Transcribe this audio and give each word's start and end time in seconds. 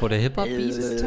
Vor 0.00 0.08
der 0.08 0.18
Hip-Hop-Beat. 0.18 1.04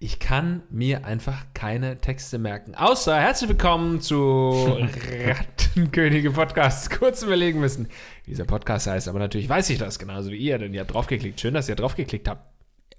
Ich 0.00 0.18
kann 0.18 0.64
mir 0.70 1.06
einfach 1.06 1.44
keine 1.54 1.98
Texte 1.98 2.38
merken. 2.38 2.74
Außer 2.74 3.16
herzlich 3.16 3.50
willkommen 3.50 4.00
zu 4.00 4.50
Rattenkönige 5.24 6.32
Podcast. 6.32 6.90
Kurz 6.98 7.22
überlegen 7.22 7.60
müssen, 7.60 7.86
wie 8.24 8.32
dieser 8.32 8.44
Podcast 8.44 8.88
heißt. 8.88 9.06
Aber 9.06 9.20
natürlich 9.20 9.48
weiß 9.48 9.70
ich 9.70 9.78
das 9.78 10.00
genauso 10.00 10.32
wie 10.32 10.36
ihr, 10.36 10.58
denn 10.58 10.74
ihr 10.74 10.80
habt 10.80 10.92
draufgeklickt. 10.92 11.40
Schön, 11.40 11.54
dass 11.54 11.68
ihr 11.68 11.76
draufgeklickt 11.76 12.26
habt. 12.26 12.53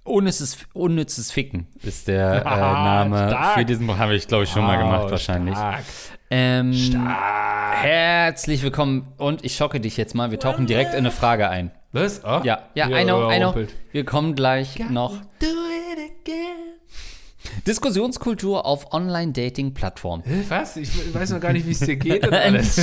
Unnützes, 0.05 0.59
unnützes 0.73 1.31
Ficken 1.31 1.65
ist 1.81 2.07
der 2.07 2.33
äh, 2.35 2.41
Ah, 2.47 3.03
Name 3.05 3.27
stark. 3.27 3.57
für 3.59 3.65
diesen 3.65 3.87
Buch. 3.87 3.97
Habe 3.97 4.15
ich, 4.15 4.27
glaube 4.27 4.43
ich, 4.43 4.51
schon 4.51 4.63
mal 4.63 4.77
gemacht, 4.77 5.09
wahrscheinlich. 5.09 5.55
Stark. 5.55 5.83
Ähm, 6.29 6.73
Stark. 6.73 7.75
herzlich 7.83 8.61
willkommen 8.61 9.07
und 9.17 9.43
ich 9.43 9.55
schocke 9.55 9.79
dich 9.79 9.97
jetzt 9.97 10.13
mal. 10.13 10.29
Wir 10.29 10.39
tauchen 10.39 10.67
direkt 10.67 10.91
in 10.93 10.99
eine 10.99 11.11
Frage 11.11 11.49
ein. 11.49 11.71
Was? 11.91 12.23
Oh, 12.23 12.41
Ja, 12.43 12.59
ja, 12.75 12.87
wieder 12.87 13.01
I 13.01 13.03
know, 13.03 13.31
I 13.31 13.37
know. 13.39 13.55
Wir 13.91 14.05
kommen 14.05 14.35
gleich 14.35 14.77
noch. 14.89 15.13
Do 15.39 15.47
it 15.47 16.11
again. 16.21 16.64
Diskussionskultur 17.67 18.65
auf 18.65 18.93
Online-Dating-Plattformen. 18.93 20.23
Was? 20.49 20.77
Ich 20.77 21.13
weiß 21.13 21.31
noch 21.31 21.39
gar 21.39 21.53
nicht, 21.53 21.67
wie 21.67 21.71
es 21.71 21.79
dir 21.79 21.95
geht 21.95 22.25
und 22.25 22.33
alles. 22.33 22.77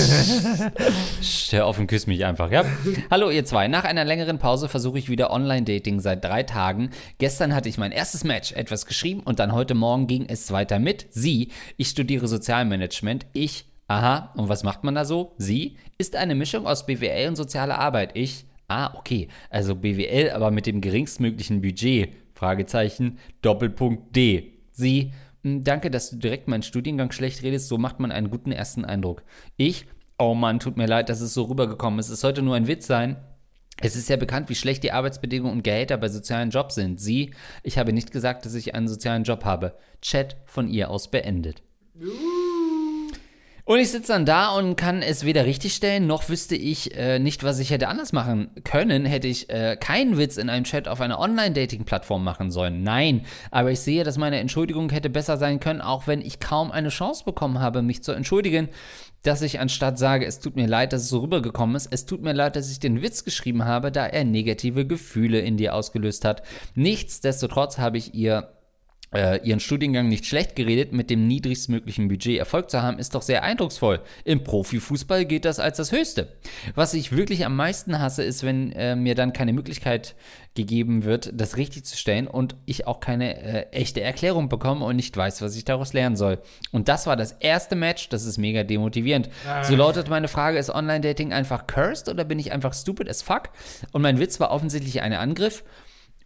Hör 1.50 1.66
auf 1.66 1.78
und 1.78 1.86
küss 1.86 2.06
mich 2.06 2.24
einfach, 2.24 2.50
ja? 2.50 2.64
Hallo 3.10 3.30
ihr 3.30 3.44
zwei. 3.44 3.68
Nach 3.68 3.84
einer 3.84 4.04
längeren 4.04 4.38
Pause 4.38 4.68
versuche 4.68 4.98
ich 4.98 5.08
wieder 5.08 5.30
Online-Dating 5.30 6.00
seit 6.00 6.24
drei 6.24 6.42
Tagen. 6.42 6.90
Gestern 7.18 7.54
hatte 7.54 7.68
ich 7.68 7.78
mein 7.78 7.92
erstes 7.92 8.24
Match, 8.24 8.52
etwas 8.52 8.86
geschrieben 8.86 9.20
und 9.20 9.38
dann 9.38 9.52
heute 9.52 9.74
Morgen 9.74 10.06
ging 10.06 10.26
es 10.28 10.50
weiter 10.52 10.78
mit 10.78 11.06
sie. 11.10 11.50
Ich 11.76 11.88
studiere 11.88 12.28
Sozialmanagement. 12.28 13.26
Ich, 13.32 13.66
aha, 13.88 14.32
und 14.36 14.48
was 14.48 14.64
macht 14.64 14.84
man 14.84 14.94
da 14.94 15.04
so? 15.04 15.34
Sie 15.38 15.76
ist 15.98 16.16
eine 16.16 16.34
Mischung 16.34 16.66
aus 16.66 16.86
BWL 16.86 17.28
und 17.28 17.36
sozialer 17.36 17.78
Arbeit. 17.78 18.12
Ich, 18.14 18.44
ah, 18.68 18.94
okay, 18.94 19.28
also 19.50 19.74
BWL, 19.74 20.30
aber 20.30 20.50
mit 20.50 20.66
dem 20.66 20.80
geringstmöglichen 20.80 21.60
Budget. 21.62 22.10
Fragezeichen, 22.42 23.18
Doppelpunkt 23.40 24.16
D. 24.16 24.54
Sie, 24.72 25.12
"Hm, 25.44 25.62
danke, 25.62 25.92
dass 25.92 26.10
du 26.10 26.16
direkt 26.16 26.48
meinen 26.48 26.64
Studiengang 26.64 27.12
schlecht 27.12 27.44
redest, 27.44 27.68
so 27.68 27.78
macht 27.78 28.00
man 28.00 28.10
einen 28.10 28.30
guten 28.30 28.50
ersten 28.50 28.84
Eindruck. 28.84 29.22
Ich, 29.56 29.86
oh 30.18 30.34
Mann, 30.34 30.58
tut 30.58 30.76
mir 30.76 30.86
leid, 30.86 31.08
dass 31.08 31.20
es 31.20 31.34
so 31.34 31.44
rübergekommen 31.44 32.00
ist. 32.00 32.08
Es 32.08 32.20
sollte 32.20 32.42
nur 32.42 32.56
ein 32.56 32.66
Witz 32.66 32.88
sein. 32.88 33.16
Es 33.80 33.94
ist 33.94 34.08
ja 34.08 34.16
bekannt, 34.16 34.48
wie 34.48 34.56
schlecht 34.56 34.82
die 34.82 34.90
Arbeitsbedingungen 34.90 35.58
und 35.58 35.62
Gehälter 35.62 35.96
bei 35.98 36.08
sozialen 36.08 36.50
Jobs 36.50 36.74
sind. 36.74 36.98
Sie, 36.98 37.32
ich 37.62 37.78
habe 37.78 37.92
nicht 37.92 38.10
gesagt, 38.10 38.44
dass 38.44 38.54
ich 38.54 38.74
einen 38.74 38.88
sozialen 38.88 39.22
Job 39.22 39.44
habe. 39.44 39.76
Chat 40.00 40.36
von 40.44 40.68
ihr 40.68 40.90
aus 40.90 41.12
beendet. 41.12 41.62
Und 43.72 43.78
ich 43.78 43.90
sitze 43.90 44.12
dann 44.12 44.26
da 44.26 44.54
und 44.54 44.76
kann 44.76 45.00
es 45.00 45.24
weder 45.24 45.46
richtigstellen, 45.46 46.06
noch 46.06 46.28
wüsste 46.28 46.54
ich 46.54 46.94
äh, 46.94 47.18
nicht, 47.18 47.42
was 47.42 47.58
ich 47.58 47.70
hätte 47.70 47.88
anders 47.88 48.12
machen 48.12 48.50
können, 48.64 49.06
hätte 49.06 49.28
ich 49.28 49.48
äh, 49.48 49.78
keinen 49.80 50.18
Witz 50.18 50.36
in 50.36 50.50
einem 50.50 50.64
Chat 50.64 50.88
auf 50.88 51.00
einer 51.00 51.18
Online-Dating-Plattform 51.18 52.22
machen 52.22 52.50
sollen. 52.50 52.82
Nein, 52.82 53.24
aber 53.50 53.70
ich 53.70 53.80
sehe, 53.80 54.04
dass 54.04 54.18
meine 54.18 54.40
Entschuldigung 54.40 54.90
hätte 54.90 55.08
besser 55.08 55.38
sein 55.38 55.58
können, 55.58 55.80
auch 55.80 56.06
wenn 56.06 56.20
ich 56.20 56.38
kaum 56.38 56.70
eine 56.70 56.90
Chance 56.90 57.24
bekommen 57.24 57.60
habe, 57.60 57.80
mich 57.80 58.02
zu 58.02 58.12
entschuldigen, 58.12 58.68
dass 59.22 59.40
ich 59.40 59.58
anstatt 59.58 59.98
sage, 59.98 60.26
es 60.26 60.38
tut 60.38 60.54
mir 60.54 60.66
leid, 60.66 60.92
dass 60.92 61.04
es 61.04 61.08
so 61.08 61.20
rübergekommen 61.20 61.74
ist, 61.74 61.88
es 61.90 62.04
tut 62.04 62.20
mir 62.20 62.34
leid, 62.34 62.56
dass 62.56 62.70
ich 62.70 62.78
den 62.78 63.00
Witz 63.00 63.24
geschrieben 63.24 63.64
habe, 63.64 63.90
da 63.90 64.04
er 64.04 64.24
negative 64.24 64.86
Gefühle 64.86 65.40
in 65.40 65.56
dir 65.56 65.74
ausgelöst 65.74 66.26
hat. 66.26 66.42
Nichtsdestotrotz 66.74 67.78
habe 67.78 67.96
ich 67.96 68.12
ihr 68.12 68.52
ihren 69.14 69.60
Studiengang 69.60 70.08
nicht 70.08 70.26
schlecht 70.26 70.56
geredet, 70.56 70.92
mit 70.92 71.10
dem 71.10 71.26
niedrigstmöglichen 71.26 72.08
Budget 72.08 72.38
Erfolg 72.38 72.70
zu 72.70 72.82
haben, 72.82 72.98
ist 72.98 73.14
doch 73.14 73.22
sehr 73.22 73.42
eindrucksvoll. 73.42 74.00
Im 74.24 74.42
Profifußball 74.42 75.26
gilt 75.26 75.44
das 75.44 75.60
als 75.60 75.76
das 75.76 75.92
Höchste. 75.92 76.28
Was 76.74 76.94
ich 76.94 77.14
wirklich 77.14 77.44
am 77.44 77.54
meisten 77.54 77.98
hasse, 77.98 78.22
ist, 78.22 78.42
wenn 78.42 78.72
äh, 78.72 78.96
mir 78.96 79.14
dann 79.14 79.32
keine 79.32 79.52
Möglichkeit 79.52 80.14
gegeben 80.54 81.04
wird, 81.04 81.30
das 81.34 81.56
richtig 81.56 81.84
zu 81.84 81.96
stellen 81.96 82.26
und 82.26 82.56
ich 82.66 82.86
auch 82.86 83.00
keine 83.00 83.42
äh, 83.42 83.70
echte 83.70 84.02
Erklärung 84.02 84.48
bekomme 84.48 84.84
und 84.84 84.96
nicht 84.96 85.16
weiß, 85.16 85.40
was 85.40 85.56
ich 85.56 85.64
daraus 85.64 85.92
lernen 85.92 86.16
soll. 86.16 86.40
Und 86.72 86.88
das 86.88 87.06
war 87.06 87.16
das 87.16 87.32
erste 87.32 87.74
Match, 87.74 88.08
das 88.10 88.24
ist 88.24 88.38
mega 88.38 88.62
demotivierend. 88.62 89.30
So 89.62 89.76
lautet 89.76 90.08
meine 90.08 90.28
Frage, 90.28 90.58
ist 90.58 90.70
Online-Dating 90.70 91.32
einfach 91.32 91.66
cursed 91.66 92.08
oder 92.08 92.24
bin 92.24 92.38
ich 92.38 92.52
einfach 92.52 92.74
stupid 92.74 93.08
as 93.08 93.22
fuck? 93.22 93.50
Und 93.92 94.02
mein 94.02 94.18
Witz 94.18 94.40
war 94.40 94.50
offensichtlich 94.50 95.00
ein 95.00 95.12
Angriff 95.14 95.64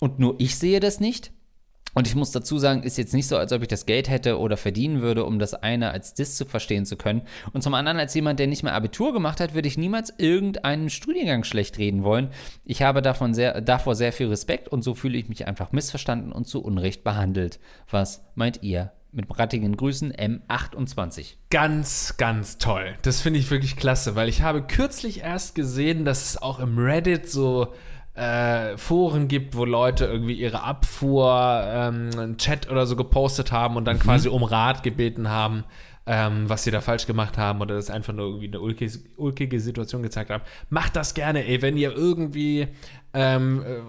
und 0.00 0.18
nur 0.18 0.34
ich 0.38 0.56
sehe 0.56 0.80
das 0.80 1.00
nicht. 1.00 1.32
Und 1.96 2.06
ich 2.06 2.14
muss 2.14 2.30
dazu 2.30 2.58
sagen, 2.58 2.82
ist 2.82 2.98
jetzt 2.98 3.14
nicht 3.14 3.26
so, 3.26 3.38
als 3.38 3.52
ob 3.52 3.62
ich 3.62 3.68
das 3.68 3.86
Geld 3.86 4.10
hätte 4.10 4.38
oder 4.38 4.58
verdienen 4.58 5.00
würde, 5.00 5.24
um 5.24 5.38
das 5.38 5.54
eine 5.54 5.92
als 5.92 6.12
Diss 6.12 6.36
zu 6.36 6.44
verstehen 6.44 6.84
zu 6.84 6.96
können. 6.96 7.22
Und 7.54 7.62
zum 7.62 7.72
anderen, 7.72 7.96
als 7.96 8.12
jemand, 8.12 8.38
der 8.38 8.48
nicht 8.48 8.62
mehr 8.62 8.74
Abitur 8.74 9.14
gemacht 9.14 9.40
hat, 9.40 9.54
würde 9.54 9.66
ich 9.66 9.78
niemals 9.78 10.12
irgendeinen 10.18 10.90
Studiengang 10.90 11.42
schlecht 11.42 11.78
reden 11.78 12.04
wollen. 12.04 12.28
Ich 12.66 12.82
habe 12.82 13.00
davon 13.00 13.32
sehr, 13.32 13.62
davor 13.62 13.94
sehr 13.94 14.12
viel 14.12 14.26
Respekt 14.26 14.68
und 14.68 14.82
so 14.82 14.94
fühle 14.94 15.16
ich 15.16 15.30
mich 15.30 15.46
einfach 15.46 15.72
missverstanden 15.72 16.32
und 16.32 16.46
zu 16.46 16.62
Unrecht 16.62 17.02
behandelt. 17.02 17.60
Was 17.90 18.22
meint 18.34 18.62
ihr? 18.62 18.92
Mit 19.12 19.26
rattigen 19.38 19.74
Grüßen 19.78 20.12
M28. 20.12 21.36
Ganz, 21.48 22.18
ganz 22.18 22.58
toll. 22.58 22.94
Das 23.00 23.22
finde 23.22 23.38
ich 23.38 23.50
wirklich 23.50 23.74
klasse, 23.74 24.14
weil 24.16 24.28
ich 24.28 24.42
habe 24.42 24.60
kürzlich 24.60 25.20
erst 25.20 25.54
gesehen, 25.54 26.04
dass 26.04 26.28
es 26.28 26.42
auch 26.42 26.58
im 26.58 26.78
Reddit 26.78 27.30
so 27.30 27.72
äh, 28.16 28.78
Foren 28.78 29.28
gibt, 29.28 29.56
wo 29.56 29.65
Leute 29.65 30.06
irgendwie 30.06 30.34
ihre 30.34 30.62
Abfuhr, 30.62 31.62
ähm, 31.66 32.10
einen 32.16 32.38
Chat 32.38 32.71
oder 32.71 32.87
so 32.87 32.97
gepostet 32.97 33.53
haben 33.53 33.77
und 33.77 33.84
dann 33.84 33.99
quasi 33.99 34.28
um 34.28 34.43
Rat 34.43 34.82
gebeten 34.82 35.28
haben, 35.28 35.65
ähm, 36.06 36.49
was 36.49 36.65
sie 36.65 36.71
da 36.71 36.81
falsch 36.81 37.06
gemacht 37.06 37.37
haben 37.37 37.60
oder 37.60 37.75
das 37.75 37.91
einfach 37.91 38.15
nur 38.15 38.27
irgendwie 38.27 38.47
eine 38.47 38.60
ulkige, 38.60 38.99
ulkige 39.16 39.60
Situation 39.60 40.03
gezeigt 40.03 40.31
haben. 40.31 40.44
Macht 40.71 40.97
das 40.97 41.12
gerne, 41.12 41.47
ey, 41.47 41.60
wenn 41.60 41.77
ihr 41.77 41.93
irgendwie, 41.93 42.69
ähm, 43.12 43.62
äh, 43.62 43.81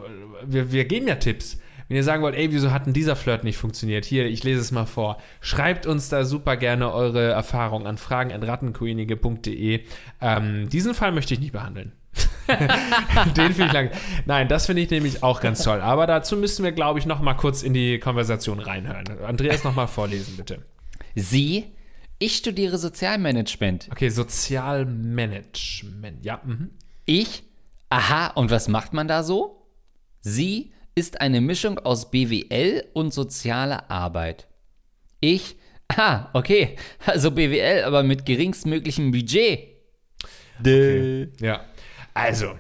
wir, 0.46 0.72
wir 0.72 0.86
geben 0.86 1.08
ja 1.08 1.16
Tipps. 1.16 1.60
Wenn 1.88 1.96
ihr 1.96 2.04
sagen 2.04 2.22
wollt, 2.22 2.36
ey, 2.36 2.52
wieso 2.52 2.72
hat 2.72 2.86
denn 2.86 2.92
dieser 2.92 3.16
Flirt 3.16 3.46
nicht 3.46 3.56
funktioniert? 3.56 4.04
Hier, 4.04 4.26
ich 4.26 4.44
lese 4.44 4.60
es 4.60 4.72
mal 4.74 4.86
vor. 4.86 5.20
Schreibt 5.40 5.86
uns 5.86 6.10
da 6.10 6.26
super 6.26 6.58
gerne 6.58 6.92
eure 6.92 7.32
Erfahrungen 7.32 7.88
an 7.88 7.98
fragen.rattenkönig.de. 7.98 9.86
Ähm, 10.20 10.68
diesen 10.68 10.94
Fall 10.94 11.14
möchte 11.14 11.34
ich 11.34 11.40
nicht 11.40 11.54
behandeln. 11.54 11.94
Den 13.36 13.54
finde 13.54 13.66
ich 13.66 13.74
lang. 13.74 13.92
Nein, 14.26 14.48
das 14.48 14.66
finde 14.66 14.82
ich 14.82 14.90
nämlich 14.90 15.24
auch 15.24 15.42
ganz 15.42 15.64
toll. 15.64 15.82
Aber 15.82 16.08
dazu 16.08 16.38
müssen 16.38 16.64
wir, 16.64 16.72
glaube 16.72 17.00
ich, 17.00 17.06
noch 17.06 17.22
mal 17.22 17.34
kurz 17.34 17.64
in 17.64 17.74
die 17.74 18.00
Konversation 18.00 18.60
reinhören. 18.60 19.06
Andreas, 19.24 19.64
noch 19.64 19.76
mal 19.76 19.88
vorlesen, 19.88 20.38
bitte. 20.38 20.64
Sie, 21.16 21.66
ich 22.20 22.38
studiere 22.38 22.78
Sozialmanagement. 22.78 23.90
Okay, 23.92 24.10
Sozialmanagement. 24.10 26.26
Ja, 26.26 26.42
mhm. 26.44 26.72
Ich, 27.06 27.44
aha, 27.90 28.28
und 28.28 28.52
was 28.52 28.68
macht 28.68 28.94
man 28.94 29.08
da 29.08 29.24
so? 29.24 29.68
Sie 30.22 30.74
ist 30.96 31.22
eine 31.22 31.42
Mischung 31.42 31.80
aus 31.80 32.10
BWL 32.10 32.86
und 32.94 33.14
sozialer 33.14 33.92
Arbeit. 33.92 34.48
Ich, 35.20 35.58
ah, 35.90 36.30
okay, 36.34 36.78
also 37.06 37.32
BWL, 37.32 37.84
aber 37.84 38.04
mit 38.04 38.26
geringstmöglichem 38.26 39.12
Budget. 39.12 39.76
Ja. 41.40 41.62
Also, 42.18 42.56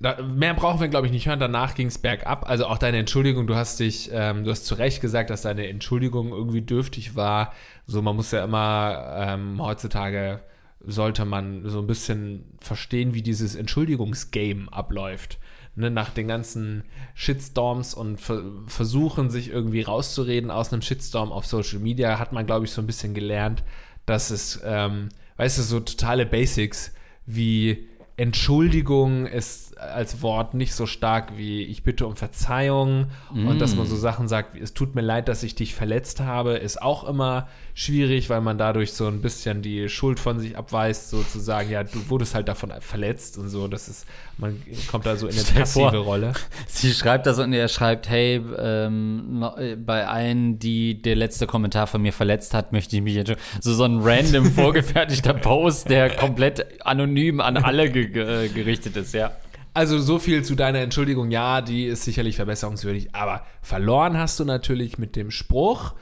da, 0.00 0.20
mehr 0.22 0.54
brauchen 0.54 0.80
wir, 0.80 0.88
glaube 0.88 1.06
ich, 1.06 1.12
nicht 1.12 1.28
hören. 1.28 1.38
Danach 1.38 1.76
ging 1.76 1.86
es 1.86 1.98
bergab. 1.98 2.48
Also 2.50 2.66
auch 2.66 2.78
deine 2.78 2.98
Entschuldigung, 2.98 3.46
du 3.46 3.54
hast 3.54 3.78
dich, 3.78 4.10
ähm, 4.12 4.44
du 4.44 4.50
hast 4.50 4.66
zu 4.66 4.74
Recht 4.74 5.00
gesagt, 5.00 5.30
dass 5.30 5.42
deine 5.42 5.68
Entschuldigung 5.68 6.30
irgendwie 6.30 6.62
dürftig 6.62 7.14
war. 7.14 7.52
So, 7.86 8.02
man 8.02 8.16
muss 8.16 8.32
ja 8.32 8.44
immer 8.44 9.14
ähm, 9.16 9.62
heutzutage 9.62 10.40
sollte 10.82 11.24
man 11.26 11.68
so 11.68 11.78
ein 11.78 11.86
bisschen 11.86 12.58
verstehen, 12.60 13.14
wie 13.14 13.22
dieses 13.22 13.54
Entschuldigungsgame 13.54 14.72
abläuft. 14.72 15.38
Ne, 15.76 15.88
nach 15.88 16.10
den 16.10 16.26
ganzen 16.26 16.82
Shitstorms 17.14 17.94
und 17.94 18.20
ver 18.20 18.42
versuchen, 18.66 19.30
sich 19.30 19.50
irgendwie 19.50 19.82
rauszureden 19.82 20.50
aus 20.50 20.72
einem 20.72 20.82
Shitstorm 20.82 21.30
auf 21.30 21.46
Social 21.46 21.78
Media, 21.78 22.18
hat 22.18 22.32
man, 22.32 22.44
glaube 22.44 22.64
ich, 22.64 22.72
so 22.72 22.82
ein 22.82 22.88
bisschen 22.88 23.14
gelernt, 23.14 23.62
dass 24.04 24.30
es, 24.30 24.60
ähm, 24.64 25.10
weißt 25.36 25.58
du, 25.58 25.62
so 25.62 25.78
totale 25.78 26.26
Basics 26.26 26.92
wie 27.24 27.89
Entschuldigung 28.20 29.24
ist 29.24 29.69
als 29.80 30.22
Wort 30.22 30.54
nicht 30.54 30.74
so 30.74 30.86
stark 30.86 31.36
wie 31.36 31.62
ich 31.62 31.82
bitte 31.82 32.06
um 32.06 32.16
Verzeihung 32.16 33.06
und 33.30 33.60
dass 33.60 33.76
man 33.76 33.86
so 33.86 33.96
Sachen 33.96 34.28
sagt, 34.28 34.54
wie 34.54 34.60
es 34.60 34.74
tut 34.74 34.94
mir 34.94 35.00
leid, 35.00 35.28
dass 35.28 35.42
ich 35.42 35.54
dich 35.54 35.74
verletzt 35.74 36.20
habe, 36.20 36.52
ist 36.52 36.82
auch 36.82 37.04
immer 37.04 37.48
schwierig, 37.74 38.28
weil 38.28 38.40
man 38.40 38.58
dadurch 38.58 38.92
so 38.92 39.06
ein 39.06 39.22
bisschen 39.22 39.62
die 39.62 39.88
Schuld 39.88 40.20
von 40.20 40.38
sich 40.38 40.56
abweist, 40.56 41.10
sozusagen, 41.10 41.70
ja, 41.70 41.82
du 41.82 42.10
wurdest 42.10 42.34
halt 42.34 42.48
davon 42.48 42.72
verletzt 42.80 43.38
und 43.38 43.48
so, 43.48 43.68
das 43.68 43.88
ist, 43.88 44.06
man 44.36 44.60
kommt 44.90 45.06
da 45.06 45.16
so 45.16 45.26
in 45.26 45.34
eine 45.34 45.42
passive 45.42 45.98
Rolle. 45.98 46.32
Sie 46.66 46.92
schreibt 46.92 47.26
das 47.26 47.38
und 47.38 47.52
er 47.52 47.68
schreibt, 47.68 48.08
hey, 48.08 48.42
ähm, 48.58 49.44
äh, 49.56 49.76
bei 49.76 50.06
allen, 50.06 50.58
die 50.58 51.00
der 51.00 51.16
letzte 51.16 51.46
Kommentar 51.46 51.86
von 51.86 52.02
mir 52.02 52.12
verletzt 52.12 52.52
hat, 52.54 52.72
möchte 52.72 52.96
ich 52.96 53.02
mich 53.02 53.16
entschuldigen. 53.16 53.46
So, 53.60 53.72
so 53.72 53.84
ein 53.84 54.00
random 54.02 54.44
vorgefertigter 54.52 55.34
Post, 55.34 55.88
der 55.88 56.10
komplett 56.10 56.84
anonym 56.84 57.40
an 57.40 57.56
alle 57.56 57.90
ge 57.90 58.08
ge 58.08 58.48
gerichtet 58.48 58.96
ist, 58.96 59.14
ja. 59.14 59.32
Also 59.74 59.98
so 59.98 60.18
viel 60.18 60.44
zu 60.44 60.54
deiner 60.54 60.80
Entschuldigung. 60.80 61.30
Ja, 61.30 61.60
die 61.60 61.86
ist 61.86 62.04
sicherlich 62.04 62.36
verbesserungswürdig, 62.36 63.14
aber 63.14 63.44
verloren 63.62 64.18
hast 64.18 64.40
du 64.40 64.44
natürlich 64.44 64.98
mit 64.98 65.16
dem 65.16 65.30
Spruch. 65.30 65.94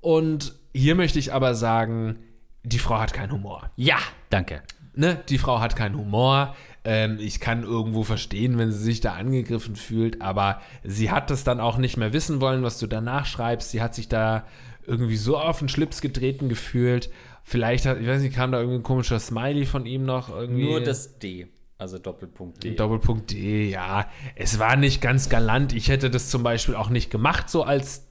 Und 0.00 0.54
hier 0.74 0.94
möchte 0.94 1.18
ich 1.18 1.32
aber 1.32 1.54
sagen, 1.54 2.18
die 2.64 2.78
Frau 2.78 2.98
hat 2.98 3.12
keinen 3.12 3.32
Humor. 3.32 3.70
Ja, 3.76 3.98
danke. 4.30 4.62
Ne? 4.94 5.20
Die 5.28 5.38
Frau 5.38 5.60
hat 5.60 5.76
keinen 5.76 5.96
Humor. 5.96 6.54
Ähm, 6.84 7.18
ich 7.20 7.38
kann 7.38 7.62
irgendwo 7.62 8.02
verstehen, 8.02 8.58
wenn 8.58 8.72
sie 8.72 8.82
sich 8.82 9.00
da 9.00 9.14
angegriffen 9.14 9.76
fühlt, 9.76 10.20
aber 10.20 10.60
sie 10.82 11.10
hat 11.10 11.30
das 11.30 11.44
dann 11.44 11.60
auch 11.60 11.78
nicht 11.78 11.96
mehr 11.96 12.12
wissen 12.12 12.40
wollen, 12.40 12.62
was 12.62 12.78
du 12.78 12.86
danach 12.86 13.26
schreibst. 13.26 13.70
Sie 13.70 13.80
hat 13.80 13.94
sich 13.94 14.08
da 14.08 14.44
irgendwie 14.84 15.16
so 15.16 15.38
auf 15.38 15.60
den 15.60 15.68
Schlips 15.68 16.00
getreten 16.00 16.48
gefühlt. 16.48 17.10
Vielleicht 17.44 17.86
hat, 17.86 18.00
ich 18.00 18.06
weiß 18.06 18.22
nicht, 18.22 18.34
kam 18.34 18.52
da 18.52 18.58
irgendwie 18.58 18.78
ein 18.78 18.82
komischer 18.82 19.20
Smiley 19.20 19.66
von 19.66 19.86
ihm 19.86 20.04
noch 20.04 20.28
irgendwie. 20.28 20.64
Nur 20.64 20.80
das 20.80 21.18
D. 21.18 21.48
Also 21.82 21.98
Doppelpunkt 21.98 22.62
D. 22.62 22.76
Doppelpunkt 22.76 23.32
D, 23.32 23.68
ja. 23.68 24.08
Es 24.36 24.60
war 24.60 24.76
nicht 24.76 25.00
ganz 25.00 25.28
galant. 25.28 25.72
Ich 25.72 25.88
hätte 25.88 26.10
das 26.10 26.30
zum 26.30 26.44
Beispiel 26.44 26.76
auch 26.76 26.90
nicht 26.90 27.10
gemacht, 27.10 27.50
so 27.50 27.64
als 27.64 28.06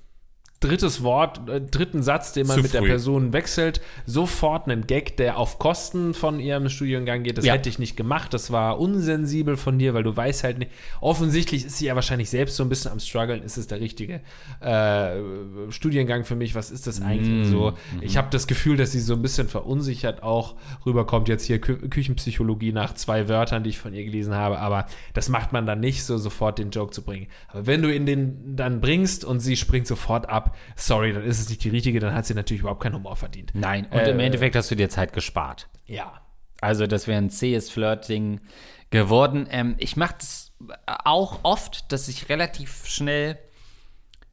drittes 0.61 1.03
Wort, 1.03 1.49
äh, 1.49 1.59
dritten 1.59 2.01
Satz, 2.03 2.31
den 2.33 2.47
man 2.47 2.55
Zu 2.57 2.63
mit 2.63 2.73
der 2.73 2.81
früh. 2.81 2.87
Person 2.87 3.33
wechselt, 3.33 3.81
sofort 4.05 4.69
einen 4.69 4.87
Gag, 4.87 5.17
der 5.17 5.37
auf 5.37 5.59
Kosten 5.59 6.13
von 6.13 6.39
ihrem 6.39 6.69
Studiengang 6.69 7.23
geht. 7.23 7.37
Das 7.37 7.45
Ja. 7.45 7.53
hätte 7.53 7.67
ich 7.67 7.79
nicht 7.79 7.97
gemacht. 7.97 8.33
Das 8.33 8.51
war 8.51 8.79
unsensibel 8.79 9.57
von 9.57 9.77
dir, 9.79 9.93
weil 9.93 10.03
du 10.03 10.15
weißt 10.15 10.43
halt 10.45 10.59
nicht. 10.59 10.71
Offensichtlich 11.01 11.65
ist 11.65 11.77
sie 11.79 11.85
ja 11.87 11.95
wahrscheinlich 11.95 12.29
selbst 12.29 12.55
so 12.55 12.63
ein 12.63 12.69
bisschen 12.69 12.91
am 12.91 12.99
struggeln. 12.99 13.43
Ist 13.43 13.57
es 13.57 13.67
der 13.67 13.79
richtige 13.81 14.21
äh, 14.61 15.15
Studiengang 15.69 16.23
für 16.25 16.35
mich? 16.35 16.55
Was 16.55 16.71
ist 16.71 16.87
das 16.87 17.01
eigentlich 17.01 17.47
Mm, 17.47 17.51
so? 17.51 17.71
mhm. 17.95 18.03
Ich 18.03 18.17
habe 18.17 18.27
das 18.31 18.47
Gefühl, 18.47 18.77
dass 18.77 18.91
sie 18.91 18.99
so 18.99 19.13
ein 19.13 19.21
bisschen 19.21 19.47
verunsichert 19.49 20.23
auch 20.23 20.55
rüberkommt. 20.85 21.27
Jetzt 21.27 21.45
hier 21.45 21.59
Kü 21.59 21.89
Küchenpsychologie 21.89 22.71
nach 22.71 22.93
zwei 22.93 23.27
Wörtern, 23.27 23.63
die 23.63 23.71
ich 23.71 23.79
von 23.79 23.93
ihr 23.93 24.03
gelesen 24.05 24.35
habe. 24.35 24.59
Aber 24.59 24.85
das 25.13 25.29
macht 25.29 25.51
man 25.53 25.65
dann 25.65 25.79
nicht 25.79 26.03
so, 26.03 26.17
sofort 26.17 26.59
den 26.59 26.69
Joke 26.71 26.93
zu 26.93 27.01
bringen. 27.03 27.27
Aber 27.47 27.65
wenn 27.65 27.81
du 27.81 27.93
ihn 27.93 28.05
den 28.05 28.55
dann 28.55 28.79
bringst 28.81 29.25
und 29.25 29.39
sie 29.39 29.55
springt 29.57 29.87
sofort 29.87 30.29
ab, 30.29 30.50
sorry, 30.75 31.13
dann 31.13 31.23
ist 31.23 31.39
es 31.39 31.49
nicht 31.49 31.63
die 31.63 31.69
richtige, 31.69 31.99
dann 31.99 32.13
hat 32.13 32.25
sie 32.25 32.33
natürlich 32.33 32.61
überhaupt 32.61 32.81
keinen 32.81 32.95
Humor 32.95 33.15
verdient. 33.15 33.51
Nein, 33.53 33.85
und 33.91 33.99
im 34.07 34.19
Äh, 34.19 34.25
Endeffekt 34.25 34.55
hast 34.55 34.69
du 34.71 34.75
dir 34.75 34.89
Zeit 34.89 35.13
gespart. 35.13 35.67
Ja. 35.85 36.21
Also 36.61 36.85
das 36.87 37.07
wäre 37.07 37.17
ein 37.17 37.29
zähes 37.29 37.69
Flirting 37.69 38.41
geworden. 38.91 39.47
Ähm, 39.51 39.75
ich 39.77 39.97
mache 39.97 40.15
das 40.19 40.51
auch 40.85 41.39
oft, 41.43 41.91
dass 41.91 42.07
ich 42.07 42.29
relativ 42.29 42.85
schnell 42.85 43.37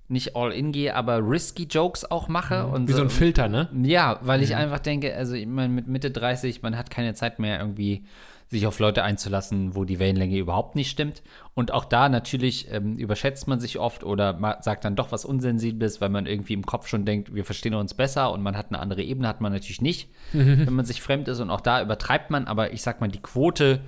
nicht 0.08 0.36
all 0.36 0.52
in 0.52 0.72
gehe, 0.72 0.94
aber 0.94 1.18
risky 1.18 1.64
Jokes 1.64 2.10
auch 2.10 2.28
mache. 2.28 2.66
Und 2.66 2.88
Wie 2.88 2.92
so 2.92 3.02
ein 3.02 3.10
Filter, 3.10 3.48
ne? 3.48 3.68
Ja, 3.82 4.18
weil 4.22 4.42
ich 4.42 4.56
einfach 4.56 4.78
denke, 4.78 5.14
also 5.14 5.34
ich 5.34 5.46
meine, 5.46 5.68
mit 5.68 5.86
Mitte 5.86 6.10
30, 6.10 6.62
man 6.62 6.76
hat 6.78 6.90
keine 6.90 7.14
Zeit 7.14 7.38
mehr 7.38 7.60
irgendwie 7.60 8.06
sich 8.50 8.66
auf 8.66 8.78
Leute 8.78 9.02
einzulassen, 9.02 9.74
wo 9.74 9.84
die 9.84 9.98
Wellenlänge 9.98 10.38
überhaupt 10.38 10.74
nicht 10.74 10.90
stimmt. 10.90 11.22
Und 11.54 11.72
auch 11.72 11.84
da 11.84 12.08
natürlich 12.08 12.72
ähm, 12.72 12.96
überschätzt 12.96 13.46
man 13.46 13.60
sich 13.60 13.78
oft 13.78 14.04
oder 14.04 14.58
sagt 14.62 14.84
dann 14.84 14.96
doch 14.96 15.12
was 15.12 15.26
Unsensibles, 15.26 16.00
weil 16.00 16.08
man 16.08 16.26
irgendwie 16.26 16.54
im 16.54 16.64
Kopf 16.64 16.88
schon 16.88 17.04
denkt, 17.04 17.34
wir 17.34 17.44
verstehen 17.44 17.74
uns 17.74 17.92
besser 17.92 18.32
und 18.32 18.42
man 18.42 18.56
hat 18.56 18.68
eine 18.70 18.78
andere 18.78 19.02
Ebene, 19.02 19.28
hat 19.28 19.42
man 19.42 19.52
natürlich 19.52 19.82
nicht, 19.82 20.08
wenn 20.32 20.72
man 20.72 20.86
sich 20.86 21.02
fremd 21.02 21.28
ist. 21.28 21.40
Und 21.40 21.50
auch 21.50 21.60
da 21.60 21.82
übertreibt 21.82 22.30
man, 22.30 22.46
aber 22.46 22.72
ich 22.72 22.80
sag 22.80 23.00
mal, 23.00 23.08
die 23.08 23.22
Quote 23.22 23.80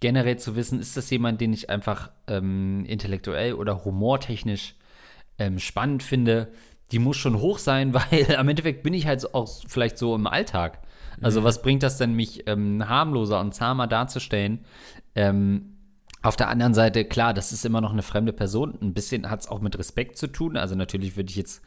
generell 0.00 0.38
zu 0.38 0.56
wissen, 0.56 0.80
ist 0.80 0.96
das 0.96 1.10
jemand, 1.10 1.40
den 1.40 1.52
ich 1.52 1.70
einfach 1.70 2.10
ähm, 2.26 2.84
intellektuell 2.86 3.54
oder 3.54 3.84
humortechnisch 3.84 4.74
ähm, 5.38 5.58
spannend 5.58 6.02
finde, 6.02 6.48
die 6.90 6.98
muss 6.98 7.16
schon 7.16 7.38
hoch 7.38 7.58
sein, 7.58 7.94
weil 7.94 8.34
am 8.36 8.48
Endeffekt 8.48 8.82
bin 8.82 8.94
ich 8.94 9.06
halt 9.06 9.34
auch 9.34 9.48
vielleicht 9.68 9.98
so 9.98 10.16
im 10.16 10.26
Alltag. 10.26 10.80
Also 11.20 11.44
was 11.44 11.62
bringt 11.62 11.82
das 11.82 11.98
denn, 11.98 12.14
mich 12.14 12.46
ähm, 12.46 12.88
harmloser 12.88 13.40
und 13.40 13.54
zahmer 13.54 13.86
darzustellen? 13.86 14.64
Ähm, 15.14 15.76
auf 16.22 16.36
der 16.36 16.48
anderen 16.48 16.74
Seite, 16.74 17.04
klar, 17.04 17.32
das 17.32 17.52
ist 17.52 17.64
immer 17.64 17.80
noch 17.80 17.92
eine 17.92 18.02
fremde 18.02 18.32
Person. 18.32 18.78
Ein 18.82 18.92
bisschen 18.92 19.30
hat 19.30 19.40
es 19.40 19.48
auch 19.48 19.60
mit 19.60 19.78
Respekt 19.78 20.18
zu 20.18 20.26
tun. 20.26 20.56
Also 20.56 20.74
natürlich 20.74 21.16
würde 21.16 21.30
ich 21.30 21.36
jetzt 21.36 21.62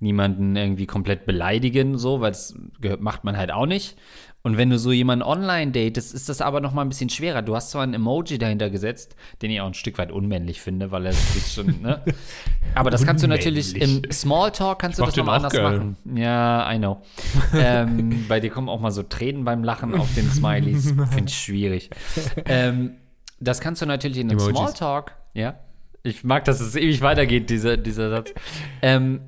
niemanden 0.00 0.56
irgendwie 0.56 0.86
komplett 0.86 1.26
beleidigen, 1.26 1.98
so, 1.98 2.20
weil 2.20 2.30
das 2.30 2.54
macht 3.00 3.24
man 3.24 3.36
halt 3.36 3.50
auch 3.50 3.66
nicht. 3.66 3.98
Und 4.42 4.56
wenn 4.56 4.70
du 4.70 4.78
so 4.78 4.92
jemanden 4.92 5.24
online 5.24 5.72
datest, 5.72 6.14
ist 6.14 6.28
das 6.28 6.40
aber 6.40 6.60
noch 6.60 6.72
mal 6.72 6.82
ein 6.82 6.88
bisschen 6.88 7.10
schwerer. 7.10 7.42
Du 7.42 7.56
hast 7.56 7.70
zwar 7.70 7.82
ein 7.82 7.92
Emoji 7.92 8.38
dahinter 8.38 8.70
gesetzt, 8.70 9.16
den 9.42 9.50
ich 9.50 9.60
auch 9.60 9.66
ein 9.66 9.74
Stück 9.74 9.98
weit 9.98 10.12
unmännlich 10.12 10.60
finde, 10.60 10.90
weil 10.90 11.06
er 11.06 11.12
sich 11.12 11.52
schon, 11.52 11.66
ne? 11.82 12.02
Aber 12.74 12.90
das 12.90 13.04
kannst 13.04 13.24
du 13.24 13.28
natürlich 13.28 13.74
im. 13.76 14.02
Smalltalk 14.10 14.78
kannst 14.78 14.98
du 14.98 15.04
das 15.04 15.14
den 15.14 15.24
noch 15.24 15.32
auch 15.32 15.36
anders 15.36 15.52
geil. 15.52 15.62
machen. 15.62 15.96
Ja, 16.16 16.72
I 16.72 16.78
know. 16.78 17.02
ähm, 17.54 18.26
bei 18.28 18.38
dir 18.40 18.50
kommen 18.50 18.68
auch 18.68 18.80
mal 18.80 18.92
so 18.92 19.02
Tränen 19.02 19.44
beim 19.44 19.64
Lachen 19.64 19.94
auf 19.94 20.14
den 20.14 20.30
Smileys. 20.30 20.92
Finde 21.10 21.24
ich 21.26 21.38
schwierig. 21.38 21.90
Ähm, 22.44 22.96
das 23.40 23.60
kannst 23.60 23.82
du 23.82 23.86
natürlich 23.86 24.18
in 24.18 24.30
einem 24.30 24.38
Emojis. 24.38 24.56
Smalltalk, 24.56 25.14
ja. 25.34 25.58
Ich 26.02 26.24
mag, 26.24 26.44
dass 26.44 26.60
es 26.60 26.76
ewig 26.76 27.00
weitergeht, 27.00 27.50
dieser, 27.50 27.76
dieser 27.76 28.10
Satz. 28.10 28.32
Ähm, 28.82 29.20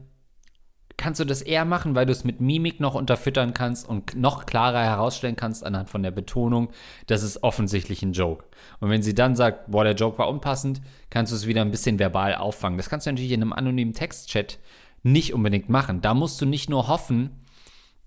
kannst 1.00 1.19
du 1.19 1.25
das 1.25 1.41
eher 1.41 1.64
machen, 1.64 1.94
weil 1.94 2.05
du 2.05 2.12
es 2.12 2.25
mit 2.25 2.43
Mimik 2.43 2.79
noch 2.79 2.94
unterfüttern 2.94 3.55
kannst 3.55 3.88
und 3.88 4.14
noch 4.17 4.44
klarer 4.44 4.85
herausstellen 4.85 5.35
kannst 5.35 5.64
anhand 5.64 5.88
von 5.88 6.02
der 6.02 6.11
Betonung, 6.11 6.69
das 7.06 7.23
ist 7.23 7.43
offensichtlich 7.43 8.02
ein 8.02 8.12
Joke. 8.12 8.44
Und 8.81 8.91
wenn 8.91 9.02
sie 9.02 9.14
dann 9.14 9.35
sagt, 9.35 9.70
boah, 9.70 9.82
der 9.82 9.94
Joke 9.94 10.19
war 10.19 10.29
unpassend, 10.29 10.82
kannst 11.08 11.32
du 11.32 11.37
es 11.37 11.47
wieder 11.47 11.62
ein 11.62 11.70
bisschen 11.70 11.99
verbal 11.99 12.35
auffangen. 12.35 12.76
Das 12.76 12.91
kannst 12.91 13.06
du 13.06 13.11
natürlich 13.12 13.32
in 13.32 13.41
einem 13.41 13.55
anonymen 13.55 13.94
Textchat 13.94 14.58
nicht 15.02 15.32
unbedingt 15.32 15.70
machen. 15.70 16.02
Da 16.02 16.12
musst 16.12 16.38
du 16.43 16.44
nicht 16.44 16.69
nur 16.69 16.87
hoffen, 16.87 17.31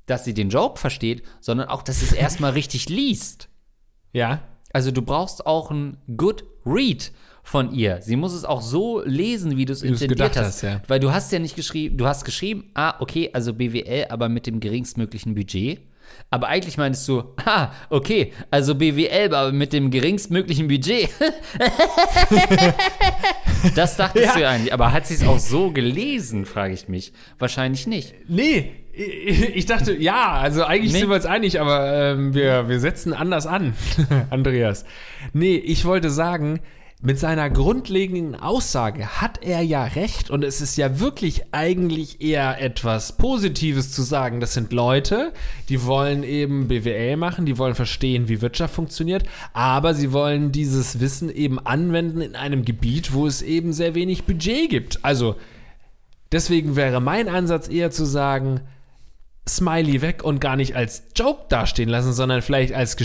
dass 0.06 0.24
sie 0.24 0.36
den 0.36 0.50
Joke 0.50 0.80
versteht, 0.80 1.24
sondern 1.42 1.70
auch, 1.70 1.82
dass 1.82 2.02
sie 2.02 2.06
es 2.06 2.14
erstmal 2.14 2.52
richtig 2.54 2.90
liest. 2.90 3.50
Ja. 4.12 4.42
Also 4.72 4.92
du 4.92 5.02
brauchst 5.02 5.48
auch 5.48 5.72
ein 5.72 5.98
Good 6.16 6.44
Read 6.64 7.12
von 7.44 7.72
ihr. 7.74 8.00
Sie 8.02 8.16
muss 8.16 8.34
es 8.34 8.46
auch 8.46 8.62
so 8.62 9.02
lesen, 9.06 9.58
wie 9.58 9.66
du 9.66 9.74
es 9.74 9.84
intendiert 9.84 10.36
hast. 10.38 10.46
hast, 10.46 10.62
ja. 10.64 10.82
Weil 10.88 11.00
du 11.00 11.12
hast 11.12 11.32
ja 11.32 11.40
nicht 11.40 11.56
geschrieben, 11.56 11.98
du 11.98 12.08
hast 12.08 12.26
geschrieben, 12.26 12.72
ah, 12.74 12.96
okay, 13.00 13.30
also 13.34 13.54
BWL, 13.54 14.08
aber 14.10 14.30
mit 14.30 14.48
dem 14.48 14.60
geringstmöglichen 14.60 15.36
Budget. 15.36 15.82
Aber 16.30 16.48
eigentlich 16.48 16.78
meinst 16.78 17.08
du, 17.08 17.24
ah, 17.46 17.72
okay, 17.90 18.34
also 18.50 18.76
BWL, 18.76 19.34
aber 19.34 19.52
mit 19.52 19.74
dem 19.74 19.92
geringstmöglichen 19.92 20.68
Budget. 20.68 21.10
das 23.76 23.98
dachtest 23.98 24.26
Ja. 24.28 24.34
du 24.34 24.42
ja 24.42 24.50
eigentlich. 24.50 24.74
Aber 24.74 24.92
hat 24.92 25.08
sie 25.08 25.16
es 25.16 25.26
auch 25.26 25.40
so 25.40 25.72
gelesen, 25.72 26.46
frage 26.46 26.74
ich 26.74 26.88
mich. 26.88 27.14
Wahrscheinlich 27.40 27.88
nicht. 27.88 28.14
Nee, 28.28 28.72
ich 28.94 29.50
ich 29.56 29.66
dachte, 29.66 29.94
ja, 29.94 30.32
also 30.34 30.64
eigentlich 30.66 30.94
Nee. 30.94 31.00
sind 31.00 31.10
wir 31.10 31.16
uns 31.16 31.26
einig, 31.26 31.60
aber 31.60 32.12
ähm, 32.12 32.34
wir, 32.34 32.68
wir 32.70 32.80
setzen 32.80 33.14
anders 33.14 33.48
an, 33.48 33.74
Andreas. 34.30 34.86
Nee, 35.34 35.56
ich 35.56 35.86
wollte 35.86 36.10
sagen, 36.10 36.60
mit 37.06 37.20
seiner 37.20 37.50
grundlegenden 37.50 38.36
Aussage 38.36 39.22
hat 39.22 39.44
er 39.44 39.62
ja 39.62 39.84
recht 39.84 40.30
und 40.30 40.44
es 40.44 40.62
ist 40.62 40.78
ja 40.78 41.00
wirklich 41.00 41.44
eigentlich 41.52 42.22
eher 42.22 42.62
etwas 42.62 43.18
Positives 43.18 43.92
zu 43.92 44.02
sagen. 44.02 44.40
Das 44.40 44.54
sind 44.54 44.72
Leute, 44.72 45.34
die 45.70 45.86
wollen 45.86 46.24
eben 46.24 46.70
BWL 46.70 47.18
machen, 47.18 47.46
die 47.46 47.58
wollen 47.58 47.76
verstehen, 47.76 48.30
wie 48.30 48.42
Wirtschaft 48.42 48.74
funktioniert, 48.74 49.26
aber 49.52 49.94
sie 49.94 50.14
wollen 50.14 50.52
dieses 50.52 51.00
Wissen 51.00 51.30
eben 51.30 51.60
anwenden 51.60 52.22
in 52.22 52.36
einem 52.36 52.64
Gebiet, 52.64 53.14
wo 53.14 53.28
es 53.28 53.42
eben 53.42 53.74
sehr 53.74 53.96
wenig 53.96 54.24
Budget 54.24 54.70
gibt. 54.70 55.04
Also 55.04 55.36
Deswegen 56.34 56.76
wäre 56.76 57.00
mein 57.00 57.30
Ansatz 57.30 57.70
eher 57.70 57.92
zu 57.92 58.06
sagen, 58.06 58.62
Smiley 59.48 60.02
weg 60.02 60.24
und 60.24 60.42
gar 60.42 60.56
nicht 60.56 60.76
als 60.76 61.04
Joke 61.16 61.44
dastehen 61.48 61.90
lassen, 61.90 62.12
sondern 62.12 62.42
vielleicht 62.42 62.74
als 62.74 62.98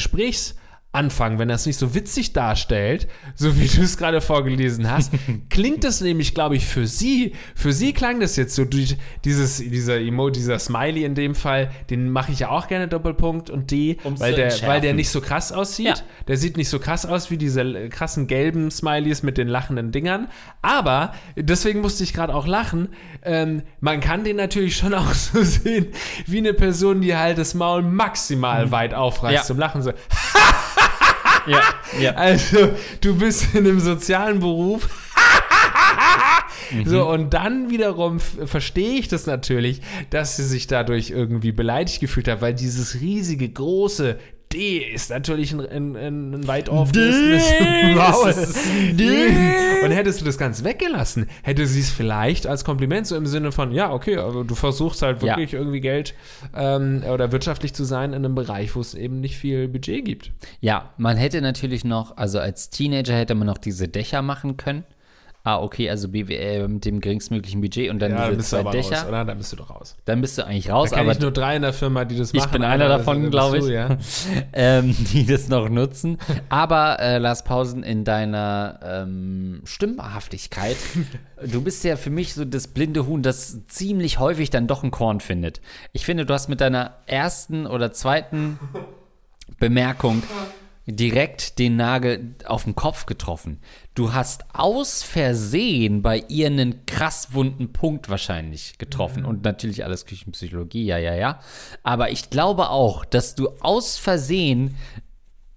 Gesprächsanfang, 0.99 1.39
wenn 1.39 1.49
er 1.49 1.57
es 1.57 1.67
nicht 1.67 1.79
so 1.79 1.95
witzig 1.95 2.33
darstellt, 2.33 3.09
so 3.35 3.57
wie 3.59 3.67
du 3.69 3.83
es 3.83 3.97
gerade 3.97 4.21
vorgelesen 4.21 4.91
hast, 4.91 5.13
klingt 5.51 5.85
es 5.85 6.01
nämlich, 6.01 6.35
glaube 6.35 6.57
ich, 6.57 6.67
für 6.67 6.87
sie, 6.87 7.33
für 7.55 7.73
sie 7.73 7.93
klang 7.93 8.21
das 8.21 8.37
jetzt 8.37 8.55
so, 8.55 8.65
durch 8.65 8.97
dieses, 9.25 9.59
dieser 9.59 9.99
Emo, 10.01 10.31
dieser 10.31 10.59
Smiley 10.59 11.05
in 11.05 11.15
dem 11.15 11.35
Fall, 11.35 11.71
den 11.91 12.11
mache 12.11 12.33
ich 12.33 12.41
ja 12.41 12.49
auch 12.51 12.69
gerne 12.69 12.89
Doppelpunkt 12.89 13.51
und 13.51 13.71
D, 13.71 13.99
Um's 14.05 14.21
weil 14.21 14.35
der, 14.35 14.53
weil 14.67 14.81
der 14.81 14.95
nicht 14.95 15.11
so 15.11 15.21
krass 15.21 15.53
aussieht. 15.53 15.87
Ja. 15.87 15.95
Der 16.27 16.37
sieht 16.37 16.57
nicht 16.57 16.69
so 16.69 16.79
krass 16.79 17.07
aus 17.07 17.31
wie 17.31 17.37
diese 17.37 17.89
krassen 17.89 18.27
gelben 18.27 18.71
Smileys 18.71 19.23
mit 19.23 19.39
den 19.39 19.49
lachenden 19.49 19.93
Dingern. 19.93 20.29
Aber, 20.63 21.13
deswegen 21.37 21.81
musste 21.81 22.03
ich 22.05 22.13
gerade 22.13 22.35
auch 22.35 22.47
lachen, 22.47 22.89
ähm, 23.23 23.63
man 23.81 24.01
kann 24.01 24.25
den 24.25 24.37
natürlich 24.37 24.77
schon 24.77 24.95
auch 24.95 25.13
so 25.13 25.43
sehen, 25.43 25.89
wie 26.27 26.39
eine 26.39 26.55
Person, 26.55 27.01
die 27.01 27.17
halt 27.17 27.39
das 27.39 27.55
Maul 27.55 27.83
maximal 27.83 28.71
weit 28.71 28.95
aufreißt 28.95 29.29
Mhm. 29.29 29.35
Ja. 29.35 29.43
zum 29.43 29.59
Lachen. 29.59 29.83
So. 29.83 29.93
Ja, 31.49 31.63
ja. 32.01 32.13
Also, 32.15 32.71
du 33.01 33.17
bist 33.17 33.55
in 33.55 33.67
einem 33.67 33.81
sozialen 33.81 34.41
Beruf. 34.41 34.89
Mhm. 36.71 36.87
So, 36.87 37.09
und 37.09 37.33
dann 37.33 37.71
wiederum 37.71 38.21
verstehe 38.21 38.99
ich 38.99 39.09
das 39.09 39.27
natürlich, 39.27 39.81
dass 40.11 40.37
sie 40.37 40.45
sich 40.45 40.67
dadurch 40.67 41.11
irgendwie 41.11 41.53
beleidigt 41.53 42.01
gefühlt 42.01 42.29
hat, 42.29 42.43
weil 42.43 42.55
dieses 42.55 43.01
riesige, 43.01 43.49
große 43.49 44.19
D 44.53 44.79
ist 44.79 45.11
natürlich 45.11 45.53
ein, 45.53 45.61
ein, 45.61 46.35
ein 46.35 46.47
weit 46.47 46.69
offenes 46.69 47.45
Maul. 47.95 48.35
Und 49.85 49.91
hättest 49.91 50.21
du 50.21 50.25
das 50.25 50.39
Ganze 50.39 50.65
weggelassen, 50.65 51.27
hätte 51.43 51.67
sie 51.67 51.81
es 51.81 51.91
vielleicht 51.91 52.47
als 52.47 52.65
Kompliment 52.65 53.07
so 53.07 53.17
im 53.17 53.27
Sinne 53.27 53.53
von, 53.53 53.73
ja, 53.73 53.93
okay, 53.93 54.17
aber 54.17 54.45
du 54.45 54.55
versuchst 54.55 55.03
halt 55.03 55.23
wirklich 55.23 55.53
ja. 55.53 55.59
irgendwie 55.59 55.81
Geld 55.81 56.15
ähm, 56.57 57.03
oder 57.13 57.33
wirtschaftlich 57.33 57.75
zu 57.75 57.85
sein 57.85 58.13
in 58.13 58.25
einem 58.25 58.35
Bereich, 58.35 58.75
wo 58.75 58.81
es 58.81 58.95
eben 58.95 59.21
nicht 59.21 59.37
viel 59.37 59.69
Budget 59.69 60.05
gibt. 60.05 60.33
Ja, 60.61 60.93
man 60.97 61.17
hätte 61.17 61.41
natürlich 61.41 61.85
noch, 61.85 62.17
also 62.17 62.39
als 62.39 62.71
Teenager 62.71 63.15
hätte 63.15 63.35
man 63.35 63.47
noch 63.47 63.59
diese 63.59 63.89
Dächer 63.89 64.23
machen 64.23 64.57
können 64.57 64.85
ah, 65.49 65.63
okay, 65.63 65.89
also 65.89 66.09
BWL 66.09 66.69
mit 66.69 66.85
dem 66.85 67.01
geringstmöglichen 67.01 67.61
Budget 67.61 67.91
und 67.91 67.99
dann 68.01 68.13
ja, 68.13 68.31
diese 68.31 68.43
zwei 68.43 68.63
Dächer. 68.71 68.97
Raus, 68.97 69.09
oder? 69.09 69.25
Dann 69.25 69.39
bist 69.39 69.53
du 69.53 69.57
doch 69.57 69.71
raus. 69.71 69.97
Dann 70.05 70.21
bist 70.21 70.37
du 70.39 70.45
eigentlich 70.45 70.71
raus. 70.71 70.91
Da 70.91 70.97
kenne 70.97 71.13
ich 71.13 71.21
nur 71.21 71.31
drei 71.31 71.57
in 71.57 71.63
der 71.63 71.73
Firma, 71.73 72.05
die 72.05 72.17
das 72.17 72.33
machen. 72.33 72.45
Ich 72.45 72.53
bin 72.53 72.63
einer 72.63 72.89
davon, 72.89 73.31
glaube 73.31 73.59
ich, 73.59 73.65
du, 73.65 73.73
ja. 73.73 73.97
ähm, 74.53 74.95
die 75.13 75.27
das 75.27 75.49
noch 75.49 75.69
nutzen. 75.69 76.19
Aber 76.49 77.01
äh, 77.01 77.19
Lars 77.19 77.45
Pausen 77.45 77.83
in 77.83 78.05
deiner 78.05 78.81
ähm, 78.83 79.63
Stimmhaftigkeit, 79.65 80.77
du 81.47 81.63
bist 81.63 81.85
ja 81.85 81.97
für 81.97 82.11
mich 82.11 82.35
so 82.35 82.45
das 82.45 82.69
blinde 82.69 83.07
Huhn, 83.07 83.23
das 83.23 83.67
ziemlich 83.67 84.19
häufig 84.19 84.51
dann 84.51 84.67
doch 84.67 84.83
ein 84.83 84.91
Korn 84.91 85.21
findet. 85.21 85.61
Ich 85.93 86.05
finde, 86.05 86.27
du 86.27 86.35
hast 86.35 86.49
mit 86.49 86.61
deiner 86.61 86.95
ersten 87.07 87.67
oder 87.67 87.93
zweiten 87.93 88.59
Bemerkung 89.59 90.23
direkt 90.89 91.59
den 91.59 91.77
Nagel 91.77 92.35
auf 92.47 92.65
den 92.65 92.75
Kopf 92.75 93.05
getroffen. 93.05 93.61
Du 93.95 94.15
hast 94.15 94.45
aus 94.55 95.03
Versehen 95.03 96.01
bei 96.01 96.25
ihr 96.29 96.47
einen 96.47 96.87
krass 96.87 97.35
wunden 97.35 97.73
Punkt 97.73 98.09
wahrscheinlich 98.09 98.79
getroffen. 98.79 99.23
Mhm. 99.23 99.29
Und 99.29 99.45
natürlich 99.45 99.85
alles 99.85 100.07
Küchenpsychologie, 100.07 100.85
ja, 100.85 100.97
ja, 100.97 101.15
ja. 101.15 101.41
Aber 101.83 102.11
ich 102.11 102.31
glaube 102.31 102.71
auch, 102.71 103.05
dass 103.05 103.35
du 103.35 103.49
aus 103.61 103.99
Versehen 103.99 104.77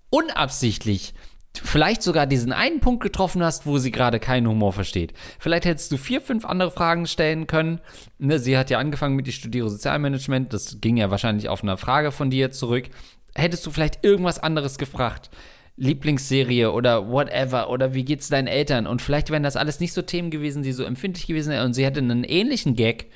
unabsichtlich 0.09 1.13
vielleicht 1.53 2.01
sogar 2.01 2.27
diesen 2.27 2.51
einen 2.51 2.79
Punkt 2.79 3.03
getroffen 3.03 3.43
hast, 3.43 3.65
wo 3.65 3.77
sie 3.77 3.91
gerade 3.91 4.19
keinen 4.19 4.47
Humor 4.47 4.73
versteht. 4.73 5.13
Vielleicht 5.39 5.65
hättest 5.65 5.91
du 5.91 5.97
vier, 5.97 6.21
fünf 6.21 6.45
andere 6.45 6.71
Fragen 6.71 7.07
stellen 7.07 7.47
können. 7.47 7.79
Ne, 8.19 8.39
sie 8.39 8.57
hat 8.57 8.69
ja 8.69 8.79
angefangen 8.79 9.15
mit, 9.15 9.27
ich 9.27 9.35
studiere 9.35 9.69
Sozialmanagement. 9.69 10.53
Das 10.53 10.79
ging 10.81 10.97
ja 10.97 11.11
wahrscheinlich 11.11 11.49
auf 11.49 11.63
eine 11.63 11.77
Frage 11.77 12.11
von 12.11 12.29
dir 12.29 12.51
zurück 12.51 12.89
hättest 13.35 13.65
du 13.65 13.71
vielleicht 13.71 14.03
irgendwas 14.03 14.39
anderes 14.39 14.77
gefragt. 14.77 15.29
Lieblingsserie 15.77 16.71
oder 16.71 17.09
whatever. 17.09 17.69
Oder 17.69 17.93
wie 17.93 18.03
geht's 18.03 18.29
deinen 18.29 18.47
Eltern? 18.47 18.87
Und 18.87 19.01
vielleicht 19.01 19.29
wären 19.29 19.43
das 19.43 19.55
alles 19.55 19.79
nicht 19.79 19.93
so 19.93 20.01
Themen 20.01 20.29
gewesen, 20.29 20.63
die 20.63 20.73
so 20.73 20.83
empfindlich 20.83 21.27
gewesen 21.27 21.51
wären. 21.51 21.65
Und 21.65 21.73
sie 21.73 21.85
hätte 21.85 21.99
einen 21.99 22.23
ähnlichen 22.23 22.75
Gag 22.75 23.07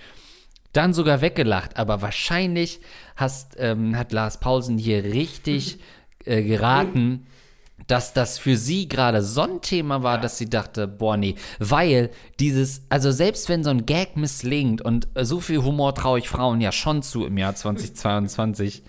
dann 0.76 0.94
sogar 0.94 1.22
weggelacht, 1.22 1.78
aber 1.78 2.02
wahrscheinlich 2.02 2.82
hast, 3.16 3.56
ähm, 3.60 3.98
hat 3.98 4.12
Lars 4.12 4.40
Paulsen 4.40 4.78
hier 4.78 5.06
richtig 5.06 5.80
äh, 6.26 6.44
geraten, 6.44 7.28
dass 7.88 8.14
das 8.14 8.38
für 8.40 8.58
sie 8.58 8.88
gerade 8.88 9.22
so 9.22 9.42
ein 9.42 9.62
Thema 9.62 10.04
war, 10.04 10.20
dass 10.20 10.38
sie 10.38 10.50
dachte, 10.50 10.88
boah, 10.88 11.18
nee, 11.18 11.36
weil 11.60 12.10
dieses, 12.40 12.86
also 12.90 13.12
selbst 13.12 13.48
wenn 13.48 13.64
so 13.64 13.70
ein 13.70 13.86
Gag 13.86 14.18
misslingt 14.18 14.82
und 14.82 15.08
so 15.22 15.40
viel 15.40 15.64
Humor 15.64 15.94
traue 15.94 16.20
ich 16.20 16.28
Frauen 16.28 16.62
ja 16.62 16.72
schon 16.72 17.04
zu 17.04 17.26
im 17.26 17.38
Jahr 17.38 17.56
2022, 17.56 18.84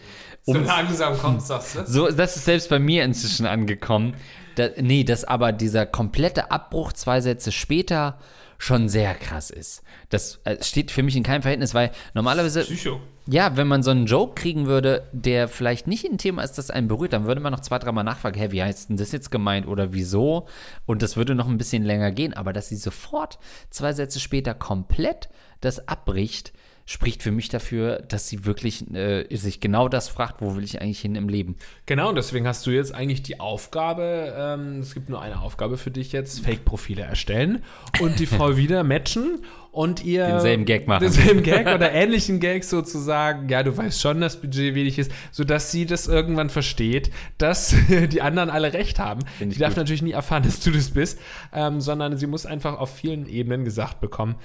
um, 0.47 0.55
so 0.55 0.61
langsam 0.63 1.19
kommt 1.19 1.43
sagst 1.43 1.75
du? 1.75 1.87
So, 1.87 2.11
das 2.11 2.37
ist 2.37 2.45
selbst 2.45 2.71
bei 2.71 2.79
mir 2.79 3.05
inzwischen 3.05 3.47
angekommen. 3.47 4.15
Da, 4.55 4.69
nee, 4.81 5.05
dass 5.05 5.25
aber 5.25 5.53
dieser 5.53 5.85
komplette 5.85 6.51
Abbruch 6.51 6.93
zwei 6.93 7.21
Sätze 7.21 7.53
später 7.53 8.19
schon 8.59 8.89
sehr 8.89 9.15
krass 9.15 9.51
ist. 9.51 9.83
Das 10.09 10.41
äh, 10.45 10.63
steht 10.63 10.91
für 10.91 11.03
mich 11.03 11.17
in 11.17 11.23
keinem 11.23 11.43
Verhältnis, 11.43 11.75
weil 11.75 11.91
normalerweise. 12.15 12.63
Psycho. 12.63 13.01
Ja, 13.29 13.57
wenn 13.57 13.67
man 13.67 13.83
so 13.83 13.91
einen 13.91 14.07
Joke 14.07 14.41
kriegen 14.41 14.67
würde, 14.67 15.09
der 15.13 15.49
vielleicht 15.49 15.89
nicht 15.89 16.05
ein 16.05 16.17
Thema 16.17 16.43
ist, 16.43 16.59
das 16.59 16.71
einen 16.71 16.87
berührt, 16.87 17.13
dann 17.13 17.25
würde 17.25 17.41
man 17.41 17.53
noch 17.53 17.61
zwei, 17.61 17.81
dreimal 17.81 18.05
nachfragen, 18.05 18.39
hä, 18.39 18.53
wie 18.53 18.63
heißt 18.63 18.89
denn 18.89 18.99
das 18.99 19.11
jetzt 19.11 19.33
gemeint 19.33 19.67
oder 19.67 19.93
wieso? 19.93 20.47
Und 20.87 21.03
das 21.03 21.17
würde 21.17 21.35
noch 21.35 21.49
ein 21.49 21.59
bisschen 21.59 21.83
länger 21.83 22.13
gehen, 22.13 22.35
aber 22.35 22.53
dass 22.53 22.69
sie 22.69 22.77
sofort 22.77 23.41
zwei 23.71 23.93
Sätze 23.93 24.21
später 24.21 24.55
komplett 24.55 25.29
das 25.61 25.89
abbricht, 25.89 26.53
spricht 26.89 27.23
für 27.23 27.33
mich 27.33 27.49
dafür, 27.49 28.01
dass 28.09 28.29
sie 28.29 28.47
wirklich 28.47 28.89
äh, 28.95 29.27
sich 29.37 29.59
genau 29.59 29.89
das 29.89 30.09
fragt, 30.09 30.41
wo 30.41 30.55
will 30.55 30.63
ich 30.63 30.81
eigentlich 30.81 31.01
hin 31.01 31.17
im 31.17 31.29
Leben. 31.29 31.57
Genau, 31.85 32.11
und 32.11 32.15
deswegen 32.15 32.47
hast 32.47 32.65
du 32.65 32.71
jetzt 32.71 32.95
eigentlich 32.95 33.25
die 33.25 33.41
Aufgabe, 33.41 34.33
ähm, 34.39 34.79
es 34.79 34.95
gibt 34.95 35.09
nur 35.09 35.21
eine 35.21 35.41
Aufgabe 35.41 35.79
für 35.79 35.91
dich 35.91 36.13
jetzt, 36.13 36.41
Fake-Profile 36.45 37.03
erstellen 37.03 37.65
und 38.01 38.21
die 38.21 38.27
Frau 38.27 38.57
wieder 38.57 38.85
matchen 38.85 39.43
und 39.73 40.05
ihr 40.05 40.27
denselben 40.27 40.65
Gag 40.65 40.87
machen. 40.87 41.03
Denselben 41.03 41.43
Gag 41.43 41.67
oder 41.67 41.93
ähnlichen 41.93 42.41
Gag 42.41 42.65
sozusagen. 42.65 43.49
Ja, 43.49 43.63
du 43.63 43.77
weißt 43.77 44.01
schon, 44.01 44.21
dass 44.21 44.41
Budget 44.41 44.75
wenig 44.75 44.99
ist, 44.99 45.11
sodass 45.33 45.73
sie 45.73 45.87
das 45.87 46.07
irgendwann 46.07 46.51
versteht, 46.51 47.11
dass 47.37 47.75
die 48.11 48.23
anderen 48.23 48.49
alle 48.49 48.73
recht 48.73 49.01
haben. 49.01 49.23
Die 49.41 49.59
darf 49.59 49.71
gut. 49.71 49.79
natürlich 49.79 50.03
nie 50.03 50.13
erfahren, 50.13 50.45
dass 50.45 50.61
du 50.61 50.71
das 50.71 50.91
bist, 50.91 51.19
ähm, 51.53 51.81
sondern 51.81 52.17
sie 52.17 52.27
muss 52.27 52.47
einfach 52.47 52.79
auf 52.79 52.95
vielen 52.95 53.29
Ebenen 53.29 53.65
gesagt 53.65 54.01
bekommen, 54.01 54.37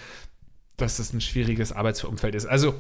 dass 0.82 0.98
das 0.98 1.14
ein 1.14 1.22
schwieriges 1.22 1.72
Arbeitsumfeld 1.72 2.36
ist. 2.36 2.46
Also, 2.46 2.76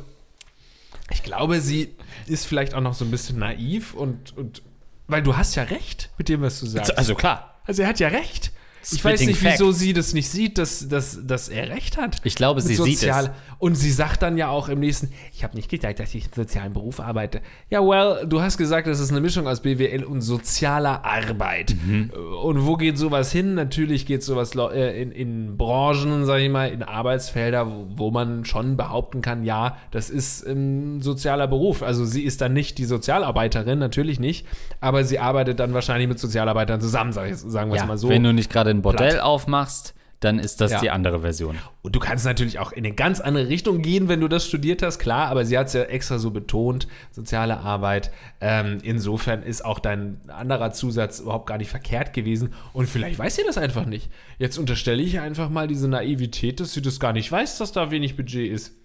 ich 1.11 1.23
glaube, 1.23 1.61
sie 1.61 1.95
ist 2.27 2.45
vielleicht 2.45 2.73
auch 2.73 2.81
noch 2.81 2.93
so 2.93 3.05
ein 3.05 3.11
bisschen 3.11 3.39
naiv 3.39 3.93
und, 3.93 4.35
und 4.37 4.61
weil 5.07 5.21
du 5.21 5.35
hast 5.35 5.55
ja 5.55 5.63
recht 5.63 6.09
mit 6.17 6.29
dem, 6.29 6.41
was 6.41 6.59
du 6.59 6.65
sagst. 6.65 6.97
Also 6.97 7.15
klar. 7.15 7.59
Also 7.65 7.81
er 7.81 7.89
hat 7.89 7.99
ja 7.99 8.07
recht. 8.07 8.51
Ich 8.89 9.03
weiß 9.03 9.21
nicht, 9.25 9.39
Facts. 9.39 9.59
wieso 9.59 9.71
sie 9.71 9.93
das 9.93 10.13
nicht 10.13 10.29
sieht, 10.29 10.57
dass, 10.57 10.87
dass, 10.87 11.19
dass 11.25 11.49
er 11.49 11.69
recht 11.69 11.97
hat. 11.97 12.21
Ich 12.23 12.35
glaube, 12.35 12.61
sie 12.61 12.75
sozial. 12.75 13.23
sieht 13.23 13.31
es. 13.31 13.37
Und 13.59 13.75
sie 13.75 13.91
sagt 13.91 14.23
dann 14.23 14.37
ja 14.37 14.49
auch 14.49 14.69
im 14.69 14.79
nächsten, 14.79 15.09
ich 15.33 15.43
habe 15.43 15.55
nicht 15.55 15.69
gedacht, 15.69 15.99
dass 15.99 16.15
ich 16.15 16.25
im 16.25 16.31
sozialen 16.35 16.73
Beruf 16.73 16.99
arbeite. 16.99 17.41
Ja, 17.69 17.85
well, 17.85 18.25
du 18.25 18.41
hast 18.41 18.57
gesagt, 18.57 18.87
das 18.87 18.99
ist 18.99 19.11
eine 19.11 19.21
Mischung 19.21 19.47
aus 19.47 19.61
BWL 19.61 20.03
und 20.03 20.21
sozialer 20.21 21.05
Arbeit. 21.05 21.75
Mhm. 21.85 22.11
Und 22.41 22.65
wo 22.65 22.75
geht 22.75 22.97
sowas 22.97 23.31
hin? 23.31 23.53
Natürlich 23.53 24.07
geht 24.07 24.23
sowas 24.23 24.55
äh, 24.55 25.01
in, 25.01 25.11
in 25.11 25.57
Branchen, 25.57 26.25
sage 26.25 26.43
ich 26.43 26.49
mal, 26.49 26.69
in 26.69 26.81
Arbeitsfelder, 26.81 27.71
wo, 27.95 28.09
man 28.09 28.45
schon 28.45 28.77
behaupten 28.77 29.21
kann, 29.21 29.43
ja, 29.43 29.77
das 29.91 30.09
ist 30.09 30.45
ein 30.45 31.01
sozialer 31.01 31.47
Beruf. 31.47 31.83
Also 31.83 32.03
sie 32.03 32.23
ist 32.23 32.41
dann 32.41 32.53
nicht 32.53 32.77
die 32.79 32.85
Sozialarbeiterin, 32.85 33.77
natürlich 33.79 34.19
nicht, 34.19 34.47
aber 34.79 35.03
sie 35.03 35.19
arbeitet 35.19 35.59
dann 35.59 35.73
wahrscheinlich 35.73 36.07
mit 36.07 36.19
Sozialarbeitern 36.19 36.81
zusammen, 36.81 37.13
sagen 37.13 37.69
wir 37.69 37.77
ja, 37.77 37.83
es 37.83 37.87
mal 37.87 37.97
so. 37.97 38.09
Wenn 38.09 38.23
du 38.23 38.33
nicht 38.33 38.51
gerade 38.51 38.70
ein 38.71 38.81
Bordell 38.81 39.11
platt. 39.11 39.23
aufmachst, 39.23 39.93
dann 40.21 40.37
ist 40.37 40.61
das 40.61 40.71
ja. 40.71 40.79
die 40.79 40.91
andere 40.91 41.21
Version. 41.21 41.57
Und 41.81 41.95
du 41.95 41.99
kannst 41.99 42.25
natürlich 42.25 42.59
auch 42.59 42.71
in 42.71 42.85
eine 42.85 42.93
ganz 42.93 43.19
andere 43.19 43.49
Richtung 43.49 43.81
gehen, 43.81 44.07
wenn 44.07 44.21
du 44.21 44.27
das 44.27 44.45
studiert 44.45 44.83
hast, 44.83 44.99
klar, 44.99 45.29
aber 45.29 45.45
sie 45.45 45.57
hat 45.57 45.67
es 45.67 45.73
ja 45.73 45.81
extra 45.81 46.19
so 46.19 46.29
betont, 46.29 46.87
soziale 47.11 47.57
Arbeit. 47.57 48.11
Ähm, 48.39 48.77
insofern 48.83 49.41
ist 49.41 49.65
auch 49.65 49.79
dein 49.79 50.21
anderer 50.29 50.71
Zusatz 50.73 51.19
überhaupt 51.19 51.47
gar 51.47 51.57
nicht 51.57 51.71
verkehrt 51.71 52.13
gewesen. 52.13 52.53
Und 52.71 52.87
vielleicht 52.87 53.17
weiß 53.17 53.35
sie 53.35 53.43
das 53.43 53.57
einfach 53.57 53.87
nicht. 53.87 54.11
Jetzt 54.37 54.59
unterstelle 54.59 55.01
ich 55.01 55.19
einfach 55.19 55.49
mal 55.49 55.67
diese 55.67 55.87
Naivität, 55.87 56.59
dass 56.59 56.73
sie 56.73 56.83
das 56.83 56.99
gar 56.99 57.13
nicht 57.13 57.31
weiß, 57.31 57.57
dass 57.57 57.71
da 57.71 57.89
wenig 57.89 58.15
Budget 58.15 58.51
ist. 58.51 58.75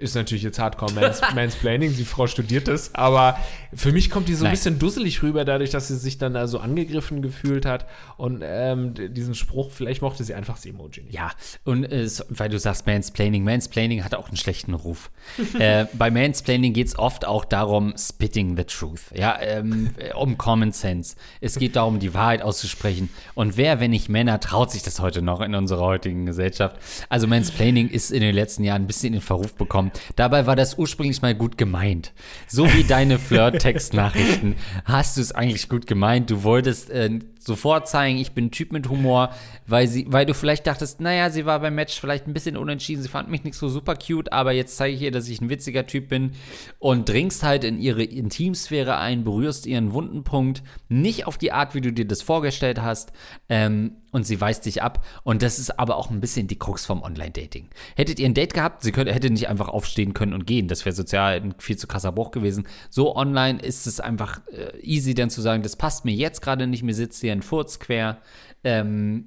Ist 0.00 0.14
natürlich 0.14 0.42
jetzt 0.42 0.58
Hardcore 0.58 0.94
Mans 0.94 1.20
Mansplaining, 1.34 1.94
die 1.94 2.06
Frau 2.06 2.26
studiert 2.26 2.68
es, 2.68 2.94
aber 2.94 3.38
für 3.74 3.92
mich 3.92 4.08
kommt 4.08 4.28
die 4.28 4.34
so 4.34 4.44
ein 4.44 4.48
Nein. 4.48 4.52
bisschen 4.52 4.78
dusselig 4.78 5.22
rüber, 5.22 5.44
dadurch, 5.44 5.68
dass 5.68 5.88
sie 5.88 5.96
sich 5.96 6.16
dann 6.16 6.32
da 6.32 6.46
so 6.46 6.58
angegriffen 6.58 7.20
gefühlt 7.20 7.66
hat 7.66 7.86
und 8.16 8.42
ähm, 8.42 8.94
diesen 8.94 9.34
Spruch, 9.34 9.70
vielleicht 9.70 10.00
mochte 10.00 10.24
sie 10.24 10.32
einfach 10.32 10.54
das 10.54 10.64
Emoji 10.64 11.02
nicht. 11.02 11.14
Ja, 11.14 11.32
und 11.64 11.84
äh, 11.84 12.08
weil 12.30 12.48
du 12.48 12.58
sagst 12.58 12.86
Mansplaining, 12.86 13.44
Mansplaining 13.44 14.02
hat 14.02 14.14
auch 14.14 14.28
einen 14.28 14.38
schlechten 14.38 14.72
Ruf. 14.72 15.10
äh, 15.58 15.84
bei 15.92 16.10
Mansplaining 16.10 16.72
geht 16.72 16.86
es 16.86 16.98
oft 16.98 17.26
auch 17.26 17.44
darum, 17.44 17.92
spitting 17.98 18.56
the 18.56 18.64
truth, 18.64 19.02
ja, 19.14 19.38
ähm, 19.38 19.90
um 20.14 20.38
Common 20.38 20.72
Sense. 20.72 21.16
Es 21.42 21.58
geht 21.58 21.76
darum, 21.76 21.98
die 21.98 22.14
Wahrheit 22.14 22.40
auszusprechen. 22.40 23.10
Und 23.34 23.58
wer, 23.58 23.80
wenn 23.80 23.90
nicht 23.90 24.08
Männer, 24.08 24.40
traut 24.40 24.70
sich 24.70 24.82
das 24.82 25.00
heute 25.00 25.20
noch 25.20 25.42
in 25.42 25.54
unserer 25.54 25.82
heutigen 25.82 26.24
Gesellschaft? 26.24 26.76
Also 27.10 27.26
Mansplaining 27.26 27.90
ist 27.90 28.10
in 28.10 28.22
den 28.22 28.34
letzten 28.34 28.64
Jahren 28.64 28.84
ein 28.84 28.86
bisschen 28.86 29.08
in 29.08 29.20
den 29.20 29.22
Verruf 29.22 29.52
bekommen 29.54 29.89
Dabei 30.16 30.46
war 30.46 30.56
das 30.56 30.78
ursprünglich 30.78 31.22
mal 31.22 31.34
gut 31.34 31.58
gemeint. 31.58 32.12
So 32.46 32.66
wie 32.72 32.84
deine 32.84 33.18
Flirt-Textnachrichten 33.18 34.56
hast 34.84 35.16
du 35.16 35.20
es 35.20 35.32
eigentlich 35.32 35.68
gut 35.68 35.86
gemeint. 35.86 36.30
Du 36.30 36.42
wolltest 36.42 36.90
äh, 36.90 37.18
sofort 37.38 37.88
zeigen, 37.88 38.18
ich 38.18 38.32
bin 38.32 38.46
ein 38.46 38.50
Typ 38.50 38.72
mit 38.72 38.88
Humor, 38.88 39.30
weil 39.66 39.86
sie, 39.86 40.06
weil 40.08 40.26
du 40.26 40.34
vielleicht 40.34 40.66
dachtest, 40.66 41.00
naja, 41.00 41.30
sie 41.30 41.46
war 41.46 41.60
beim 41.60 41.74
Match 41.74 41.98
vielleicht 41.98 42.26
ein 42.26 42.34
bisschen 42.34 42.56
unentschieden, 42.56 43.02
sie 43.02 43.08
fand 43.08 43.30
mich 43.30 43.44
nicht 43.44 43.56
so 43.56 43.68
super 43.68 43.96
cute, 43.96 44.32
aber 44.32 44.52
jetzt 44.52 44.76
zeige 44.76 44.94
ich 44.94 45.02
ihr, 45.02 45.10
dass 45.10 45.28
ich 45.28 45.40
ein 45.40 45.48
witziger 45.48 45.86
Typ 45.86 46.08
bin 46.08 46.32
und 46.78 47.08
dringst 47.08 47.42
halt 47.42 47.64
in 47.64 47.80
ihre 47.80 48.04
Intimsphäre 48.04 48.98
ein, 48.98 49.24
berührst 49.24 49.66
ihren 49.66 49.92
wunden 49.92 50.22
Punkt, 50.22 50.62
nicht 50.88 51.26
auf 51.26 51.38
die 51.38 51.52
Art, 51.52 51.74
wie 51.74 51.80
du 51.80 51.92
dir 51.92 52.06
das 52.06 52.22
vorgestellt 52.22 52.82
hast, 52.82 53.12
ähm, 53.48 53.96
und 54.10 54.24
sie 54.26 54.40
weist 54.40 54.66
dich 54.66 54.82
ab. 54.82 55.04
Und 55.22 55.42
das 55.42 55.58
ist 55.58 55.78
aber 55.78 55.96
auch 55.96 56.10
ein 56.10 56.20
bisschen 56.20 56.46
die 56.46 56.58
Krux 56.58 56.86
vom 56.86 57.02
Online-Dating. 57.02 57.68
Hättet 57.96 58.18
ihr 58.18 58.26
ein 58.26 58.34
Date 58.34 58.54
gehabt, 58.54 58.82
sie 58.82 58.92
könnte, 58.92 59.12
hätte 59.12 59.30
nicht 59.30 59.48
einfach 59.48 59.68
aufstehen 59.68 60.14
können 60.14 60.32
und 60.32 60.46
gehen. 60.46 60.68
Das 60.68 60.84
wäre 60.84 60.94
sozial 60.94 61.36
ein 61.36 61.54
viel 61.58 61.76
zu 61.76 61.86
krasser 61.86 62.12
Bruch 62.12 62.30
gewesen. 62.30 62.66
So 62.88 63.16
online 63.16 63.60
ist 63.60 63.86
es 63.86 64.00
einfach 64.00 64.40
äh, 64.52 64.78
easy, 64.80 65.14
dann 65.14 65.30
zu 65.30 65.40
sagen, 65.40 65.62
das 65.62 65.76
passt 65.76 66.04
mir 66.04 66.14
jetzt 66.14 66.42
gerade 66.42 66.66
nicht, 66.66 66.82
mir 66.82 66.94
sitzt 66.94 67.20
hier 67.20 67.32
ein 67.32 67.42
Furz 67.42 67.78
quer. 67.78 68.18
Ähm. 68.64 69.26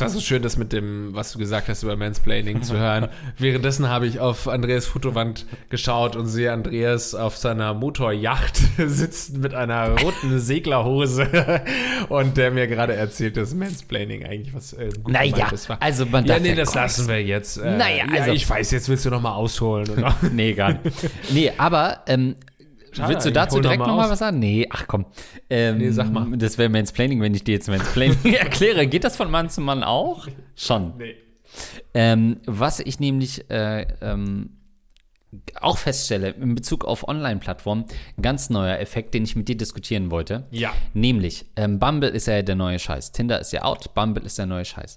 war 0.00 0.08
so 0.08 0.20
schön, 0.20 0.40
das 0.40 0.56
mit 0.56 0.72
dem, 0.72 1.14
was 1.14 1.32
du 1.32 1.38
gesagt 1.38 1.68
hast 1.68 1.82
über 1.82 1.94
Mansplaining 1.94 2.62
zu 2.62 2.74
hören. 2.78 3.08
Währenddessen 3.38 3.88
habe 3.88 4.06
ich 4.06 4.18
auf 4.18 4.48
Andreas 4.48 4.86
Fotowand 4.86 5.44
geschaut 5.68 6.16
und 6.16 6.26
sehe 6.26 6.52
Andreas 6.52 7.14
auf 7.14 7.36
seiner 7.36 7.74
Motorjacht 7.74 8.56
sitzen 8.78 9.40
mit 9.40 9.52
einer 9.52 10.00
roten 10.00 10.38
Seglerhose 10.38 11.62
und 12.08 12.38
der 12.38 12.50
mir 12.50 12.66
gerade 12.66 12.94
erzählt, 12.94 13.36
dass 13.36 13.52
Mansplaining 13.52 14.24
eigentlich 14.24 14.54
was 14.54 14.72
äh, 14.72 14.88
gut 15.02 15.12
naja, 15.12 15.50
war. 15.68 15.82
also 15.82 16.06
man 16.06 16.24
darf 16.24 16.38
Ja, 16.38 16.42
nee, 16.42 16.54
das 16.54 16.74
lassen 16.74 17.06
wir 17.06 17.22
jetzt. 17.22 17.58
Äh, 17.58 17.76
naja, 17.76 18.04
also. 18.10 18.30
Ja, 18.30 18.32
ich 18.32 18.48
weiß, 18.48 18.70
jetzt 18.70 18.88
willst 18.88 19.04
du 19.04 19.10
noch 19.10 19.20
mal 19.20 19.34
ausholen. 19.34 19.90
Oder? 19.90 20.16
nee, 20.32 20.54
gar 20.54 20.72
nicht. 20.72 21.10
Nee, 21.30 21.52
aber 21.58 22.04
ähm, 22.06 22.36
Schade, 22.92 23.12
Willst 23.12 23.26
du 23.26 23.32
dazu 23.32 23.60
direkt 23.60 23.80
nochmal 23.80 24.06
noch 24.06 24.10
was 24.10 24.18
sagen? 24.18 24.38
Nee, 24.38 24.66
ach 24.70 24.86
komm. 24.86 25.06
Ähm, 25.48 25.78
nee, 25.78 25.90
sag 25.90 26.10
mal. 26.10 26.26
Das 26.36 26.58
wäre 26.58 26.68
Mansplaining, 26.68 27.20
wenn 27.20 27.34
ich 27.34 27.44
dir 27.44 27.52
jetzt 27.52 27.68
Mansplaining 27.68 28.34
erkläre. 28.34 28.86
Geht 28.86 29.04
das 29.04 29.16
von 29.16 29.30
Mann 29.30 29.48
zu 29.48 29.60
Mann 29.60 29.84
auch? 29.84 30.26
Schon. 30.56 30.94
Nee. 30.98 31.14
Ähm, 31.94 32.40
was 32.46 32.80
ich 32.80 33.00
nämlich 33.00 33.50
äh, 33.50 33.86
ähm, 34.00 34.56
auch 35.60 35.78
feststelle 35.78 36.30
in 36.30 36.54
Bezug 36.54 36.84
auf 36.84 37.06
Online-Plattformen, 37.06 37.84
ganz 38.20 38.50
neuer 38.50 38.78
Effekt, 38.78 39.14
den 39.14 39.24
ich 39.24 39.36
mit 39.36 39.48
dir 39.48 39.56
diskutieren 39.56 40.10
wollte. 40.10 40.46
Ja. 40.50 40.72
Nämlich, 40.94 41.46
ähm, 41.56 41.78
Bumble 41.78 42.08
ist 42.08 42.26
ja 42.26 42.42
der 42.42 42.56
neue 42.56 42.78
Scheiß. 42.78 43.12
Tinder 43.12 43.40
ist 43.40 43.52
ja 43.52 43.62
out, 43.62 43.94
Bumble 43.94 44.24
ist 44.24 44.38
der 44.38 44.46
neue 44.46 44.64
Scheiß. 44.64 44.96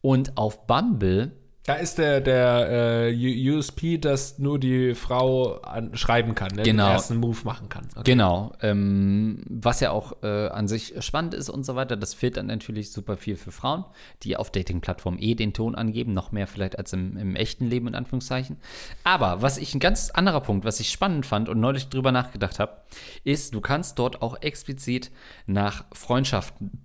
Und 0.00 0.36
auf 0.36 0.66
Bumble 0.66 1.32
da 1.68 1.74
ist 1.74 1.98
der, 1.98 2.22
der 2.22 3.10
äh, 3.10 3.50
USP, 3.50 3.98
dass 3.98 4.38
nur 4.38 4.58
die 4.58 4.94
Frau 4.94 5.60
an, 5.60 5.94
schreiben 5.94 6.34
kann, 6.34 6.54
ne? 6.54 6.62
genau. 6.62 6.86
den 6.86 6.92
ersten 6.92 7.16
Move 7.18 7.36
machen 7.44 7.68
kann. 7.68 7.86
Okay. 7.94 8.12
Genau. 8.12 8.52
Ähm, 8.62 9.42
was 9.50 9.80
ja 9.80 9.90
auch 9.90 10.22
äh, 10.22 10.48
an 10.48 10.66
sich 10.66 10.94
spannend 11.00 11.34
ist 11.34 11.50
und 11.50 11.64
so 11.64 11.76
weiter. 11.76 11.98
Das 11.98 12.14
fehlt 12.14 12.38
dann 12.38 12.46
natürlich 12.46 12.90
super 12.90 13.18
viel 13.18 13.36
für 13.36 13.52
Frauen, 13.52 13.84
die 14.22 14.38
auf 14.38 14.50
Dating-Plattformen 14.50 15.18
eh 15.18 15.34
den 15.34 15.52
Ton 15.52 15.74
angeben. 15.74 16.14
Noch 16.14 16.32
mehr 16.32 16.46
vielleicht 16.46 16.78
als 16.78 16.94
im, 16.94 17.18
im, 17.18 17.36
echten 17.36 17.66
Leben, 17.66 17.86
in 17.86 17.94
Anführungszeichen. 17.94 18.56
Aber 19.04 19.42
was 19.42 19.58
ich 19.58 19.74
ein 19.74 19.80
ganz 19.80 20.08
anderer 20.08 20.40
Punkt, 20.40 20.64
was 20.64 20.80
ich 20.80 20.90
spannend 20.90 21.26
fand 21.26 21.50
und 21.50 21.60
neulich 21.60 21.90
drüber 21.90 22.12
nachgedacht 22.12 22.60
habe, 22.60 22.78
ist, 23.24 23.54
du 23.54 23.60
kannst 23.60 23.98
dort 23.98 24.22
auch 24.22 24.40
explizit 24.40 25.10
nach 25.46 25.84
Freundschaften 25.92 26.80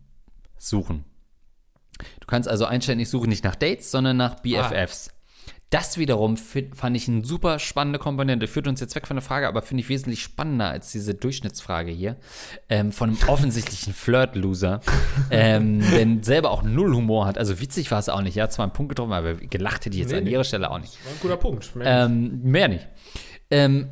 suchen. 0.57 1.05
Du 2.19 2.27
kannst 2.27 2.49
also 2.49 2.65
einstellen, 2.65 2.99
ich 2.99 3.09
suche 3.09 3.27
nicht 3.27 3.43
nach 3.43 3.55
Dates, 3.55 3.91
sondern 3.91 4.17
nach 4.17 4.39
BFFs. 4.41 5.09
Ah. 5.09 5.13
Das 5.73 5.97
wiederum 5.97 6.37
fand 6.37 6.95
ich 6.95 7.07
eine 7.07 7.25
super 7.25 7.57
spannende 7.57 7.97
Komponente. 7.97 8.45
Führt 8.45 8.67
uns 8.67 8.79
jetzt 8.79 8.93
weg 8.93 9.07
von 9.07 9.15
der 9.15 9.23
Frage, 9.23 9.47
aber 9.47 9.63
finde 9.63 9.81
ich 9.81 9.89
wesentlich 9.89 10.21
spannender 10.21 10.69
als 10.69 10.91
diese 10.91 11.15
Durchschnittsfrage 11.15 11.89
hier. 11.89 12.17
Ähm, 12.69 12.91
von 12.91 13.09
einem 13.09 13.17
offensichtlichen 13.27 13.91
Flirt-Loser. 13.95 14.81
ähm, 15.31 15.79
denn 15.79 16.21
selber 16.21 16.51
auch 16.51 16.61
null 16.61 16.93
Humor 16.93 17.25
hat. 17.25 17.39
Also 17.39 17.59
witzig 17.59 17.89
war 17.89 17.97
es 17.97 18.07
auch 18.07 18.21
nicht. 18.21 18.35
Ja, 18.35 18.49
zwar 18.49 18.65
einen 18.65 18.73
Punkt 18.73 18.89
getroffen, 18.89 19.13
aber 19.13 19.33
gelacht 19.33 19.87
hätte 19.87 19.95
ich 19.95 20.03
jetzt 20.03 20.11
nee, 20.11 20.19
an 20.19 20.27
ihrer 20.27 20.43
Stelle 20.43 20.69
auch 20.69 20.77
nicht. 20.77 21.03
War 21.05 21.11
ein 21.11 21.19
guter 21.19 21.37
Punkt. 21.37 21.75
Mehr, 21.75 22.05
ähm, 22.05 22.21
nicht. 22.21 22.43
mehr 22.43 22.67
nicht. 22.67 22.87
Ähm, 23.49 23.89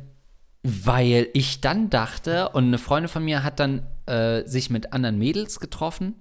weil 0.62 1.30
ich 1.34 1.60
dann 1.60 1.90
dachte, 1.90 2.50
und 2.50 2.66
eine 2.66 2.78
Freundin 2.78 3.08
von 3.08 3.24
mir 3.24 3.42
hat 3.42 3.58
dann 3.58 3.88
äh, 4.06 4.46
sich 4.46 4.70
mit 4.70 4.92
anderen 4.92 5.18
Mädels 5.18 5.58
getroffen, 5.58 6.14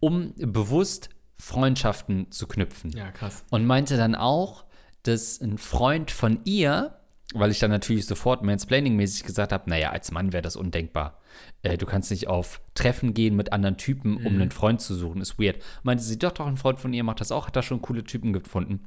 um 0.00 0.34
bewusst 0.36 1.10
Freundschaften 1.38 2.30
zu 2.30 2.46
knüpfen. 2.46 2.90
Ja, 2.92 3.10
krass. 3.10 3.44
Und 3.50 3.66
meinte 3.66 3.96
dann 3.96 4.14
auch, 4.14 4.64
dass 5.02 5.40
ein 5.40 5.58
Freund 5.58 6.10
von 6.10 6.40
ihr, 6.44 6.96
weil 7.32 7.50
ich 7.50 7.58
dann 7.58 7.70
natürlich 7.70 8.06
sofort 8.06 8.42
mansplaining-mäßig 8.42 9.24
gesagt 9.24 9.52
habe, 9.52 9.70
naja, 9.70 9.90
als 9.90 10.10
Mann 10.10 10.32
wäre 10.32 10.42
das 10.42 10.56
undenkbar. 10.56 11.18
Äh, 11.62 11.78
du 11.78 11.86
kannst 11.86 12.10
nicht 12.10 12.28
auf 12.28 12.60
Treffen 12.74 13.14
gehen 13.14 13.36
mit 13.36 13.52
anderen 13.52 13.76
Typen, 13.76 14.16
um 14.16 14.34
mhm. 14.34 14.42
einen 14.42 14.50
Freund 14.50 14.80
zu 14.80 14.94
suchen, 14.94 15.20
ist 15.20 15.38
weird. 15.38 15.62
Meinte 15.82 16.02
sie, 16.02 16.18
doch, 16.18 16.32
doch, 16.32 16.46
ein 16.46 16.56
Freund 16.56 16.80
von 16.80 16.92
ihr 16.92 17.04
macht 17.04 17.20
das 17.20 17.32
auch, 17.32 17.46
hat 17.46 17.56
da 17.56 17.62
schon 17.62 17.82
coole 17.82 18.04
Typen 18.04 18.32
gefunden. 18.32 18.84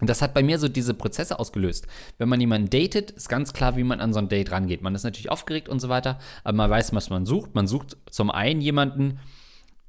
Und 0.00 0.10
das 0.10 0.20
hat 0.20 0.34
bei 0.34 0.42
mir 0.42 0.58
so 0.58 0.66
diese 0.66 0.94
Prozesse 0.94 1.38
ausgelöst. 1.38 1.86
Wenn 2.18 2.28
man 2.28 2.40
jemanden 2.40 2.70
datet, 2.70 3.12
ist 3.12 3.28
ganz 3.28 3.52
klar, 3.52 3.76
wie 3.76 3.84
man 3.84 4.00
an 4.00 4.12
so 4.12 4.18
ein 4.18 4.28
Date 4.28 4.50
rangeht. 4.50 4.82
Man 4.82 4.96
ist 4.96 5.04
natürlich 5.04 5.30
aufgeregt 5.30 5.68
und 5.68 5.78
so 5.78 5.88
weiter, 5.88 6.18
aber 6.42 6.56
man 6.56 6.70
weiß, 6.70 6.92
was 6.92 7.08
man 7.08 7.24
sucht. 7.24 7.54
Man 7.54 7.68
sucht 7.68 7.96
zum 8.10 8.32
einen 8.32 8.60
jemanden, 8.60 9.20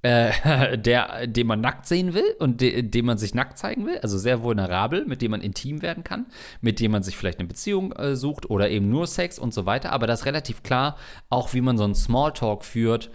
äh, 0.03 0.77
der, 0.77 1.25
den 1.27 1.47
man 1.47 1.61
nackt 1.61 1.87
sehen 1.87 2.13
will 2.13 2.35
und 2.37 2.61
de, 2.61 2.83
dem 2.83 3.05
man 3.05 3.17
sich 3.17 3.33
nackt 3.33 3.57
zeigen 3.57 3.85
will, 3.87 3.97
also 3.99 4.17
sehr 4.17 4.43
vulnerabel, 4.43 5.05
mit 5.05 5.21
dem 5.21 5.31
man 5.31 5.41
intim 5.41 5.81
werden 5.81 6.03
kann, 6.03 6.27
mit 6.61 6.79
dem 6.79 6.91
man 6.91 7.01
sich 7.01 7.17
vielleicht 7.17 7.39
eine 7.39 7.47
Beziehung 7.47 7.91
äh, 7.93 8.15
sucht 8.15 8.49
oder 8.49 8.69
eben 8.69 8.89
nur 8.89 9.07
Sex 9.07 9.39
und 9.39 9.53
so 9.53 9.65
weiter. 9.65 9.91
Aber 9.91 10.05
das 10.05 10.21
ist 10.21 10.25
relativ 10.25 10.61
klar, 10.61 10.97
auch 11.29 11.53
wie 11.53 11.61
man 11.61 11.77
so 11.77 11.85
einen 11.85 11.95
Smalltalk 11.95 12.63
führt, 12.63 13.09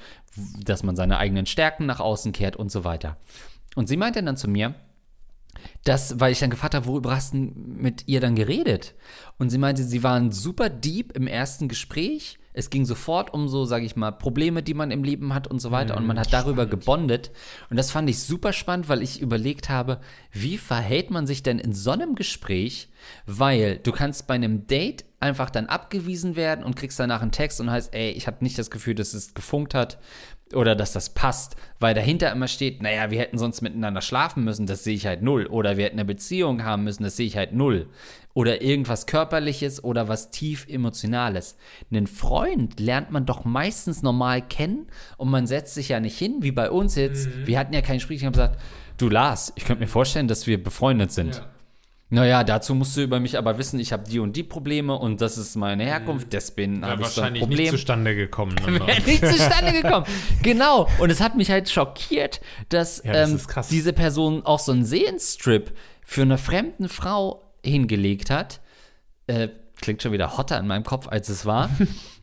dass 0.64 0.82
man 0.82 0.96
seine 0.96 1.18
eigenen 1.18 1.46
Stärken 1.46 1.86
nach 1.86 2.00
außen 2.00 2.32
kehrt 2.32 2.56
und 2.56 2.72
so 2.72 2.84
weiter. 2.84 3.16
Und 3.76 3.86
sie 3.86 3.96
meinte 3.96 4.22
dann 4.22 4.36
zu 4.36 4.48
mir, 4.48 4.74
dass, 5.84 6.20
weil 6.20 6.32
ich 6.32 6.38
dann 6.38 6.50
gefragt 6.50 6.74
habe, 6.74 6.86
worüber 6.86 7.14
hast 7.14 7.34
du 7.34 7.38
mit 7.38 8.06
ihr 8.06 8.20
dann 8.20 8.34
geredet? 8.34 8.94
Und 9.38 9.50
sie 9.50 9.58
meinte, 9.58 9.82
sie 9.82 10.02
waren 10.02 10.30
super 10.32 10.68
deep 10.68 11.16
im 11.16 11.26
ersten 11.26 11.68
Gespräch 11.68 12.38
es 12.58 12.70
ging 12.70 12.84
sofort 12.84 13.32
um 13.32 13.48
so, 13.48 13.64
sage 13.64 13.86
ich 13.86 13.94
mal, 13.94 14.10
Probleme, 14.10 14.64
die 14.64 14.74
man 14.74 14.90
im 14.90 15.04
Leben 15.04 15.32
hat 15.32 15.46
und 15.46 15.60
so 15.60 15.70
weiter. 15.70 15.96
und 15.96 16.06
man 16.06 16.18
hat 16.18 16.32
darüber 16.32 16.64
spannend. 16.64 16.70
gebondet. 16.70 17.30
Und 17.70 17.76
das 17.76 17.92
fand 17.92 18.10
ich 18.10 18.18
super 18.18 18.52
spannend, 18.52 18.88
weil 18.88 19.00
ich 19.00 19.20
überlegt 19.20 19.68
habe, 19.68 20.00
wie 20.32 20.58
verhält 20.58 21.10
man 21.10 21.28
sich 21.28 21.44
denn 21.44 21.60
in 21.60 21.72
so 21.72 21.92
einem 21.92 22.16
Gespräch? 22.16 22.88
Weil 23.26 23.78
du 23.78 23.92
kannst 23.92 24.26
bei 24.26 24.34
einem 24.34 24.66
Date 24.66 25.04
einfach 25.20 25.50
dann 25.50 25.66
abgewiesen 25.66 26.34
werden 26.34 26.64
und 26.64 26.74
kriegst 26.74 26.98
danach 26.98 27.22
einen 27.22 27.30
Text 27.30 27.60
und 27.60 27.70
heißt, 27.70 27.94
ey, 27.94 28.10
ich 28.10 28.26
habe 28.26 28.38
nicht 28.40 28.58
das 28.58 28.72
Gefühl, 28.72 28.96
dass 28.96 29.14
es 29.14 29.34
gefunkt 29.34 29.74
hat 29.74 29.98
oder 30.54 30.74
dass 30.74 30.92
das 30.92 31.10
passt, 31.10 31.56
weil 31.80 31.94
dahinter 31.94 32.32
immer 32.32 32.48
steht, 32.48 32.82
naja, 32.82 33.10
wir 33.10 33.18
hätten 33.18 33.38
sonst 33.38 33.60
miteinander 33.60 34.00
schlafen 34.00 34.44
müssen, 34.44 34.66
das 34.66 34.84
sehe 34.84 34.94
ich 34.94 35.06
halt 35.06 35.22
null. 35.22 35.46
Oder 35.46 35.76
wir 35.76 35.84
hätten 35.84 35.98
eine 35.98 36.04
Beziehung 36.04 36.64
haben 36.64 36.84
müssen, 36.84 37.02
das 37.02 37.16
sehe 37.16 37.26
ich 37.26 37.36
halt 37.36 37.52
null. 37.52 37.88
Oder 38.34 38.62
irgendwas 38.62 39.06
Körperliches 39.06 39.82
oder 39.82 40.08
was 40.08 40.30
tief 40.30 40.66
Emotionales. 40.68 41.56
Einen 41.90 42.06
Freund 42.06 42.78
lernt 42.78 43.10
man 43.10 43.26
doch 43.26 43.44
meistens 43.44 44.02
normal 44.02 44.42
kennen 44.42 44.86
und 45.16 45.28
man 45.30 45.46
setzt 45.46 45.74
sich 45.74 45.88
ja 45.88 46.00
nicht 46.00 46.18
hin, 46.18 46.36
wie 46.40 46.52
bei 46.52 46.70
uns 46.70 46.94
jetzt. 46.94 47.26
Mhm. 47.26 47.46
Wir 47.46 47.58
hatten 47.58 47.74
ja 47.74 47.82
kein 47.82 47.96
Gespräch, 47.96 48.18
ich 48.18 48.24
habe 48.24 48.32
gesagt, 48.32 48.60
du 48.96 49.08
Lars, 49.08 49.52
ich 49.56 49.64
könnte 49.64 49.82
mir 49.82 49.88
vorstellen, 49.88 50.28
dass 50.28 50.46
wir 50.46 50.62
befreundet 50.62 51.12
sind. 51.12 51.36
Ja. 51.36 51.46
Naja, 52.10 52.42
dazu 52.42 52.74
musst 52.74 52.96
du 52.96 53.02
über 53.02 53.20
mich 53.20 53.36
aber 53.36 53.58
wissen, 53.58 53.78
ich 53.78 53.92
habe 53.92 54.08
die 54.08 54.18
und 54.18 54.34
die 54.34 54.42
Probleme 54.42 54.94
und 54.94 55.20
das 55.20 55.36
ist 55.36 55.56
meine 55.56 55.84
Herkunft, 55.84 56.32
deswegen 56.32 56.84
habe 56.84 57.02
ich 57.02 57.08
so 57.08 57.20
ein 57.20 57.34
Problem. 57.34 57.58
nicht 57.58 57.70
zustande 57.70 58.14
gekommen. 58.16 58.56
Wäre 58.64 59.02
nicht 59.02 59.26
zustande 59.26 59.72
gekommen. 59.72 60.06
genau. 60.42 60.88
Und 60.98 61.10
es 61.10 61.20
hat 61.20 61.36
mich 61.36 61.50
halt 61.50 61.68
schockiert, 61.68 62.40
dass 62.70 63.02
ja, 63.04 63.12
das 63.12 63.30
ähm, 63.30 63.64
diese 63.70 63.92
Person 63.92 64.44
auch 64.46 64.58
so 64.58 64.72
einen 64.72 64.86
Sehenstrip 64.86 65.72
für 66.02 66.22
eine 66.22 66.38
fremden 66.38 66.88
Frau 66.88 67.42
hingelegt 67.62 68.30
hat. 68.30 68.60
Äh, 69.26 69.48
klingt 69.80 70.02
schon 70.02 70.12
wieder 70.12 70.38
hotter 70.38 70.58
in 70.58 70.66
meinem 70.66 70.84
Kopf, 70.84 71.08
als 71.08 71.28
es 71.28 71.44
war. 71.44 71.68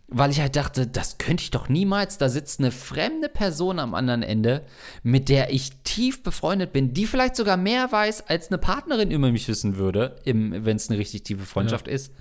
weil 0.08 0.30
ich 0.32 0.40
halt 0.40 0.56
dachte, 0.56 0.86
das 0.86 1.18
könnte 1.18 1.44
ich 1.44 1.52
doch 1.52 1.68
niemals. 1.68 2.18
Da 2.18 2.30
sitzt 2.30 2.60
eine 2.60 2.72
fremde 2.72 3.28
Person 3.28 3.80
am 3.80 3.96
anderen 3.96 4.24
Ende, 4.24 4.64
mit 5.04 5.30
der 5.30 5.52
ich 5.52 5.72
tief 5.84 6.22
befreundet 6.22 6.74
bin, 6.74 6.94
die 6.94 7.08
vielleicht 7.08 7.36
sogar 7.36 7.58
mehr 7.58 7.92
weiß, 7.92 8.28
als 8.28 8.50
eine 8.50 8.60
Partnerin 8.60 9.12
über 9.12 9.32
mich 9.32 9.48
wissen 9.48 9.78
würde, 9.78 10.16
wenn 10.26 10.76
es 10.76 10.90
eine 10.90 11.00
richtig 11.00 11.24
tiefe 11.24 11.46
Freundschaft 11.46 11.88
ja. 11.88 11.94
ist. 11.94 12.12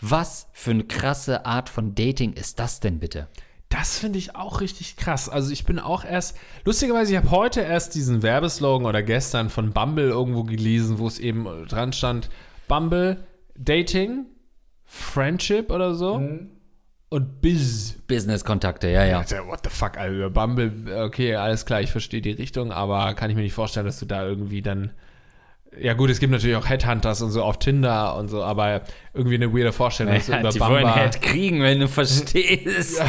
Was 0.00 0.48
für 0.52 0.72
eine 0.72 0.84
krasse 0.84 1.46
Art 1.46 1.68
von 1.68 1.94
Dating 1.94 2.32
ist 2.32 2.58
das 2.58 2.80
denn 2.80 3.00
bitte? 3.00 3.28
Das 3.70 3.98
finde 3.98 4.18
ich 4.20 4.36
auch 4.36 4.60
richtig 4.60 4.96
krass. 4.96 5.28
Also 5.28 5.50
ich 5.50 5.64
bin 5.64 5.80
auch 5.80 6.04
erst, 6.04 6.36
lustigerweise, 6.64 7.12
ich 7.12 7.16
habe 7.16 7.32
heute 7.32 7.62
erst 7.62 7.96
diesen 7.96 8.22
Werbeslogan 8.22 8.86
oder 8.86 9.02
gestern 9.02 9.50
von 9.50 9.72
Bumble 9.72 10.08
irgendwo 10.08 10.44
gelesen, 10.44 11.00
wo 11.00 11.08
es 11.08 11.18
eben 11.18 11.66
dran 11.66 11.92
stand, 11.92 12.28
Bumble, 12.68 13.26
Dating, 13.58 14.26
Friendship 14.84 15.72
oder 15.72 15.94
so. 15.94 16.18
Mhm 16.18 16.55
und 17.08 17.40
Biz. 17.40 17.96
Business-Kontakte, 18.08 18.88
ja, 18.88 19.04
ja. 19.04 19.20
What 19.46 19.60
the 19.64 19.70
fuck, 19.70 19.96
Alter. 19.96 20.30
Bumble, 20.30 20.72
okay, 21.04 21.34
alles 21.36 21.64
klar, 21.64 21.80
ich 21.80 21.90
verstehe 21.90 22.20
die 22.20 22.32
Richtung, 22.32 22.72
aber 22.72 23.14
kann 23.14 23.30
ich 23.30 23.36
mir 23.36 23.42
nicht 23.42 23.52
vorstellen, 23.52 23.86
dass 23.86 23.98
du 23.98 24.06
da 24.06 24.26
irgendwie 24.26 24.62
dann. 24.62 24.92
Ja, 25.78 25.92
gut, 25.92 26.08
es 26.08 26.20
gibt 26.20 26.32
natürlich 26.32 26.56
auch 26.56 26.68
Headhunters 26.68 27.20
und 27.20 27.30
so 27.30 27.42
auf 27.42 27.58
Tinder 27.58 28.16
und 28.16 28.28
so, 28.28 28.42
aber 28.42 28.82
irgendwie 29.12 29.34
eine 29.34 29.52
weirde 29.52 29.72
Vorstellung, 29.72 30.14
dass 30.14 30.28
ja, 30.28 30.36
du 30.36 30.40
über 30.40 30.50
die 30.50 30.58
Bamba. 30.58 30.74
wollen 30.74 30.94
Head 30.94 31.20
kriegen, 31.20 31.60
wenn 31.60 31.80
du 31.80 31.88
verstehst. 31.88 33.02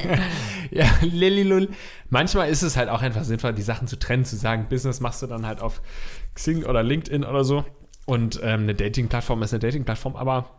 ja, 0.70 0.86
Lililul. 1.00 1.70
Manchmal 2.10 2.50
ist 2.50 2.62
es 2.62 2.76
halt 2.76 2.90
auch 2.90 3.00
einfach 3.00 3.24
sinnvoll, 3.24 3.54
die 3.54 3.62
Sachen 3.62 3.88
zu 3.88 3.98
trennen, 3.98 4.26
zu 4.26 4.36
sagen, 4.36 4.66
Business 4.68 5.00
machst 5.00 5.22
du 5.22 5.26
dann 5.26 5.46
halt 5.46 5.62
auf 5.62 5.80
Xing 6.34 6.64
oder 6.64 6.82
LinkedIn 6.82 7.24
oder 7.24 7.44
so. 7.44 7.64
Und 8.04 8.40
ähm, 8.42 8.62
eine 8.62 8.74
Dating-Plattform 8.74 9.42
ist 9.42 9.54
eine 9.54 9.60
Dating-Plattform, 9.60 10.16
aber 10.16 10.50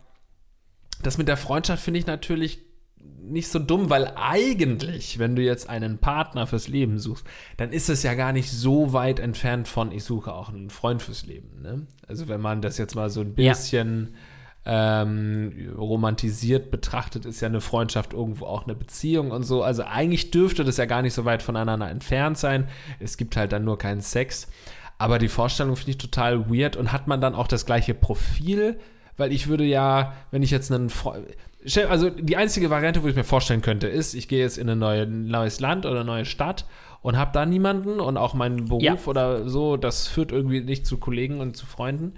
das 1.04 1.18
mit 1.18 1.28
der 1.28 1.38
Freundschaft 1.38 1.84
finde 1.84 2.00
ich 2.00 2.08
natürlich 2.08 2.62
nicht 3.30 3.48
so 3.48 3.60
dumm, 3.60 3.90
weil 3.90 4.12
eigentlich, 4.16 5.20
wenn 5.20 5.36
du 5.36 5.42
jetzt 5.42 5.70
einen 5.70 5.98
Partner 5.98 6.48
fürs 6.48 6.68
Leben 6.68 7.00
suchst, 7.00 7.26
dann 7.58 7.72
ist 7.72 7.90
es 7.90 8.04
ja 8.04 8.14
gar 8.14 8.34
nicht 8.34 8.52
so 8.52 8.94
weit 8.94 9.20
entfernt 9.20 9.68
von, 9.68 9.92
ich 9.92 10.04
suche 10.04 10.34
auch 10.34 10.50
einen 10.50 10.70
Freund 10.70 11.02
fürs 11.02 11.26
Leben. 11.26 11.62
Ne? 11.62 11.88
Also 12.08 12.28
wenn 12.28 12.42
man 12.42 12.62
das 12.62 12.78
jetzt 12.78 12.96
mal 12.96 13.10
so 13.10 13.22
ein 13.22 13.34
bisschen 13.34 14.16
ja. 14.66 15.02
ähm, 15.02 15.74
romantisiert 15.78 16.70
betrachtet, 16.70 17.26
ist 17.26 17.42
ja 17.42 17.48
eine 17.48 17.62
Freundschaft 17.62 18.14
irgendwo 18.14 18.46
auch 18.46 18.66
eine 18.66 18.76
Beziehung 18.76 19.32
und 19.32 19.44
so. 19.44 19.64
Also 19.64 19.84
eigentlich 19.84 20.32
dürfte 20.32 20.64
das 20.64 20.78
ja 20.78 20.86
gar 20.86 21.02
nicht 21.02 21.14
so 21.14 21.26
weit 21.26 21.42
voneinander 21.42 21.90
entfernt 21.90 22.38
sein. 22.38 22.68
Es 23.00 23.18
gibt 23.18 23.38
halt 23.38 23.52
dann 23.52 23.64
nur 23.64 23.78
keinen 23.78 24.02
Sex. 24.02 24.48
Aber 24.98 25.18
die 25.18 25.28
Vorstellung 25.28 25.76
finde 25.76 25.92
ich 25.92 25.98
total 25.98 26.50
weird 26.50 26.76
und 26.76 26.92
hat 26.92 27.08
man 27.08 27.20
dann 27.20 27.36
auch 27.36 27.48
das 27.48 27.66
gleiche 27.66 27.94
Profil? 27.94 28.80
Weil 29.18 29.32
ich 29.32 29.48
würde 29.48 29.64
ja, 29.64 30.14
wenn 30.32 30.44
ich 30.44 30.52
jetzt 30.52 30.72
einen 30.72 30.90
Freund. 30.90 31.26
Also 31.90 32.10
die 32.10 32.36
einzige 32.36 32.70
Variante, 32.70 33.04
wo 33.04 33.08
ich 33.08 33.16
mir 33.16 33.24
vorstellen 33.24 33.62
könnte, 33.62 33.88
ist, 33.88 34.16
ich 34.16 34.28
gehe 34.28 34.40
jetzt 34.40 34.58
in 34.58 34.70
ein 34.70 34.80
neue, 34.80 35.08
neues 35.08 35.60
Land 35.60 35.86
oder 35.86 36.02
eine 36.02 36.06
neue 36.06 36.26
Stadt 36.26 36.66
und 37.02 37.18
habe 37.18 37.32
da 37.34 37.46
niemanden 37.46 38.00
und 38.00 38.18
auch 38.18 38.34
mein 38.34 38.66
Beruf 38.66 38.84
ja. 38.84 38.98
oder 39.06 39.48
so, 39.48 39.78
das 39.78 40.08
führt 40.08 40.32
irgendwie 40.32 40.62
nicht 40.62 40.86
zu 40.86 40.98
Kollegen 40.98 41.40
und 41.40 41.56
zu 41.56 41.66
Freunden. 41.66 42.14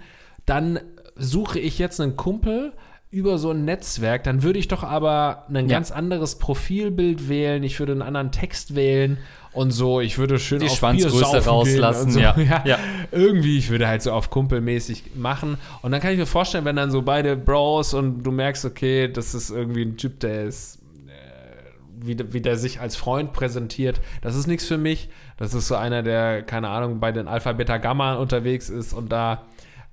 Dann 0.46 0.80
suche 1.16 1.58
ich 1.58 1.78
jetzt 1.78 2.00
einen 2.00 2.16
Kumpel 2.16 2.72
über 3.16 3.38
so 3.38 3.50
ein 3.50 3.64
Netzwerk, 3.64 4.24
dann 4.24 4.42
würde 4.42 4.58
ich 4.58 4.68
doch 4.68 4.82
aber 4.82 5.46
ein 5.48 5.68
ja. 5.68 5.76
ganz 5.76 5.90
anderes 5.90 6.38
Profilbild 6.38 7.30
wählen, 7.30 7.62
ich 7.62 7.78
würde 7.80 7.92
einen 7.92 8.02
anderen 8.02 8.30
Text 8.30 8.74
wählen 8.74 9.16
und 9.52 9.70
so, 9.70 10.02
ich 10.02 10.18
würde 10.18 10.38
schön 10.38 10.60
die 10.60 10.66
auf 10.66 10.76
Schwanzgröße 10.76 11.46
rauslassen, 11.46 12.10
so. 12.10 12.20
ja. 12.20 12.36
ja. 12.38 12.62
ja. 12.66 12.78
Irgendwie, 13.10 13.56
ich 13.56 13.70
würde 13.70 13.88
halt 13.88 14.02
so 14.02 14.12
auf 14.12 14.28
kumpelmäßig 14.28 15.16
machen 15.16 15.56
und 15.80 15.92
dann 15.92 16.02
kann 16.02 16.12
ich 16.12 16.18
mir 16.18 16.26
vorstellen, 16.26 16.66
wenn 16.66 16.76
dann 16.76 16.90
so 16.90 17.00
beide 17.00 17.36
Bros 17.36 17.94
und 17.94 18.22
du 18.22 18.30
merkst, 18.30 18.66
okay, 18.66 19.08
das 19.10 19.34
ist 19.34 19.48
irgendwie 19.48 19.82
ein 19.82 19.96
Typ, 19.96 20.20
der 20.20 20.44
ist 20.44 20.82
äh, 21.06 22.06
wie, 22.06 22.18
wie 22.34 22.42
der 22.42 22.58
sich 22.58 22.80
als 22.80 22.96
Freund 22.96 23.32
präsentiert, 23.32 24.02
das 24.20 24.36
ist 24.36 24.46
nichts 24.46 24.66
für 24.66 24.78
mich. 24.78 25.08
Das 25.38 25.52
ist 25.52 25.68
so 25.68 25.74
einer, 25.74 26.02
der, 26.02 26.42
keine 26.42 26.68
Ahnung, 26.68 26.98
bei 26.98 27.12
den 27.12 27.28
Alpha, 27.28 27.52
Beta, 27.52 27.76
Gamma 27.76 28.14
unterwegs 28.14 28.70
ist 28.70 28.94
und 28.94 29.12
da 29.12 29.42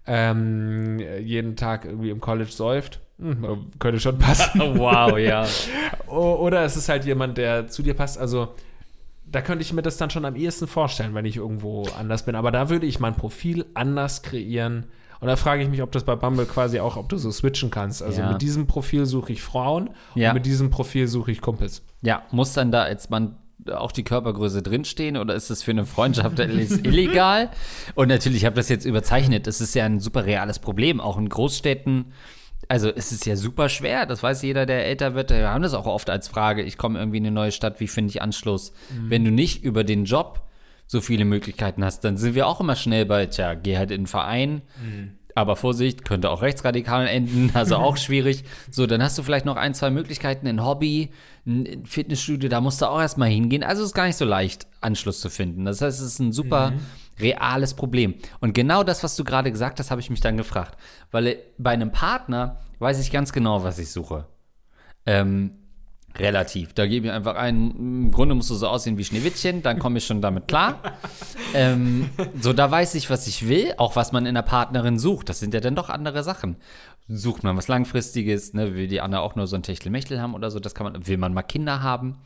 ähm, 0.06 1.00
jeden 1.22 1.56
Tag 1.56 1.86
irgendwie 1.86 2.10
im 2.10 2.20
College 2.20 2.52
säuft. 2.52 3.02
Hm, 3.20 3.72
könnte 3.80 4.00
schon 4.00 4.18
passen. 4.18 4.60
wow, 4.78 5.18
ja. 5.18 5.46
Oder 6.08 6.64
es 6.64 6.76
ist 6.76 6.90
halt 6.90 7.06
jemand, 7.06 7.38
der 7.38 7.68
zu 7.68 7.84
dir 7.84 7.94
passt. 7.94 8.18
Also 8.18 8.56
da 9.26 9.42
könnte 9.42 9.64
ich 9.64 9.74
mir 9.74 9.82
das 9.82 9.98
dann 9.98 10.10
schon 10.10 10.26
am 10.26 10.36
ehesten 10.36 10.68
vorstellen, 10.68 11.16
wenn 11.16 11.26
ich 11.26 11.38
irgendwo 11.38 11.88
anders 11.98 12.26
bin. 12.26 12.36
Aber 12.36 12.52
da 12.52 12.70
würde 12.70 12.86
ich 12.86 13.00
mein 13.00 13.16
Profil 13.16 13.66
anders 13.74 14.22
kreieren. 14.22 14.86
Und 15.20 15.28
da 15.28 15.38
frage 15.38 15.64
ich 15.64 15.70
mich, 15.70 15.82
ob 15.82 15.92
das 15.92 16.04
bei 16.04 16.16
Bumble 16.16 16.46
quasi 16.46 16.80
auch, 16.80 16.98
ob 16.98 17.08
du 17.10 17.18
so 17.18 17.32
switchen 17.32 17.70
kannst. 17.70 18.04
Also 18.04 18.22
ja. 18.22 18.32
mit 18.32 18.42
diesem 18.42 18.68
Profil 18.68 19.06
suche 19.06 19.32
ich 19.32 19.42
Frauen 19.42 19.90
ja. 20.16 20.30
und 20.30 20.36
mit 20.36 20.46
diesem 20.46 20.70
Profil 20.70 21.08
suche 21.08 21.32
ich 21.32 21.40
Kumpels. 21.40 21.82
Ja, 22.02 22.24
muss 22.32 22.54
dann 22.54 22.72
da 22.72 22.84
als 22.84 23.10
Mann 23.10 23.38
auch 23.72 23.94
die 23.94 24.04
Körpergröße 24.04 24.62
drinstehen 24.62 25.16
oder 25.16 25.34
ist 25.34 25.50
das 25.50 25.64
für 25.64 25.72
eine 25.72 25.86
Freundschaft 25.86 26.40
illegal? 26.40 27.50
Und 27.96 28.10
natürlich, 28.10 28.40
ich 28.40 28.46
habe 28.46 28.58
das 28.58 28.68
jetzt 28.68 28.86
überzeichnet. 28.86 29.48
Das 29.48 29.62
ist 29.62 29.74
ja 29.76 29.86
ein 29.86 30.00
super 30.00 30.26
reales 30.26 30.60
Problem, 30.60 31.00
auch 31.00 31.18
in 31.18 31.30
Großstädten. 31.30 32.08
Also 32.68 32.90
es 32.90 33.12
ist 33.12 33.26
ja 33.26 33.36
super 33.36 33.70
schwer, 33.70 34.06
das 34.06 34.24
weiß 34.24 34.42
jeder, 34.42 34.66
der 34.66 34.86
älter 34.86 35.16
wird. 35.16 35.32
Wir 35.32 35.50
haben 35.50 35.64
das 35.64 35.74
auch 35.74 35.86
oft 35.86 36.10
als 36.10 36.28
Frage, 36.28 36.64
ich 36.64 36.78
komme 36.78 37.00
irgendwie 37.00 37.18
in 37.18 37.26
eine 37.26 37.34
neue 37.34 37.52
Stadt, 37.52 37.80
wie 37.80 37.88
finde 37.88 38.10
ich 38.10 38.22
Anschluss? 38.22 38.74
Mhm. 38.90 39.10
Wenn 39.10 39.26
du 39.26 39.32
nicht 39.32 39.64
über 39.64 39.84
den 39.84 40.06
Job 40.06 40.42
so 40.88 41.02
viele 41.02 41.26
Möglichkeiten 41.26 41.84
hast, 41.84 42.02
dann 42.02 42.18
sind 42.18 42.36
wir 42.36 42.48
auch 42.48 42.60
immer 42.60 42.76
schnell 42.76 43.06
bei, 43.06 43.26
tja, 43.26 43.54
geh 43.56 43.78
halt 43.78 43.92
in 43.92 44.02
einen 44.02 44.08
Verein. 44.08 44.62
Mhm. 44.82 45.18
Aber 45.36 45.56
Vorsicht, 45.56 46.06
könnte 46.06 46.30
auch 46.30 46.44
rechtsradikal 46.44 47.08
enden, 47.08 47.52
also 47.56 47.78
auch 47.78 47.98
schwierig. 47.98 48.44
So, 48.70 48.86
dann 48.86 49.02
hast 49.02 49.18
du 49.18 49.24
vielleicht 49.24 49.46
noch 49.46 49.56
ein, 49.56 49.74
zwei 49.74 49.90
Möglichkeiten, 49.90 50.48
ein 50.48 50.64
Hobby, 50.64 51.10
ein 51.46 51.86
Fitnessstudio, 51.86 52.50
da 52.50 52.62
musst 52.62 52.82
du 52.82 52.86
auch 52.86 53.00
erstmal 53.00 53.30
hingehen. 53.30 53.64
Also 53.64 53.82
es 53.82 53.90
ist 53.90 53.96
gar 53.96 54.06
nicht 54.06 54.18
so 54.18 54.26
leicht, 54.26 54.68
Anschluss 54.80 55.22
zu 55.22 55.30
finden. 55.30 55.66
Das 55.66 55.82
heißt, 55.82 56.00
es 56.00 56.06
ist 56.06 56.20
ein 56.20 56.32
super 56.32 56.72
mhm. 56.72 56.80
Reales 57.24 57.74
Problem. 57.74 58.16
Und 58.40 58.54
genau 58.54 58.84
das, 58.84 59.04
was 59.04 59.16
du 59.16 59.24
gerade 59.24 59.52
gesagt 59.52 59.80
hast, 59.80 59.90
habe 59.90 60.02
ich 60.02 60.10
mich 60.10 60.22
dann 60.22 60.38
gefragt. 60.38 60.78
Weil 61.12 61.38
bei 61.58 61.72
einem 61.72 61.92
Partner 61.92 62.60
weiß 62.80 63.00
ich 63.00 63.12
ganz 63.12 63.34
genau, 63.34 63.64
was 63.64 63.80
ich 63.80 63.92
suche. 63.92 64.28
Ähm, 65.06 65.64
Relativ. 66.16 66.74
Da 66.74 66.86
gebe 66.86 67.08
ich 67.08 67.12
einfach 67.12 67.36
ein, 67.36 67.72
im 67.72 68.12
Grunde 68.12 68.36
musst 68.36 68.50
du 68.52 68.56
so 68.56 68.68
aussehen 68.68 68.98
wie 68.98 69.04
Schneewittchen, 69.04 69.64
dann 69.64 69.80
komme 69.80 69.98
ich 69.98 70.06
schon 70.06 70.22
damit 70.22 70.48
klar. 70.48 70.80
ähm, 71.56 72.10
so, 72.40 72.54
da 72.54 72.70
weiß 72.70 72.94
ich, 72.96 73.10
was 73.10 73.26
ich 73.26 73.48
will, 73.48 73.74
auch 73.78 73.96
was 73.96 74.12
man 74.12 74.28
in 74.28 74.36
der 74.36 74.44
Partnerin 74.44 75.00
sucht. 75.00 75.30
Das 75.30 75.40
sind 75.40 75.56
ja 75.56 75.60
dann 75.60 75.76
doch 75.76 75.90
andere 75.90 76.24
Sachen. 76.24 76.58
Sucht 77.08 77.44
man 77.44 77.58
was 77.58 77.68
Langfristiges, 77.68 78.54
ne, 78.54 78.76
will 78.76 78.88
die 78.88 79.02
Anna 79.02 79.22
auch 79.22 79.36
nur 79.36 79.48
so 79.48 79.56
ein 79.56 79.64
Techtelmechtel 79.64 80.22
haben 80.22 80.36
oder 80.36 80.52
so, 80.52 80.60
das 80.60 80.76
kann 80.76 80.92
man, 80.92 81.08
will 81.08 81.18
man 81.18 81.34
mal 81.34 81.42
Kinder 81.42 81.82
haben. 81.82 82.18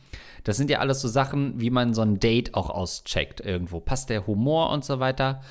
Das 0.47 0.55
sind 0.55 0.69
ja 0.69 0.79
alles 0.79 1.01
so 1.01 1.10
Sachen, 1.10 1.60
wie 1.60 1.69
man 1.69 1.93
so 1.93 2.01
ein 2.01 2.21
Date 2.21 2.53
auch 2.53 2.69
auscheckt 2.69 3.41
irgendwo. 3.41 3.81
Passt 3.81 4.10
der 4.10 4.27
Humor 4.27 4.69
und 4.69 4.86
so 4.86 5.01
weiter. 5.01 5.41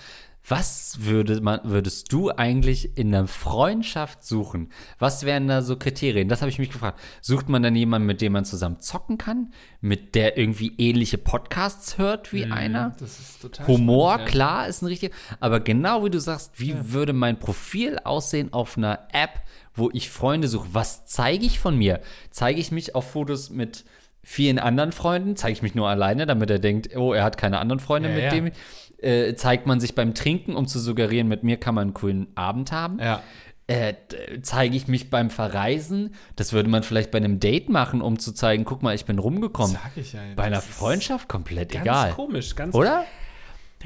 Was 0.48 1.00
würde 1.00 1.38
man, 1.42 1.60
würdest 1.64 2.10
du 2.12 2.30
eigentlich 2.30 2.96
in 2.96 3.14
einer 3.14 3.26
Freundschaft 3.26 4.24
suchen? 4.24 4.70
Was 4.98 5.24
wären 5.24 5.48
da 5.48 5.60
so 5.60 5.76
Kriterien? 5.76 6.28
Das 6.28 6.40
habe 6.40 6.50
ich 6.50 6.58
mich 6.58 6.70
gefragt. 6.70 6.98
Sucht 7.20 7.50
man 7.50 7.62
dann 7.62 7.76
jemanden, 7.76 8.06
mit 8.06 8.22
dem 8.22 8.32
man 8.32 8.46
zusammen 8.46 8.80
zocken 8.80 9.18
kann? 9.18 9.52
Mit 9.82 10.14
der 10.14 10.38
irgendwie 10.38 10.72
ähnliche 10.78 11.18
Podcasts 11.18 11.98
hört 11.98 12.32
wie 12.32 12.46
mhm, 12.46 12.52
einer? 12.52 12.96
Das 12.98 13.20
ist 13.20 13.42
total 13.42 13.66
Humor, 13.66 14.12
spannend, 14.12 14.28
ja. 14.28 14.32
klar, 14.32 14.68
ist 14.68 14.80
ein 14.80 14.86
richtig. 14.86 15.12
Aber 15.40 15.60
genau 15.60 16.06
wie 16.06 16.10
du 16.10 16.20
sagst, 16.20 16.58
wie 16.58 16.70
ja. 16.70 16.90
würde 16.90 17.12
mein 17.12 17.38
Profil 17.38 17.98
aussehen 18.02 18.50
auf 18.54 18.78
einer 18.78 19.08
App, 19.12 19.42
wo 19.74 19.90
ich 19.92 20.08
Freunde 20.08 20.48
suche? 20.48 20.68
Was 20.72 21.04
zeige 21.04 21.44
ich 21.44 21.58
von 21.58 21.76
mir? 21.76 22.00
Zeige 22.30 22.60
ich 22.60 22.70
mich 22.72 22.94
auf 22.94 23.10
Fotos 23.10 23.50
mit 23.50 23.84
vielen 24.28 24.58
anderen 24.58 24.90
Freunden? 24.90 25.36
Zeige 25.36 25.52
ich 25.52 25.62
mich 25.62 25.76
nur 25.76 25.88
alleine, 25.88 26.26
damit 26.26 26.50
er 26.50 26.58
denkt, 26.58 26.96
oh, 26.96 27.12
er 27.12 27.22
hat 27.22 27.38
keine 27.38 27.60
anderen 27.60 27.78
Freunde, 27.78 28.08
ja, 28.08 28.16
mit 28.16 28.32
dem 28.32 28.50
äh, 28.98 29.34
zeigt 29.36 29.66
man 29.66 29.78
sich 29.78 29.94
beim 29.94 30.14
Trinken, 30.14 30.56
um 30.56 30.66
zu 30.66 30.80
suggerieren, 30.80 31.28
mit 31.28 31.44
mir 31.44 31.58
kann 31.58 31.76
man 31.76 31.82
einen 31.82 31.94
coolen 31.94 32.26
Abend 32.34 32.72
haben. 32.72 32.98
Ja. 32.98 33.22
Äh, 33.68 33.94
zeige 34.42 34.76
ich 34.76 34.88
mich 34.88 35.10
beim 35.10 35.30
Verreisen. 35.30 36.14
Das 36.34 36.52
würde 36.52 36.68
man 36.68 36.82
vielleicht 36.82 37.12
bei 37.12 37.18
einem 37.18 37.38
Date 37.38 37.68
machen, 37.68 38.00
um 38.00 38.18
zu 38.18 38.32
zeigen, 38.32 38.64
guck 38.64 38.82
mal, 38.82 38.96
ich 38.96 39.04
bin 39.04 39.20
rumgekommen. 39.20 39.76
Sag 39.80 39.96
ich 39.96 40.12
ja. 40.12 40.20
Bei 40.34 40.44
einer 40.44 40.60
Freundschaft 40.60 41.28
komplett 41.28 41.72
ganz 41.72 41.84
egal. 41.84 42.04
Ganz 42.06 42.16
komisch, 42.16 42.56
ganz 42.56 42.74
Oder? 42.74 43.04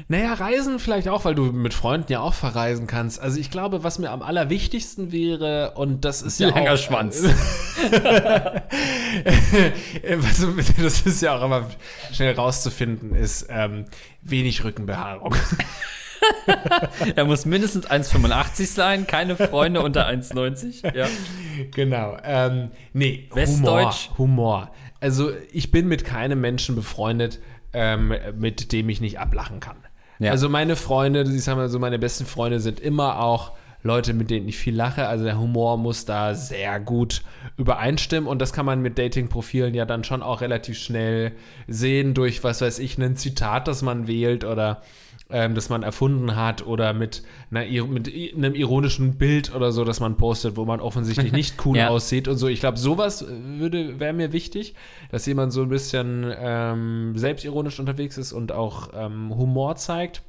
Naja, 0.07 0.33
Reisen 0.33 0.79
vielleicht 0.79 1.09
auch, 1.09 1.25
weil 1.25 1.35
du 1.35 1.51
mit 1.51 1.73
Freunden 1.73 2.11
ja 2.11 2.21
auch 2.21 2.33
verreisen 2.33 2.87
kannst. 2.87 3.19
Also 3.19 3.39
ich 3.39 3.51
glaube, 3.51 3.83
was 3.83 3.99
mir 3.99 4.09
am 4.11 4.21
allerwichtigsten 4.21 5.11
wäre, 5.11 5.73
und 5.75 6.05
das 6.05 6.21
ist 6.21 6.39
ja 6.39 6.49
Langer 6.49 6.73
auch, 6.73 6.77
Schwanz. 6.77 7.21
das 10.81 11.01
ist 11.01 11.21
ja 11.21 11.37
auch 11.37 11.43
immer 11.43 11.69
schnell 12.13 12.33
rauszufinden, 12.33 13.13
ist 13.15 13.47
ähm, 13.49 13.85
wenig 14.21 14.63
Rückenbehaarung. 14.63 15.35
er 17.15 17.25
muss 17.25 17.45
mindestens 17.45 17.87
1,85 17.87 18.67
sein, 18.67 19.07
keine 19.07 19.35
Freunde 19.35 19.81
unter 19.81 20.07
1,90. 20.07 20.95
Ja. 20.95 21.07
Genau. 21.71 22.17
Ähm, 22.23 22.71
nee, 22.93 23.27
Westdeutsch. 23.33 24.09
Humor, 24.17 24.61
Humor. 24.63 24.71
Also 25.01 25.31
ich 25.51 25.71
bin 25.71 25.87
mit 25.87 26.05
keinem 26.05 26.41
Menschen 26.41 26.75
befreundet, 26.75 27.39
ähm, 27.73 28.13
mit 28.37 28.71
dem 28.71 28.89
ich 28.89 29.01
nicht 29.01 29.19
ablachen 29.19 29.59
kann. 29.59 29.77
Ja. 30.19 30.31
Also 30.31 30.49
meine 30.49 30.75
Freunde, 30.75 31.21
ich 31.23 31.43
sag 31.43 31.55
mal 31.55 31.69
so, 31.69 31.79
meine 31.79 31.99
besten 31.99 32.25
Freunde 32.25 32.59
sind 32.59 32.79
immer 32.79 33.19
auch 33.19 33.53
Leute, 33.83 34.13
mit 34.13 34.29
denen 34.29 34.47
ich 34.47 34.57
viel 34.57 34.75
lache. 34.75 35.07
Also 35.07 35.23
der 35.23 35.39
Humor 35.39 35.77
muss 35.77 36.05
da 36.05 36.35
sehr 36.35 36.79
gut 36.79 37.23
übereinstimmen 37.57 38.29
und 38.29 38.39
das 38.39 38.53
kann 38.53 38.65
man 38.65 38.81
mit 38.81 38.97
Dating-Profilen 38.97 39.73
ja 39.73 39.85
dann 39.85 40.03
schon 40.03 40.21
auch 40.21 40.41
relativ 40.41 40.77
schnell 40.77 41.31
sehen 41.67 42.13
durch, 42.13 42.43
was 42.43 42.61
weiß 42.61 42.79
ich, 42.79 42.97
ein 42.97 43.15
Zitat, 43.15 43.67
das 43.67 43.81
man 43.81 44.07
wählt 44.07 44.43
oder 44.43 44.81
ähm, 45.31 45.55
das 45.55 45.69
man 45.69 45.83
erfunden 45.83 46.35
hat 46.35 46.65
oder 46.65 46.93
mit, 46.93 47.23
einer, 47.49 47.65
mit 47.87 48.13
einem 48.35 48.55
ironischen 48.55 49.17
Bild 49.17 49.53
oder 49.55 49.71
so, 49.71 49.83
das 49.83 49.99
man 49.99 50.17
postet, 50.17 50.57
wo 50.57 50.65
man 50.65 50.79
offensichtlich 50.79 51.31
nicht 51.31 51.65
cool 51.65 51.77
ja. 51.77 51.89
aussieht 51.89 52.27
und 52.27 52.37
so. 52.37 52.47
Ich 52.47 52.59
glaube, 52.59 52.77
sowas 52.77 53.25
würde 53.27 53.99
wäre 53.99 54.13
mir 54.13 54.33
wichtig, 54.33 54.75
dass 55.09 55.25
jemand 55.25 55.53
so 55.53 55.61
ein 55.61 55.69
bisschen 55.69 56.31
ähm, 56.37 57.13
selbstironisch 57.15 57.79
unterwegs 57.79 58.17
ist 58.17 58.33
und 58.33 58.51
auch 58.51 58.89
ähm, 58.93 59.35
Humor 59.35 59.75
zeigt. 59.75 60.23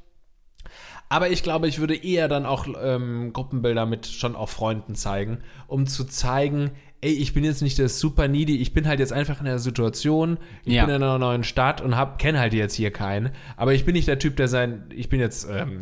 Aber 1.09 1.29
ich 1.29 1.43
glaube, 1.43 1.67
ich 1.67 1.79
würde 1.79 1.95
eher 1.95 2.27
dann 2.27 2.45
auch 2.45 2.65
ähm, 2.81 3.33
Gruppenbilder 3.33 3.85
mit 3.85 4.07
schon 4.07 4.35
auch 4.35 4.49
Freunden 4.49 4.95
zeigen, 4.95 5.39
um 5.67 5.85
zu 5.85 6.05
zeigen, 6.05 6.71
ey, 7.03 7.11
ich 7.11 7.33
bin 7.33 7.43
jetzt 7.43 7.61
nicht 7.61 7.77
der 7.77 7.89
super 7.89 8.27
needy, 8.27 8.57
ich 8.57 8.73
bin 8.73 8.87
halt 8.87 8.99
jetzt 8.99 9.11
einfach 9.11 9.39
in 9.39 9.45
der 9.45 9.59
Situation, 9.59 10.37
ich 10.63 10.73
ja. 10.73 10.85
bin 10.85 10.95
in 10.95 11.03
einer 11.03 11.19
neuen 11.19 11.43
Stadt 11.43 11.81
und 11.81 11.97
hab, 11.97 12.17
kenne 12.17 12.39
halt 12.39 12.53
jetzt 12.53 12.75
hier 12.75 12.91
keinen. 12.91 13.31
Aber 13.57 13.73
ich 13.73 13.83
bin 13.83 13.93
nicht 13.93 14.07
der 14.07 14.19
Typ, 14.19 14.37
der 14.37 14.47
sein, 14.47 14.85
ich 14.95 15.09
bin 15.09 15.19
jetzt 15.19 15.47
ähm, 15.51 15.81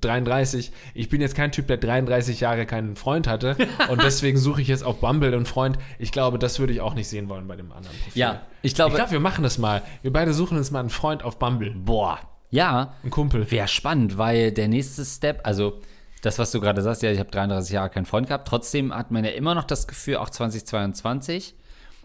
33, 0.00 0.72
ich 0.94 1.08
bin 1.10 1.20
jetzt 1.20 1.34
kein 1.34 1.52
Typ, 1.52 1.66
der 1.66 1.76
33 1.76 2.40
Jahre 2.40 2.64
keinen 2.64 2.96
Freund 2.96 3.28
hatte 3.28 3.56
und 3.90 4.02
deswegen 4.02 4.38
suche 4.38 4.62
ich 4.62 4.68
jetzt 4.68 4.82
auf 4.82 5.00
Bumble 5.00 5.34
einen 5.34 5.46
Freund. 5.46 5.78
Ich 5.98 6.10
glaube, 6.10 6.38
das 6.38 6.58
würde 6.58 6.72
ich 6.72 6.80
auch 6.80 6.94
nicht 6.94 7.08
sehen 7.08 7.28
wollen 7.28 7.46
bei 7.46 7.56
dem 7.56 7.70
anderen 7.70 7.96
Profil. 7.98 8.20
Ja, 8.20 8.42
ich 8.62 8.74
glaube, 8.74 8.92
ich 8.92 8.96
glaube, 8.96 9.12
wir 9.12 9.20
machen 9.20 9.44
das 9.44 9.58
mal. 9.58 9.82
Wir 10.00 10.12
beide 10.12 10.32
suchen 10.32 10.56
uns 10.56 10.70
mal 10.70 10.80
einen 10.80 10.90
Freund 10.90 11.22
auf 11.22 11.38
Bumble. 11.38 11.74
Boah, 11.76 12.18
ja. 12.50 12.94
Ein 13.02 13.10
Kumpel. 13.10 13.50
Wäre 13.50 13.66
spannend, 13.66 14.18
weil 14.18 14.52
der 14.52 14.68
nächste 14.68 15.04
Step, 15.04 15.40
also 15.44 15.80
das, 16.22 16.38
was 16.38 16.52
du 16.52 16.60
gerade 16.60 16.80
sagst, 16.80 17.02
ja, 17.02 17.10
ich 17.10 17.18
habe 17.18 17.30
33 17.30 17.74
Jahre 17.74 17.90
keinen 17.90 18.06
Freund 18.06 18.28
gehabt. 18.28 18.48
Trotzdem 18.48 18.94
hat 18.94 19.10
man 19.10 19.24
ja 19.24 19.32
immer 19.32 19.54
noch 19.54 19.64
das 19.64 19.86
Gefühl, 19.86 20.16
auch 20.16 20.30
2022, 20.30 21.54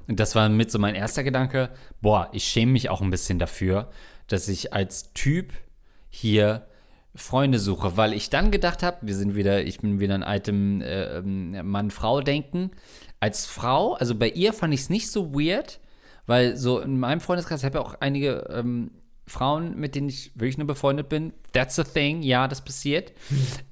und 0.07 0.19
das 0.19 0.35
war 0.35 0.49
mit 0.49 0.71
so 0.71 0.79
mein 0.79 0.95
erster 0.95 1.23
Gedanke, 1.23 1.69
boah, 2.01 2.29
ich 2.31 2.45
schäme 2.45 2.71
mich 2.71 2.89
auch 2.89 3.01
ein 3.01 3.09
bisschen 3.09 3.39
dafür, 3.39 3.89
dass 4.27 4.47
ich 4.47 4.73
als 4.73 5.13
Typ 5.13 5.53
hier 6.09 6.65
Freunde 7.13 7.59
suche, 7.59 7.97
weil 7.97 8.13
ich 8.13 8.29
dann 8.29 8.51
gedacht 8.51 8.83
habe, 8.83 8.97
wir 9.01 9.15
sind 9.15 9.35
wieder, 9.35 9.63
ich 9.63 9.79
bin 9.79 9.99
wieder 9.99 10.15
in 10.15 10.23
altem 10.23 10.81
äh, 10.81 11.17
ähm, 11.17 11.69
Mann-Frau-Denken. 11.69 12.71
Als 13.19 13.45
Frau, 13.45 13.93
also 13.93 14.15
bei 14.15 14.29
ihr 14.29 14.53
fand 14.53 14.73
ich 14.73 14.81
es 14.81 14.89
nicht 14.89 15.11
so 15.11 15.33
weird, 15.33 15.79
weil 16.25 16.55
so 16.55 16.79
in 16.79 16.99
meinem 16.99 17.19
Freundeskreis, 17.19 17.63
habe 17.63 17.79
ja 17.79 17.83
auch 17.83 17.95
einige 17.99 18.47
ähm, 18.51 18.91
Frauen, 19.27 19.77
mit 19.77 19.93
denen 19.93 20.07
ich 20.07 20.31
wirklich 20.35 20.57
nur 20.57 20.67
befreundet 20.67 21.09
bin. 21.09 21.33
That's 21.51 21.77
a 21.77 21.83
thing. 21.83 22.23
Ja, 22.23 22.47
das 22.47 22.61
passiert. 22.61 23.11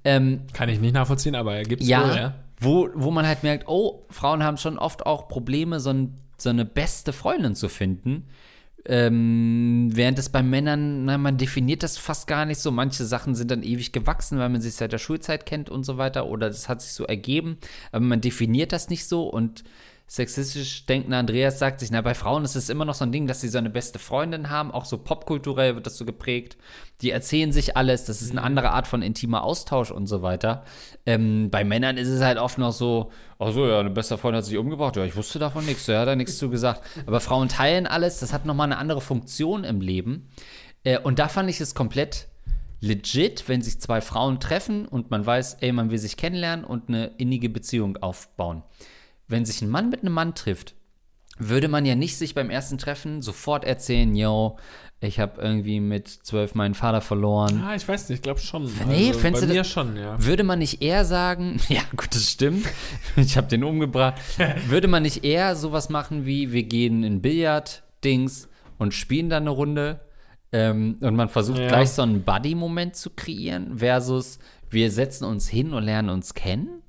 ähm, 0.03 0.41
Kann 0.53 0.69
ich 0.69 0.79
nicht 0.79 0.93
nachvollziehen, 0.93 1.35
aber 1.35 1.63
gibt 1.63 1.81
es 1.81 1.87
ja, 1.87 2.07
wohl, 2.07 2.15
ja. 2.15 2.35
Wo, 2.59 2.89
wo 2.93 3.11
man 3.11 3.25
halt 3.25 3.43
merkt, 3.43 3.67
oh, 3.67 4.05
Frauen 4.09 4.43
haben 4.43 4.57
schon 4.57 4.77
oft 4.77 5.05
auch 5.05 5.27
Probleme, 5.27 5.79
so, 5.79 5.91
ein, 5.91 6.17
so 6.37 6.49
eine 6.49 6.65
beste 6.65 7.13
Freundin 7.13 7.55
zu 7.55 7.69
finden. 7.69 8.27
Ähm, 8.87 9.89
während 9.93 10.19
es 10.19 10.29
bei 10.29 10.43
Männern, 10.43 11.05
na, 11.05 11.17
man 11.17 11.37
definiert 11.37 11.81
das 11.81 11.97
fast 11.97 12.27
gar 12.27 12.45
nicht 12.45 12.59
so. 12.59 12.69
Manche 12.69 13.03
Sachen 13.05 13.33
sind 13.33 13.49
dann 13.49 13.63
ewig 13.63 13.93
gewachsen, 13.93 14.37
weil 14.37 14.49
man 14.49 14.61
sich 14.61 14.75
seit 14.75 14.91
der 14.91 14.99
Schulzeit 14.99 15.45
kennt 15.45 15.69
und 15.69 15.85
so 15.85 15.97
weiter. 15.97 16.27
Oder 16.27 16.49
das 16.49 16.69
hat 16.69 16.81
sich 16.81 16.91
so 16.91 17.05
ergeben. 17.05 17.57
Aber 17.91 18.05
man 18.05 18.21
definiert 18.21 18.73
das 18.73 18.89
nicht 18.89 19.07
so. 19.07 19.27
Und 19.27 19.63
sexistisch 20.07 20.85
denkender 20.85 21.17
Andreas 21.17 21.57
sagt 21.57 21.79
sich, 21.79 21.89
na, 21.89 22.01
bei 22.01 22.13
Frauen 22.13 22.45
ist 22.45 22.55
es 22.55 22.69
immer 22.69 22.85
noch 22.85 22.93
so 22.93 23.03
ein 23.05 23.11
Ding, 23.11 23.25
dass 23.25 23.41
sie 23.41 23.49
so 23.49 23.57
eine 23.57 23.71
beste 23.71 23.97
Freundin 23.97 24.51
haben, 24.51 24.71
auch 24.71 24.85
so 24.85 24.99
popkulturell 24.99 25.75
wird 25.75 25.87
das 25.87 25.97
so 25.97 26.05
geprägt. 26.05 26.57
Die 27.01 27.09
erzählen 27.09 27.51
sich 27.51 27.75
alles, 27.75 28.05
das 28.05 28.21
ist 28.21 28.31
eine 28.31 28.43
andere 28.43 28.71
Art 28.71 28.85
von 28.85 29.01
intimer 29.01 29.43
Austausch 29.43 29.89
und 29.89 30.05
so 30.05 30.21
weiter. 30.21 30.63
Ähm, 31.07 31.49
bei 31.49 31.63
Männern 31.63 31.97
ist 31.97 32.07
es 32.07 32.21
halt 32.21 32.37
oft 32.37 32.59
noch 32.59 32.71
so, 32.71 33.11
ach 33.39 33.51
so, 33.51 33.67
ja, 33.67 33.79
eine 33.79 33.89
beste 33.89 34.17
Freundin 34.17 34.37
hat 34.37 34.45
sich 34.45 34.57
umgebracht, 34.57 34.95
ja, 34.95 35.03
ich 35.05 35.15
wusste 35.15 35.39
davon 35.39 35.65
nichts, 35.65 35.87
der 35.87 35.99
hat 35.99 36.07
da 36.07 36.15
nichts 36.15 36.37
zu 36.37 36.51
gesagt. 36.51 36.81
Aber 37.07 37.19
Frauen 37.19 37.49
teilen 37.49 37.87
alles, 37.87 38.19
das 38.19 38.31
hat 38.31 38.45
nochmal 38.45 38.65
eine 38.65 38.77
andere 38.77 39.01
Funktion 39.01 39.63
im 39.63 39.81
Leben. 39.81 40.29
Äh, 40.83 40.99
und 40.99 41.17
da 41.17 41.27
fand 41.29 41.49
ich 41.49 41.59
es 41.59 41.73
komplett 41.73 42.27
legit, 42.79 43.45
wenn 43.47 43.63
sich 43.63 43.79
zwei 43.79 44.01
Frauen 44.01 44.39
treffen 44.39 44.87
und 44.87 45.09
man 45.09 45.25
weiß, 45.25 45.55
ey, 45.61 45.71
man 45.71 45.89
will 45.89 45.97
sich 45.97 46.15
kennenlernen 46.15 46.63
und 46.63 46.89
eine 46.89 47.07
innige 47.17 47.49
Beziehung 47.49 47.97
aufbauen 47.97 48.61
wenn 49.27 49.45
sich 49.45 49.61
ein 49.61 49.69
Mann 49.69 49.89
mit 49.89 50.01
einem 50.01 50.13
Mann 50.13 50.35
trifft, 50.35 50.75
würde 51.37 51.67
man 51.67 51.85
ja 51.85 51.95
nicht 51.95 52.17
sich 52.17 52.33
beim 52.33 52.49
ersten 52.49 52.77
Treffen 52.77 53.21
sofort 53.21 53.65
erzählen, 53.65 54.15
yo, 54.15 54.57
ich 55.01 55.19
habe 55.19 55.41
irgendwie 55.41 55.81
mit 55.81 56.07
zwölf 56.07 56.55
meinen 56.55 56.73
Vater 56.73 57.01
verloren. 57.01 57.61
Ah, 57.63 57.75
ich 57.75 57.87
weiß 57.87 58.09
nicht, 58.09 58.19
ich 58.19 58.23
glaube 58.23 58.39
schon. 58.39 58.63
Nee, 58.87 59.09
also, 59.09 59.19
bei 59.19 59.31
mir 59.47 59.55
das, 59.55 59.67
schon, 59.67 59.97
ja. 59.97 60.23
Würde 60.23 60.43
man 60.43 60.59
nicht 60.59 60.81
eher 60.81 61.03
sagen, 61.03 61.59
ja, 61.69 61.81
gut, 61.95 62.15
das 62.15 62.31
stimmt, 62.31 62.65
ich 63.17 63.35
habe 63.37 63.47
den 63.47 63.63
umgebracht. 63.63 64.21
würde 64.67 64.87
man 64.87 65.03
nicht 65.03 65.23
eher 65.23 65.55
sowas 65.55 65.89
machen 65.89 66.25
wie, 66.25 66.51
wir 66.51 66.63
gehen 66.63 67.03
in 67.03 67.21
Billard-Dings 67.21 68.47
und 68.77 68.93
spielen 68.93 69.29
dann 69.29 69.43
eine 69.43 69.49
Runde 69.49 69.99
ähm, 70.51 70.97
und 71.01 71.15
man 71.15 71.27
versucht 71.27 71.59
ja. 71.59 71.67
gleich 71.67 71.89
so 71.89 72.01
einen 72.01 72.23
Buddy-Moment 72.23 72.95
zu 72.95 73.09
kreieren 73.09 73.77
versus 73.77 74.39
wir 74.69 74.89
setzen 74.91 75.25
uns 75.25 75.47
hin 75.47 75.73
und 75.73 75.83
lernen 75.83 76.09
uns 76.09 76.33
kennen? 76.33 76.81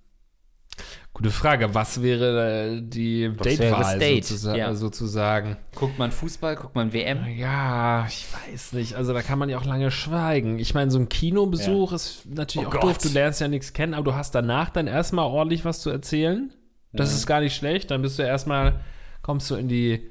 Gute 1.13 1.31
Frage. 1.31 1.75
Was 1.75 2.03
wäre 2.03 2.83
die 2.83 3.33
Date-Wahl 3.33 3.99
Date? 3.99 4.25
sozusa 4.25 4.55
ja. 4.55 4.75
sozusagen? 4.75 5.57
Guckt 5.75 5.99
man 5.99 6.13
Fußball, 6.13 6.57
guckt 6.57 6.75
man 6.75 6.93
WM? 6.93 7.27
Ja, 7.37 8.07
ich 8.07 8.27
weiß 8.33 8.75
nicht. 8.75 8.95
Also 8.95 9.15
da 9.15 9.23
kann 9.23 9.39
man 9.39 9.49
ja 9.49 9.59
auch 9.59 9.65
lange 9.65 9.91
schweigen. 9.91 10.59
Ich 10.59 10.75
meine, 10.75 10.91
so 10.91 10.99
ein 10.99 11.09
Kinobesuch 11.09 11.91
ja. 11.91 11.97
ist 11.97 12.27
natürlich 12.27 12.67
oh 12.67 12.71
auch 12.71 12.81
Gott. 12.81 12.83
doof. 12.83 12.99
Du 12.99 13.09
lernst 13.09 13.41
ja 13.41 13.49
nichts 13.49 13.73
kennen, 13.73 13.95
aber 13.95 14.05
du 14.05 14.15
hast 14.15 14.35
danach 14.35 14.69
dann 14.69 14.87
erstmal 14.87 15.25
ordentlich 15.25 15.65
was 15.65 15.81
zu 15.81 15.91
erzählen. 15.91 16.53
Das 16.93 17.11
ja. 17.11 17.17
ist 17.17 17.27
gar 17.27 17.41
nicht 17.41 17.57
schlecht. 17.57 17.91
Dann 17.91 18.03
bist 18.03 18.19
du 18.19 18.23
erstmal, 18.23 18.81
kommst 19.23 19.51
du 19.51 19.55
in 19.55 19.69
die 19.69 20.11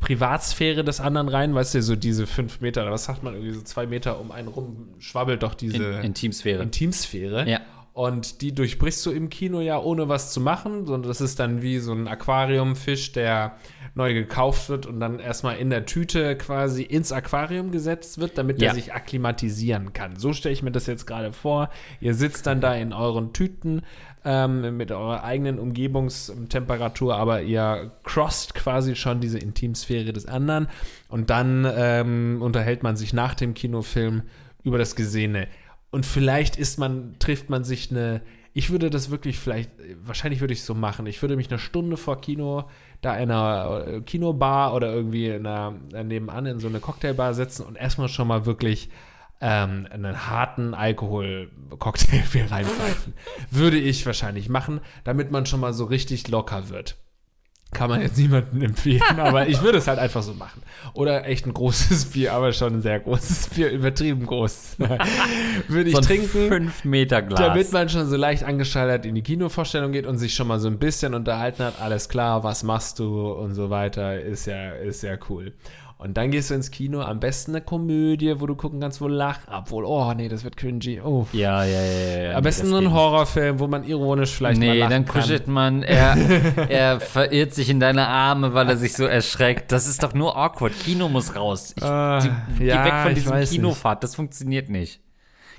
Privatsphäre 0.00 0.82
des 0.82 1.00
anderen 1.00 1.28
rein, 1.28 1.54
weißt 1.54 1.74
du, 1.74 1.82
so 1.82 1.94
diese 1.94 2.26
fünf 2.26 2.60
Meter, 2.60 2.82
oder 2.82 2.92
was 2.92 3.04
sagt 3.04 3.22
man, 3.22 3.34
irgendwie 3.34 3.52
so 3.52 3.60
zwei 3.60 3.86
Meter 3.86 4.18
um 4.18 4.32
einen 4.32 4.48
rum 4.48 4.94
schwabbelt 4.98 5.42
doch 5.42 5.54
diese 5.54 5.84
in 5.84 6.04
Intimsphäre. 6.04 6.62
Intimsphäre. 6.62 7.48
Ja. 7.48 7.60
Und 7.92 8.40
die 8.40 8.54
durchbrichst 8.54 9.04
du 9.04 9.10
im 9.10 9.30
Kino 9.30 9.60
ja 9.60 9.78
ohne 9.78 10.08
was 10.08 10.32
zu 10.32 10.40
machen, 10.40 10.86
sondern 10.86 11.08
das 11.08 11.20
ist 11.20 11.40
dann 11.40 11.60
wie 11.60 11.78
so 11.78 11.92
ein 11.92 12.06
Aquariumfisch, 12.06 13.12
der 13.12 13.56
neu 13.94 14.14
gekauft 14.14 14.68
wird 14.68 14.86
und 14.86 15.00
dann 15.00 15.18
erstmal 15.18 15.56
in 15.56 15.70
der 15.70 15.86
Tüte 15.86 16.36
quasi 16.36 16.82
ins 16.82 17.10
Aquarium 17.10 17.72
gesetzt 17.72 18.18
wird, 18.18 18.38
damit 18.38 18.60
ja. 18.62 18.68
er 18.68 18.74
sich 18.74 18.94
akklimatisieren 18.94 19.92
kann. 19.92 20.16
So 20.16 20.32
stelle 20.32 20.52
ich 20.52 20.62
mir 20.62 20.70
das 20.70 20.86
jetzt 20.86 21.06
gerade 21.06 21.32
vor. 21.32 21.70
Ihr 22.00 22.14
sitzt 22.14 22.46
dann 22.46 22.60
da 22.60 22.74
in 22.74 22.92
euren 22.92 23.32
Tüten 23.32 23.82
ähm, 24.24 24.76
mit 24.76 24.92
eurer 24.92 25.24
eigenen 25.24 25.58
Umgebungstemperatur, 25.58 27.16
aber 27.16 27.42
ihr 27.42 27.90
crossed 28.04 28.54
quasi 28.54 28.94
schon 28.94 29.20
diese 29.20 29.38
Intimsphäre 29.38 30.12
des 30.12 30.26
anderen 30.26 30.68
und 31.08 31.30
dann 31.30 31.66
ähm, 31.74 32.38
unterhält 32.40 32.82
man 32.82 32.96
sich 32.96 33.12
nach 33.12 33.34
dem 33.34 33.54
Kinofilm 33.54 34.22
über 34.62 34.78
das 34.78 34.94
Gesehene. 34.94 35.48
Und 35.90 36.06
vielleicht 36.06 36.56
ist 36.56 36.78
man, 36.78 37.16
trifft 37.18 37.50
man 37.50 37.64
sich 37.64 37.90
eine, 37.90 38.22
ich 38.52 38.70
würde 38.70 38.90
das 38.90 39.10
wirklich 39.10 39.38
vielleicht, 39.38 39.70
wahrscheinlich 40.04 40.40
würde 40.40 40.52
ich 40.52 40.60
es 40.60 40.66
so 40.66 40.74
machen. 40.74 41.06
Ich 41.06 41.20
würde 41.22 41.36
mich 41.36 41.50
eine 41.50 41.58
Stunde 41.58 41.96
vor 41.96 42.20
Kino 42.20 42.68
da 43.00 43.16
in 43.16 43.30
einer 43.30 43.86
äh, 43.86 44.00
Kinobar 44.02 44.74
oder 44.74 44.92
irgendwie 44.92 45.28
in 45.28 45.46
einer, 45.46 45.74
äh, 45.92 46.04
nebenan 46.04 46.46
in 46.46 46.60
so 46.60 46.68
eine 46.68 46.80
Cocktailbar 46.80 47.34
setzen 47.34 47.64
und 47.64 47.76
erstmal 47.76 48.08
schon 48.08 48.28
mal 48.28 48.46
wirklich 48.46 48.90
ähm, 49.40 49.86
einen 49.90 50.28
harten 50.28 50.74
Alkohol-Cocktail 50.74 52.46
reinpfeifen. 52.50 53.14
würde 53.50 53.78
ich 53.78 54.04
wahrscheinlich 54.04 54.48
machen, 54.48 54.80
damit 55.04 55.30
man 55.30 55.46
schon 55.46 55.60
mal 55.60 55.72
so 55.72 55.84
richtig 55.84 56.28
locker 56.28 56.68
wird. 56.68 56.96
Kann 57.72 57.88
man 57.88 58.00
jetzt 58.00 58.18
niemandem 58.18 58.62
empfehlen, 58.70 59.18
aber 59.18 59.46
ich 59.46 59.62
würde 59.62 59.78
es 59.78 59.86
halt 59.86 60.00
einfach 60.00 60.22
so 60.22 60.34
machen. 60.34 60.62
Oder 60.92 61.26
echt 61.26 61.46
ein 61.46 61.54
großes 61.54 62.06
Bier, 62.06 62.32
aber 62.32 62.52
schon 62.52 62.74
ein 62.74 62.82
sehr 62.82 62.98
großes 62.98 63.50
Bier, 63.50 63.70
übertrieben 63.70 64.26
groß. 64.26 64.76
würde 65.68 65.90
ich 65.90 65.94
so 65.94 66.00
trinken. 66.00 66.48
5 66.48 66.84
Meter 66.84 67.22
Glas. 67.22 67.38
Damit 67.38 67.72
man 67.72 67.88
schon 67.88 68.08
so 68.08 68.16
leicht 68.16 68.42
angeschaltet 68.42 69.06
in 69.06 69.14
die 69.14 69.22
Kinovorstellung 69.22 69.92
geht 69.92 70.06
und 70.06 70.18
sich 70.18 70.34
schon 70.34 70.48
mal 70.48 70.58
so 70.58 70.66
ein 70.66 70.78
bisschen 70.78 71.14
unterhalten 71.14 71.62
hat. 71.62 71.80
Alles 71.80 72.08
klar, 72.08 72.42
was 72.42 72.64
machst 72.64 72.98
du 72.98 73.30
und 73.30 73.54
so 73.54 73.70
weiter. 73.70 74.20
Ist 74.20 74.46
ja, 74.46 74.72
ist 74.72 75.02
ja 75.02 75.16
cool. 75.28 75.52
Und 76.00 76.16
dann 76.16 76.30
gehst 76.30 76.48
du 76.48 76.54
ins 76.54 76.70
Kino, 76.70 77.02
am 77.02 77.20
besten 77.20 77.50
eine 77.50 77.60
Komödie, 77.60 78.40
wo 78.40 78.46
du 78.46 78.54
gucken 78.54 78.80
kannst, 78.80 79.02
wo 79.02 79.06
Lach, 79.06 79.40
obwohl, 79.52 79.84
oh 79.84 80.14
nee, 80.14 80.30
das 80.30 80.44
wird 80.44 80.56
cringy. 80.56 80.98
Oh. 80.98 81.26
Ja, 81.34 81.62
ja, 81.62 81.82
ja, 81.82 82.22
ja. 82.22 82.36
Am 82.36 82.42
besten 82.42 82.70
nur 82.70 82.78
ein 82.78 82.90
Horrorfilm, 82.90 83.58
wo 83.58 83.66
man 83.66 83.84
ironisch 83.84 84.34
vielleicht 84.34 84.58
nee, 84.58 84.68
mal 84.68 84.78
lachen 84.78 84.88
Nee, 84.88 84.94
dann 84.94 85.04
kuschelt 85.04 85.46
man, 85.46 85.82
er, 85.82 86.16
er 86.70 87.00
verirrt 87.00 87.52
sich 87.52 87.68
in 87.68 87.80
deine 87.80 88.06
Arme, 88.06 88.54
weil 88.54 88.70
er 88.70 88.78
sich 88.78 88.94
so 88.94 89.04
erschreckt. 89.04 89.72
Das 89.72 89.86
ist 89.86 90.02
doch 90.02 90.14
nur 90.14 90.38
awkward. 90.38 90.72
Kino 90.72 91.10
muss 91.10 91.36
raus. 91.36 91.74
Ich, 91.76 91.82
uh, 91.82 92.18
die, 92.56 92.64
ja, 92.64 92.82
geh 92.82 92.90
weg 92.90 92.94
von 93.02 93.14
diesem 93.14 93.40
Kinofahrt, 93.42 94.02
das 94.02 94.14
funktioniert 94.14 94.70
nicht. 94.70 95.02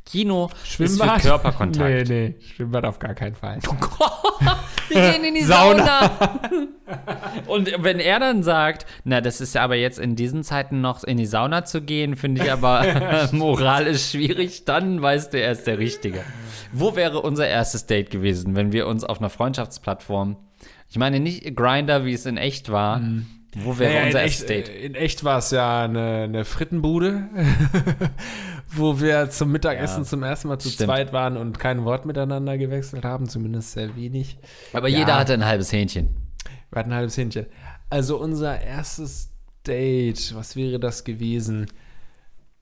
Kino 0.05 0.49
Schwimmbad? 0.63 1.17
ist 1.17 1.23
für 1.23 1.29
Körperkontakt. 1.29 2.09
Nee, 2.09 2.29
nee, 2.29 2.35
Schwimmbad 2.55 2.85
auf 2.85 2.99
gar 2.99 3.13
keinen 3.13 3.35
Fall. 3.35 3.59
Wir 4.89 5.11
gehen 5.11 5.23
in 5.23 5.35
die 5.35 5.43
Sauna. 5.43 6.11
Und 7.47 7.71
wenn 7.79 7.99
er 7.99 8.19
dann 8.19 8.43
sagt, 8.43 8.85
na, 9.03 9.21
das 9.21 9.39
ist 9.39 9.55
ja 9.55 9.61
aber 9.61 9.75
jetzt 9.75 9.99
in 9.99 10.15
diesen 10.15 10.43
Zeiten 10.43 10.81
noch 10.81 11.03
in 11.03 11.17
die 11.17 11.25
Sauna 11.25 11.63
zu 11.63 11.81
gehen, 11.81 12.15
finde 12.15 12.43
ich 12.43 12.51
aber 12.51 13.29
moralisch 13.31 14.11
schwierig, 14.11 14.65
dann 14.65 15.01
weißt 15.01 15.33
du, 15.33 15.41
er 15.41 15.53
ist 15.53 15.65
der 15.65 15.77
Richtige. 15.77 16.23
Wo 16.73 16.95
wäre 16.95 17.21
unser 17.21 17.47
erstes 17.47 17.85
Date 17.85 18.09
gewesen, 18.09 18.55
wenn 18.55 18.73
wir 18.73 18.87
uns 18.87 19.03
auf 19.03 19.19
einer 19.19 19.29
Freundschaftsplattform, 19.29 20.37
ich 20.89 20.97
meine 20.97 21.19
nicht 21.19 21.55
Grinder, 21.55 22.03
wie 22.05 22.13
es 22.13 22.25
in 22.25 22.37
echt 22.37 22.69
war, 22.71 22.99
mhm. 22.99 23.27
Wo 23.55 23.77
wäre 23.77 23.93
naja, 23.93 24.05
unser 24.05 24.21
erstes 24.21 24.45
Date? 24.45 24.69
In 24.69 24.95
echt 24.95 25.23
war 25.23 25.39
es 25.39 25.51
ja 25.51 25.83
eine, 25.83 26.23
eine 26.23 26.45
Frittenbude, 26.45 27.29
wo 28.69 29.01
wir 29.01 29.29
zum 29.29 29.51
Mittagessen 29.51 30.03
ja, 30.03 30.09
zum 30.09 30.23
ersten 30.23 30.47
Mal 30.47 30.59
zu 30.59 30.69
stimmt. 30.69 30.87
zweit 30.87 31.13
waren 31.13 31.35
und 31.35 31.59
kein 31.59 31.83
Wort 31.83 32.05
miteinander 32.05 32.57
gewechselt 32.57 33.03
haben, 33.03 33.27
zumindest 33.27 33.73
sehr 33.73 33.95
wenig. 33.95 34.37
Aber 34.71 34.87
ja. 34.87 34.99
jeder 34.99 35.19
hatte 35.19 35.33
ein 35.33 35.45
halbes 35.45 35.71
Hähnchen. 35.73 36.15
Wir 36.71 36.79
hatten 36.79 36.91
ein 36.91 36.97
halbes 36.97 37.17
Hähnchen. 37.17 37.45
Also 37.89 38.17
unser 38.17 38.61
erstes 38.61 39.31
Date, 39.67 40.33
was 40.33 40.55
wäre 40.55 40.79
das 40.79 41.03
gewesen? 41.03 41.67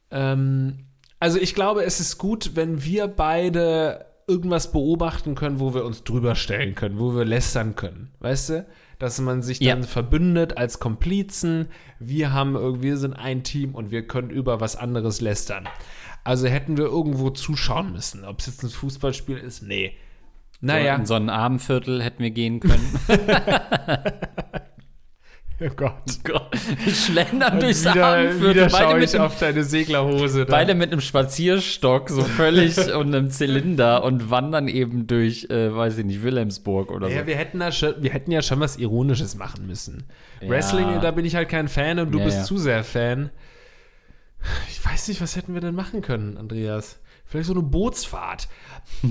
Ähm, 0.09 0.87
also 1.19 1.37
ich 1.37 1.53
glaube, 1.53 1.83
es 1.83 1.99
ist 1.99 2.17
gut, 2.17 2.55
wenn 2.55 2.83
wir 2.83 3.07
beide 3.07 4.05
irgendwas 4.27 4.71
beobachten 4.71 5.35
können, 5.35 5.59
wo 5.59 5.73
wir 5.73 5.85
uns 5.85 6.03
drüber 6.03 6.35
stellen 6.35 6.75
können, 6.75 6.99
wo 6.99 7.15
wir 7.15 7.25
lästern 7.25 7.75
können. 7.75 8.11
Weißt 8.19 8.49
du? 8.49 8.65
Dass 8.99 9.19
man 9.19 9.41
sich 9.41 9.59
dann 9.59 9.81
ja. 9.81 9.87
verbündet 9.87 10.57
als 10.57 10.79
Komplizen. 10.79 11.69
Wir 11.99 12.33
haben, 12.33 12.83
wir 12.83 12.97
sind 12.97 13.13
ein 13.13 13.43
Team 13.43 13.73
und 13.73 13.91
wir 13.91 14.05
können 14.05 14.29
über 14.29 14.61
was 14.61 14.75
anderes 14.75 15.21
lästern. 15.21 15.67
Also 16.23 16.47
hätten 16.47 16.77
wir 16.77 16.85
irgendwo 16.85 17.29
zuschauen 17.29 17.93
müssen. 17.93 18.25
Ob 18.25 18.39
es 18.39 18.47
jetzt 18.47 18.63
ein 18.63 18.69
Fußballspiel 18.69 19.37
ist, 19.37 19.63
nee. 19.63 19.93
Naja. 20.61 20.95
So 20.95 20.99
in 20.99 21.05
so 21.05 21.13
ein 21.15 21.29
Abendviertel 21.29 22.03
hätten 22.03 22.21
wir 22.21 22.31
gehen 22.31 22.59
können. 22.59 22.99
Oh 25.61 25.69
Gott. 25.75 26.19
Gott. 26.23 26.55
Schlendern 26.87 27.59
durchs 27.59 27.81
wieder, 27.81 28.05
Abendviertel. 28.05 28.67
Wieder 28.67 28.69
beide 28.69 28.99
mit 28.99 29.17
auf 29.17 29.39
deine 29.39 29.63
Seglerhose. 29.63 30.45
Da. 30.45 30.51
Beide 30.51 30.73
mit 30.73 30.91
einem 30.91 31.01
Spazierstock, 31.01 32.09
so 32.09 32.23
völlig 32.23 32.77
und 32.95 33.13
einem 33.13 33.29
Zylinder 33.29 34.03
und 34.03 34.29
wandern 34.29 34.69
eben 34.69 35.07
durch, 35.07 35.49
äh, 35.49 35.75
weiß 35.75 35.97
ich 35.97 36.05
nicht, 36.05 36.23
Wilhelmsburg 36.23 36.91
oder 36.91 37.09
ja, 37.09 37.21
so. 37.21 37.27
Wir 37.27 37.35
hätten, 37.35 37.59
da 37.59 37.71
schon, 37.71 37.95
wir 37.99 38.11
hätten 38.11 38.31
ja 38.31 38.41
schon 38.41 38.59
was 38.61 38.77
Ironisches 38.77 39.35
machen 39.35 39.67
müssen. 39.67 40.05
Ja. 40.41 40.49
Wrestling, 40.49 41.01
da 41.01 41.11
bin 41.11 41.25
ich 41.25 41.35
halt 41.35 41.49
kein 41.49 41.67
Fan 41.67 41.99
und 41.99 42.11
du 42.11 42.19
ja, 42.19 42.25
bist 42.25 42.37
ja. 42.37 42.43
zu 42.43 42.57
sehr 42.57 42.83
Fan. 42.85 43.29
Ich 44.69 44.85
weiß 44.85 45.09
nicht, 45.09 45.19
was 45.19 45.35
hätten 45.35 45.53
wir 45.53 45.61
denn 45.61 45.75
machen 45.75 46.01
können, 46.01 46.37
Andreas? 46.37 46.99
Vielleicht 47.25 47.47
so 47.47 47.53
eine 47.53 47.63
Bootsfahrt. 47.63 48.47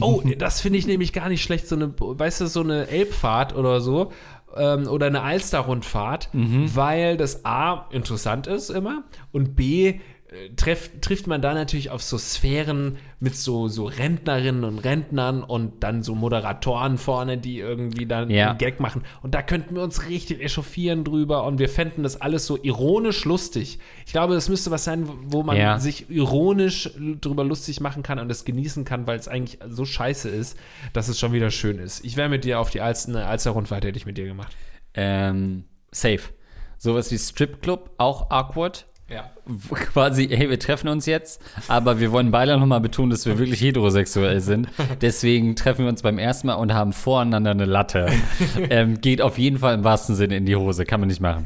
Oh, 0.01 0.23
das 0.37 0.61
finde 0.61 0.79
ich 0.79 0.89
nämlich 0.89 1.13
gar 1.13 1.29
nicht 1.29 1.43
schlecht. 1.43 1.69
So 1.69 1.77
eine, 1.77 1.95
weißt 1.97 2.41
du, 2.41 2.47
so 2.47 2.61
eine 2.63 2.89
Elbfahrt 2.89 3.55
oder 3.55 3.81
so 3.81 4.13
ähm, 4.59 4.88
oder 4.88 5.07
eine 5.07 5.23
Alster-Rundfahrt, 5.23 6.31
mhm. 6.33 6.75
weil 6.75 7.16
das 7.16 7.44
A 7.44 7.87
interessant 7.90 8.47
ist 8.47 8.71
immer 8.71 9.05
und 9.33 9.57
B 9.57 10.01
treff, 10.57 10.91
trifft 11.01 11.27
man 11.27 11.41
da 11.41 11.55
natürlich 11.55 11.91
auf 11.91 12.03
so 12.03 12.19
Sphären 12.19 12.99
mit 13.19 13.35
so, 13.35 13.69
so 13.69 13.87
Rentnerinnen 13.87 14.62
und 14.64 14.79
Rentnern 14.81 15.43
und 15.43 15.83
dann 15.83 16.03
so 16.03 16.14
Moderatoren 16.14 16.99
vorne, 16.99 17.38
die 17.38 17.59
irgendwie 17.59 18.05
dann 18.07 18.31
Ja. 18.31 18.51
einen 18.51 18.59
Gag 18.59 18.79
machen. 18.79 19.05
Und 19.23 19.35
da 19.35 19.43
könnten 19.43 19.75
wir 19.75 19.83
uns 19.83 20.07
richtig 20.09 20.43
echauffieren 20.43 21.03
drüber 21.05 21.45
und 21.45 21.59
wir 21.59 21.69
fänden 21.69 22.03
das 22.03 22.21
alles 22.21 22.47
so 22.47 22.59
ironisch 22.62 23.25
lustig. 23.25 23.79
Ich 24.07 24.12
glaube, 24.12 24.35
das 24.35 24.49
müsste 24.49 24.71
was 24.71 24.85
sein, 24.85 25.09
wo 25.25 25.43
man 25.43 25.57
Ja. 25.57 25.79
sich 25.79 26.11
ironisch 26.11 26.91
drüber 27.21 27.45
lustig 27.45 27.81
machen 27.81 28.03
kann 28.03 28.19
und 28.19 28.31
es 28.31 28.45
genießen 28.45 28.85
kann, 28.85 29.07
weil 29.07 29.19
es 29.19 29.29
eigentlich 29.29 29.59
so 29.69 29.85
scheiße 29.87 30.29
ist, 30.29 30.59
dass 30.93 31.09
es 31.09 31.19
schon 31.19 31.33
wieder 31.33 31.51
schön 31.51 31.79
ist. 31.79 32.05
Ich 32.05 32.17
wäre 32.19 32.29
mit 32.29 32.45
dir 32.45 32.61
auf 32.61 32.69
die 32.71 32.81
Alster, 32.83 33.27
Alster-Rundfahrt 33.27 33.85
hätte 33.85 33.97
ich 33.97 34.05
mit 34.07 34.19
dir 34.19 34.27
gemacht. 34.27 34.55
Ähm, 34.95 35.64
safe. 35.91 36.21
Sowas 36.77 37.11
wie 37.11 37.19
Stripclub, 37.19 37.91
auch 37.99 38.31
awkward. 38.31 38.85
Ja. 39.11 39.31
Quasi, 39.93 40.29
hey, 40.29 40.51
wir 40.51 40.59
treffen 40.59 40.89
uns 40.89 41.07
jetzt, 41.07 41.41
aber 41.69 42.01
wir 42.01 42.13
wollen 42.13 42.31
beide 42.31 42.59
nochmal 42.59 42.81
betonen, 42.81 43.11
dass 43.11 43.25
wir 43.25 43.39
wirklich 43.39 43.61
heterosexuell 43.61 44.41
sind. 44.41 44.69
Deswegen 45.01 45.57
treffen 45.57 45.85
wir 45.85 45.89
uns 45.89 46.03
beim 46.03 46.19
ersten 46.19 46.49
Mal 46.49 46.55
und 46.55 46.75
haben 46.75 46.93
voreinander 46.93 47.53
eine 47.53 47.65
Latte. 47.65 48.09
ähm, 48.71 49.01
geht 49.01 49.23
auf 49.23 49.39
jeden 49.39 49.59
Fall 49.59 49.75
im 49.75 49.85
wahrsten 49.85 50.15
Sinne 50.15 50.37
in 50.37 50.47
die 50.47 50.57
Hose, 50.57 50.85
kann 50.85 51.01
man 51.01 51.09
nicht 51.09 51.21
machen. 51.21 51.45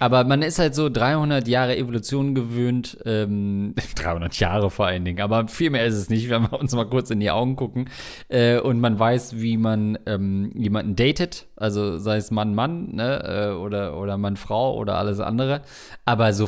Aber 0.00 0.24
man 0.24 0.40
ist 0.40 0.58
halt 0.58 0.74
so 0.74 0.88
300 0.88 1.46
Jahre 1.46 1.76
Evolution 1.76 2.34
gewöhnt, 2.34 2.98
ähm, 3.04 3.74
300 3.96 4.34
Jahre 4.40 4.70
vor 4.70 4.86
allen 4.86 5.04
Dingen, 5.04 5.20
aber 5.20 5.46
viel 5.48 5.68
mehr 5.68 5.84
ist 5.84 5.94
es 5.94 6.08
nicht, 6.08 6.30
wenn 6.30 6.42
wir 6.50 6.58
uns 6.58 6.74
mal 6.74 6.86
kurz 6.86 7.10
in 7.10 7.20
die 7.20 7.30
Augen 7.30 7.54
gucken 7.54 7.90
äh, 8.28 8.58
und 8.58 8.80
man 8.80 8.98
weiß, 8.98 9.40
wie 9.40 9.58
man 9.58 9.98
ähm, 10.06 10.52
jemanden 10.54 10.96
datet, 10.96 11.48
also 11.54 11.98
sei 11.98 12.16
es 12.16 12.30
Mann, 12.30 12.54
Mann, 12.54 12.94
ne, 12.94 13.50
äh, 13.50 13.54
oder, 13.54 13.98
oder 13.98 14.16
Mann, 14.16 14.38
Frau 14.38 14.74
oder 14.74 14.96
alles 14.96 15.20
andere, 15.20 15.60
aber 16.06 16.32
so 16.32 16.46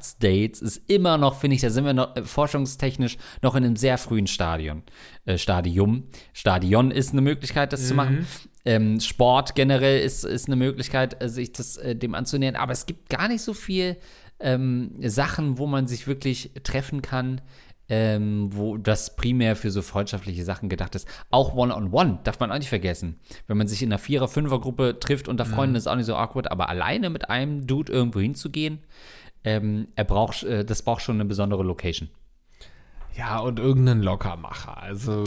Freundschaftsdates 0.00 0.62
ist 0.62 0.90
immer 0.90 1.18
noch, 1.18 1.38
finde 1.38 1.56
ich, 1.56 1.62
da 1.62 1.70
sind 1.70 1.84
wir 1.84 1.92
noch 1.92 2.16
äh, 2.16 2.22
forschungstechnisch 2.22 3.18
noch 3.42 3.54
in 3.54 3.64
einem 3.64 3.76
sehr 3.76 3.98
frühen 3.98 4.26
Stadion, 4.26 4.82
äh, 5.26 5.38
Stadium, 5.38 6.04
Stadion 6.32 6.90
ist 6.90 7.12
eine 7.12 7.20
Möglichkeit, 7.20 7.72
das 7.72 7.86
zu 7.86 7.94
machen. 7.94 8.26
Ähm, 8.66 9.00
Sport 9.00 9.54
generell 9.54 10.00
ist, 10.00 10.24
ist 10.24 10.46
eine 10.46 10.56
Möglichkeit, 10.56 11.22
äh, 11.22 11.28
sich 11.28 11.52
das, 11.52 11.76
äh, 11.78 11.96
dem 11.96 12.14
anzunähern. 12.14 12.56
Aber 12.56 12.72
es 12.72 12.86
gibt 12.86 13.08
gar 13.08 13.28
nicht 13.28 13.42
so 13.42 13.54
viel 13.54 13.96
ähm, 14.38 14.96
Sachen, 15.00 15.58
wo 15.58 15.66
man 15.66 15.86
sich 15.86 16.06
wirklich 16.06 16.50
treffen 16.62 17.00
kann, 17.00 17.40
ähm, 17.88 18.50
wo 18.52 18.76
das 18.76 19.16
primär 19.16 19.56
für 19.56 19.70
so 19.70 19.80
freundschaftliche 19.80 20.44
Sachen 20.44 20.68
gedacht 20.68 20.94
ist. 20.94 21.08
Auch 21.30 21.54
One-on-One 21.54 22.20
darf 22.22 22.38
man 22.38 22.52
auch 22.52 22.58
nicht 22.58 22.68
vergessen. 22.68 23.18
Wenn 23.46 23.56
man 23.56 23.66
sich 23.66 23.82
in 23.82 23.88
einer 23.88 23.98
Vierer-, 23.98 24.28
Fünfer-Gruppe 24.28 25.00
trifft 25.00 25.26
unter 25.26 25.46
Freunden, 25.46 25.74
ist 25.74 25.88
auch 25.88 25.96
nicht 25.96 26.06
so 26.06 26.14
awkward. 26.14 26.50
Aber 26.52 26.68
alleine 26.68 27.08
mit 27.08 27.30
einem 27.30 27.66
Dude 27.66 27.90
irgendwo 27.90 28.20
hinzugehen, 28.20 28.80
ähm, 29.44 29.88
er 29.96 30.04
braucht, 30.04 30.42
äh, 30.42 30.64
das 30.64 30.82
braucht 30.82 31.02
schon 31.02 31.16
eine 31.16 31.24
besondere 31.24 31.62
Location. 31.62 32.08
Ja, 33.16 33.40
und 33.40 33.58
irgendeinen 33.58 34.02
Lockermacher. 34.02 34.80
Also, 34.80 35.24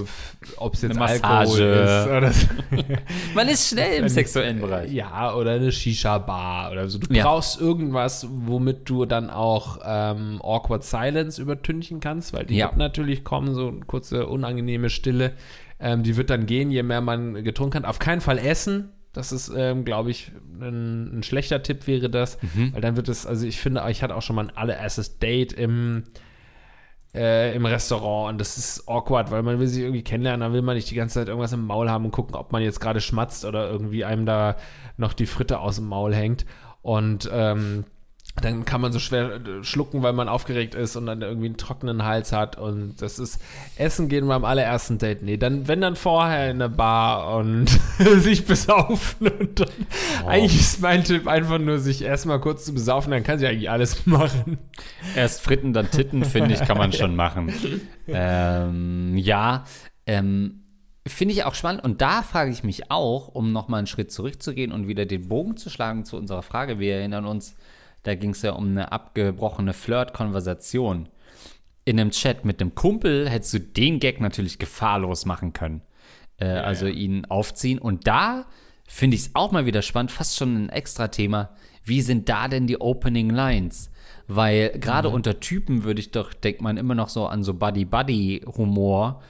ob 0.56 0.74
es 0.74 0.82
jetzt 0.84 0.96
Eine 0.98 1.06
Alkohol 1.06 1.60
ist 1.60 1.82
Massage. 2.08 2.18
oder. 2.18 2.32
Man 3.36 3.48
ist 3.50 3.68
schnell 3.70 4.02
im 4.02 4.08
sexuellen 4.08 4.62
Bereich. 4.62 4.92
Ja, 4.92 5.36
oder 5.36 5.52
eine 5.52 5.72
Shisha-Bar 5.72 6.72
oder 6.72 6.88
so. 6.88 6.98
Du 7.00 7.14
Ja. 7.14 7.24
brauchst 7.26 7.60
irgendwas, 7.60 8.26
womit 8.32 8.90
du 8.90 9.06
dann 9.06 9.30
auch 9.30 9.80
ähm, 9.86 10.40
Awkward 10.42 10.84
Silence 10.86 11.42
übertünchen 11.42 12.00
kannst, 12.00 12.32
weil 12.34 12.46
die 12.46 12.56
Ja. 12.56 12.68
wird 12.68 12.78
natürlich 12.78 13.24
kommen, 13.26 13.54
so 13.54 13.68
eine 13.68 13.82
kurze, 13.82 14.28
unangenehme 14.28 14.90
Stille. 14.90 15.34
Ähm, 15.80 16.04
die 16.04 16.16
wird 16.16 16.30
dann 16.30 16.46
gehen, 16.46 16.72
je 16.72 16.84
mehr 16.84 17.02
man 17.02 17.44
getrunken 17.44 17.80
hat. 17.84 17.86
Auf 17.86 18.00
keinen 18.00 18.22
Fall 18.22 18.38
essen. 18.40 18.92
Das 19.14 19.32
ist, 19.32 19.52
ähm, 19.56 19.86
glaube 19.86 20.10
ich, 20.12 20.32
ein, 20.60 21.20
ein 21.20 21.24
schlechter 21.24 21.62
Tipp 21.64 21.86
wäre 21.88 22.10
das, 22.10 22.38
Mhm. 22.42 22.74
weil 22.74 22.82
dann 22.82 22.96
wird 22.96 23.10
es, 23.10 23.26
also 23.26 23.46
ich 23.46 23.60
finde, 23.60 23.84
ich 23.90 24.02
hatte 24.04 24.16
auch 24.16 24.22
schon 24.24 24.36
mal 24.36 24.48
ein 24.50 24.58
allererstes 24.58 25.20
Date 25.20 25.54
im, 25.54 26.04
äh, 27.14 27.56
im 27.56 27.66
Restaurant 27.66 28.32
und 28.34 28.42
das 28.42 28.58
ist 28.58 28.88
awkward, 28.90 29.30
weil 29.30 29.44
man 29.44 29.60
will 29.60 29.68
sich 29.68 29.84
irgendwie 29.84 30.04
kennenlernen, 30.04 30.40
dann 30.42 30.54
will 30.54 30.64
man 30.64 30.76
nicht 30.76 30.90
die 30.90 30.96
ganze 30.96 31.20
Zeit 31.20 31.28
irgendwas 31.28 31.54
im 31.54 31.66
Maul 31.66 31.90
haben 31.90 32.06
und 32.06 32.12
gucken, 32.12 32.36
ob 32.36 32.52
man 32.52 32.64
jetzt 32.64 32.80
gerade 32.80 33.02
schmatzt 33.02 33.46
oder 33.46 33.70
irgendwie 33.70 34.04
einem 34.04 34.26
da 34.26 34.56
noch 34.98 35.14
die 35.14 35.28
Fritte 35.28 35.60
aus 35.60 35.76
dem 35.76 35.86
Maul 35.86 36.16
hängt 36.16 36.46
und 36.82 37.30
ähm, 37.32 37.86
dann 38.42 38.66
kann 38.66 38.82
man 38.82 38.92
so 38.92 39.00
schwer 39.00 39.36
äh, 39.36 39.64
schlucken, 39.64 40.02
weil 40.02 40.14
man 40.14 40.28
aufgeregt 40.28 40.74
ist 40.74 40.96
und 40.96 41.06
dann 41.06 41.22
irgendwie 41.22 41.46
einen 41.46 41.58
trockenen 41.58 42.04
Hals 42.04 42.32
hat 42.32 42.58
und 42.58 42.96
das 43.00 43.20
ist 43.20 43.40
Essen 43.78 44.10
gehen 44.10 44.28
beim 44.28 44.44
allerersten 44.44 44.98
Date. 44.98 45.22
Nee, 45.22 45.38
dann 45.38 45.68
wenn 45.68 45.82
dann 45.82 45.96
vorher 45.96 46.50
in 46.50 46.62
eine 46.62 46.70
Bar 46.70 47.38
und 47.38 47.70
sich 48.18 48.46
besaufen 48.46 49.28
und 49.28 49.60
dann 49.60 49.70
eigentlich 50.26 50.60
ist 50.60 50.82
mein 50.82 51.04
Tipp 51.04 51.28
einfach 51.28 51.60
nur 51.60 51.78
sich 51.80 52.02
erstmal 52.02 52.40
kurz 52.40 52.66
zu 52.66 52.74
besaufen, 52.74 53.12
dann 53.12 53.24
kann 53.24 53.38
sie 53.38 53.48
eigentlich 53.48 53.70
alles 53.70 54.06
machen. 54.06 54.58
Erst 55.16 55.42
Fritten, 55.42 55.74
dann 55.74 55.92
Titten, 55.92 56.26
finde 56.26 56.54
ich, 56.56 56.62
kann 56.62 56.78
man 56.78 56.92
schon 56.92 57.16
machen. 57.16 57.54
Ähm, 58.08 59.16
ja, 59.16 59.66
ähm, 60.08 60.64
finde 61.06 61.34
ich 61.34 61.44
auch 61.44 61.56
spannend. 61.56 61.84
Und 61.84 62.02
da 62.02 62.24
frage 62.24 62.52
ich 62.52 62.64
mich 62.64 62.90
auch, 62.90 63.28
um 63.28 63.52
nochmal 63.52 63.80
einen 63.80 63.88
Schritt 63.88 64.12
zurückzugehen 64.12 64.72
und 64.72 64.88
wieder 64.88 65.06
den 65.06 65.28
Bogen 65.28 65.56
zu 65.56 65.70
schlagen 65.70 66.04
zu 66.04 66.18
unserer 66.18 66.42
Frage. 66.42 66.80
Wir 66.80 66.96
erinnern 66.96 67.26
uns, 67.26 67.56
da 68.04 68.16
ging 68.16 68.32
es 68.32 68.42
ja 68.42 68.52
um 68.52 68.70
eine 68.70 68.92
abgebrochene 68.92 69.74
Flirt-Konversation. 69.74 71.10
In 71.86 72.00
einem 72.00 72.12
Chat 72.12 72.46
mit 72.46 72.62
einem 72.62 72.76
Kumpel 72.76 73.30
hättest 73.30 73.54
du 73.54 73.60
den 73.60 74.00
Gag 74.00 74.22
natürlich 74.22 74.60
gefahrlos 74.60 75.26
machen 75.26 75.54
können. 75.54 75.82
Äh, 76.38 76.46
also 76.46 76.88
ihn 76.88 77.26
aufziehen. 77.26 77.80
Und 77.80 78.08
da 78.08 78.46
finde 78.88 79.16
ich 79.16 79.24
es 79.24 79.32
auch 79.36 79.52
mal 79.52 79.66
wieder 79.66 79.82
spannend, 79.82 80.12
fast 80.12 80.38
schon 80.38 80.66
ein 80.66 80.70
extra 80.70 81.08
Thema. 81.08 81.50
Wie 81.84 82.02
sind 82.02 82.30
da 82.30 82.48
denn 82.48 82.68
die 82.68 82.80
Opening 82.80 83.30
Lines? 83.30 83.92
Weil 84.28 84.70
gerade 84.80 85.10
unter 85.10 85.40
Typen 85.42 85.84
würde 85.84 86.00
ich 86.00 86.12
doch, 86.12 86.34
denkt 86.34 86.62
man 86.62 86.78
immer 86.78 86.96
noch 86.96 87.10
so 87.10 87.26
an 87.28 87.44
so 87.44 87.54
Buddy-Buddy-Humor. 87.54 89.22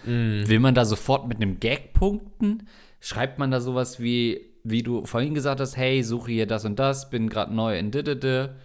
Will 0.48 0.60
man 0.60 0.76
da 0.76 0.86
sofort 0.86 1.28
mit 1.28 1.38
einem 1.38 1.60
Gag 1.60 1.94
punkten? 1.94 2.68
Schreibt 3.00 3.40
man 3.40 3.50
da 3.50 3.60
sowas 3.60 4.00
wie, 4.00 4.53
wie 4.64 4.84
du 4.84 5.06
vorhin 5.06 5.34
gesagt 5.34 5.60
hast, 5.60 5.78
hey, 5.78 6.04
suche 6.04 6.32
hier 6.32 6.48
das 6.48 6.66
und 6.66 6.80
das, 6.80 7.10
bin 7.10 7.30
gerade 7.30 7.54
neu 7.54 7.78
in 7.78 7.92
Didede. 7.92 8.56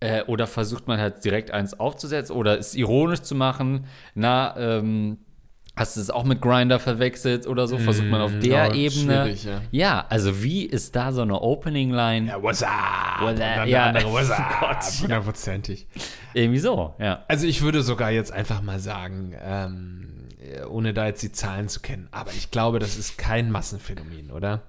Äh, 0.00 0.22
oder 0.24 0.46
versucht 0.46 0.86
man 0.86 1.00
halt 1.00 1.24
direkt 1.24 1.50
eins 1.50 1.78
aufzusetzen 1.78 2.36
oder 2.36 2.56
es 2.58 2.76
ironisch 2.76 3.22
zu 3.22 3.34
machen. 3.34 3.86
Na, 4.14 4.56
ähm, 4.56 5.18
hast 5.74 5.96
du 5.96 6.00
es 6.00 6.10
auch 6.10 6.22
mit 6.22 6.40
Grinder 6.40 6.78
verwechselt 6.78 7.48
oder 7.48 7.66
so? 7.66 7.78
Versucht 7.78 8.06
man 8.06 8.20
auf 8.20 8.30
der 8.38 8.68
ja, 8.68 8.74
Ebene. 8.74 9.34
ja. 9.42 9.60
ja, 9.72 10.06
also 10.08 10.40
wie 10.42 10.64
ist 10.64 10.94
da 10.94 11.10
so 11.10 11.22
eine 11.22 11.40
Opening-Line? 11.40 12.28
Ja, 12.28 12.40
what's 12.40 12.62
up? 12.62 12.70
What's 13.20 13.40
Und 13.40 13.42
up? 13.42 13.56
Ja. 13.56 13.64
der 13.66 13.84
andere, 13.86 14.12
what's 14.12 14.30
Oh 14.30 14.34
up? 14.34 14.60
Gott, 14.60 14.84
ja. 14.84 15.02
Hundertprozentig. 15.02 15.88
Irgendwie 16.32 16.60
so, 16.60 16.94
ja. 17.00 17.24
Also 17.26 17.48
ich 17.48 17.62
würde 17.62 17.82
sogar 17.82 18.12
jetzt 18.12 18.32
einfach 18.32 18.62
mal 18.62 18.78
sagen, 18.78 19.34
ähm, 19.42 20.28
ohne 20.70 20.94
da 20.94 21.06
jetzt 21.06 21.22
die 21.24 21.32
Zahlen 21.32 21.68
zu 21.68 21.80
kennen, 21.80 22.06
aber 22.12 22.30
ich 22.30 22.52
glaube, 22.52 22.78
das 22.78 22.96
ist 22.96 23.18
kein 23.18 23.50
Massenphänomen, 23.50 24.30
oder? 24.30 24.62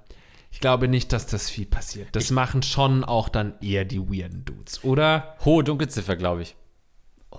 Ich 0.52 0.60
glaube 0.60 0.88
nicht, 0.88 1.14
dass 1.14 1.28
das 1.28 1.50
viel 1.50 1.66
passiert. 1.66 2.16
Das 2.16 2.32
machen 2.32 2.64
schon 2.64 3.04
auch 3.04 3.30
dann 3.30 3.54
eher 3.62 3.86
die 3.86 4.00
weirden 4.00 4.46
Dudes, 4.46 4.84
oder? 4.84 5.36
Hohe 5.46 5.64
Dunkelziffer, 5.64 6.16
glaube 6.16 6.42
ich. 6.42 6.56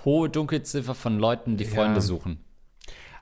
Hohe 0.04 0.30
Dunkelziffer 0.30 0.94
von 0.94 1.18
Leuten, 1.18 1.56
die 1.56 1.64
Freunde 1.64 2.00
suchen. 2.00 2.44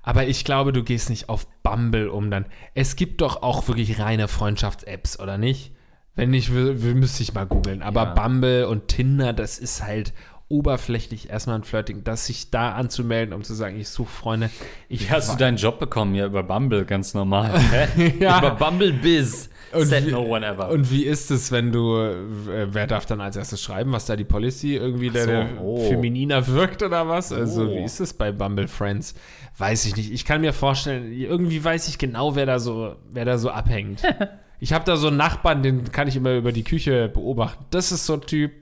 Aber 0.02 0.26
ich 0.26 0.44
glaube, 0.44 0.72
du 0.72 0.84
gehst 0.84 1.10
nicht 1.10 1.28
auf 1.28 1.46
Bumble 1.62 2.08
um 2.08 2.30
dann. 2.30 2.46
Es 2.74 2.96
gibt 2.96 3.20
doch 3.20 3.42
auch 3.42 3.66
wirklich 3.68 3.98
reine 3.98 4.28
Freundschafts-Apps, 4.28 5.18
oder 5.18 5.38
nicht? 5.38 5.72
Wenn 6.14 6.30
nicht, 6.30 6.50
müsste 6.50 7.22
ich 7.22 7.34
mal 7.34 7.46
googeln. 7.46 7.82
Aber 7.82 8.04
Ja. 8.04 8.14
Bumble 8.14 8.66
und 8.68 8.88
Tinder, 8.88 9.32
das 9.32 9.58
ist 9.58 9.82
halt 9.82 10.12
oberflächlich 10.48 11.28
erstmal 11.28 11.56
ein 11.56 11.64
Flirting. 11.64 12.04
Das 12.04 12.26
sich 12.26 12.50
da 12.50 12.72
anzumelden, 12.72 13.34
um 13.34 13.42
zu 13.44 13.54
sagen, 13.54 13.78
ich 13.78 13.88
suche 13.88 14.08
Freunde. 14.10 14.50
Ich 14.88 15.02
Wie 15.08 15.10
hast 15.10 15.32
du 15.32 15.36
deinen 15.36 15.58
Job 15.58 15.78
bekommen? 15.78 16.14
Ja, 16.14 16.26
über 16.26 16.42
Bumble, 16.42 16.84
ganz 16.84 17.14
normal. 17.14 17.60
Ja. 18.18 18.38
Über 18.38 18.52
Bumble 18.52 18.92
Biz. 18.92 19.50
Und 19.72 19.90
wie- 19.90 20.10
no 20.10 20.22
one 20.22 20.46
ever. 20.46 20.70
Und 20.70 20.90
wie 20.90 21.04
ist 21.04 21.30
es, 21.30 21.52
wenn 21.52 21.72
du, 21.72 21.96
äh, 21.96 22.68
wer 22.72 22.86
darf 22.86 23.04
dann 23.04 23.20
als 23.20 23.36
erstes 23.36 23.62
schreiben, 23.62 23.92
was 23.92 24.06
da 24.06 24.16
die 24.16 24.24
Policy 24.24 24.76
irgendwie 24.76 25.10
der, 25.10 25.24
so, 25.24 25.30
der 25.30 25.48
oh. 25.62 25.88
femininer 25.88 26.46
wirkt 26.46 26.82
oder 26.82 27.06
was? 27.08 27.32
Also 27.32 27.64
Oh. 27.64 27.70
wie 27.76 27.84
ist 27.84 28.00
es 28.00 28.14
bei 28.14 28.32
Bumble 28.32 28.68
Friends? 28.68 29.14
Weiß 29.58 29.84
ich 29.84 29.96
nicht. 29.96 30.10
Ich 30.12 30.24
kann 30.24 30.40
mir 30.40 30.52
vorstellen, 30.54 31.12
irgendwie 31.12 31.62
weiß 31.62 31.88
ich 31.88 31.98
genau, 31.98 32.34
wer 32.36 32.46
da 32.46 32.58
so, 32.58 32.96
wer 33.10 33.24
da 33.26 33.36
so 33.36 33.50
abhängt. 33.50 34.02
Ich 34.60 34.72
habe 34.72 34.84
da 34.84 34.96
so 34.96 35.08
einen 35.08 35.16
Nachbarn, 35.16 35.62
den 35.62 35.92
kann 35.92 36.08
ich 36.08 36.16
immer 36.16 36.34
über 36.34 36.52
die 36.52 36.64
Küche 36.64 37.08
beobachten. 37.08 37.64
Das 37.70 37.92
ist 37.92 38.06
so 38.06 38.14
ein 38.14 38.22
Typ, 38.22 38.52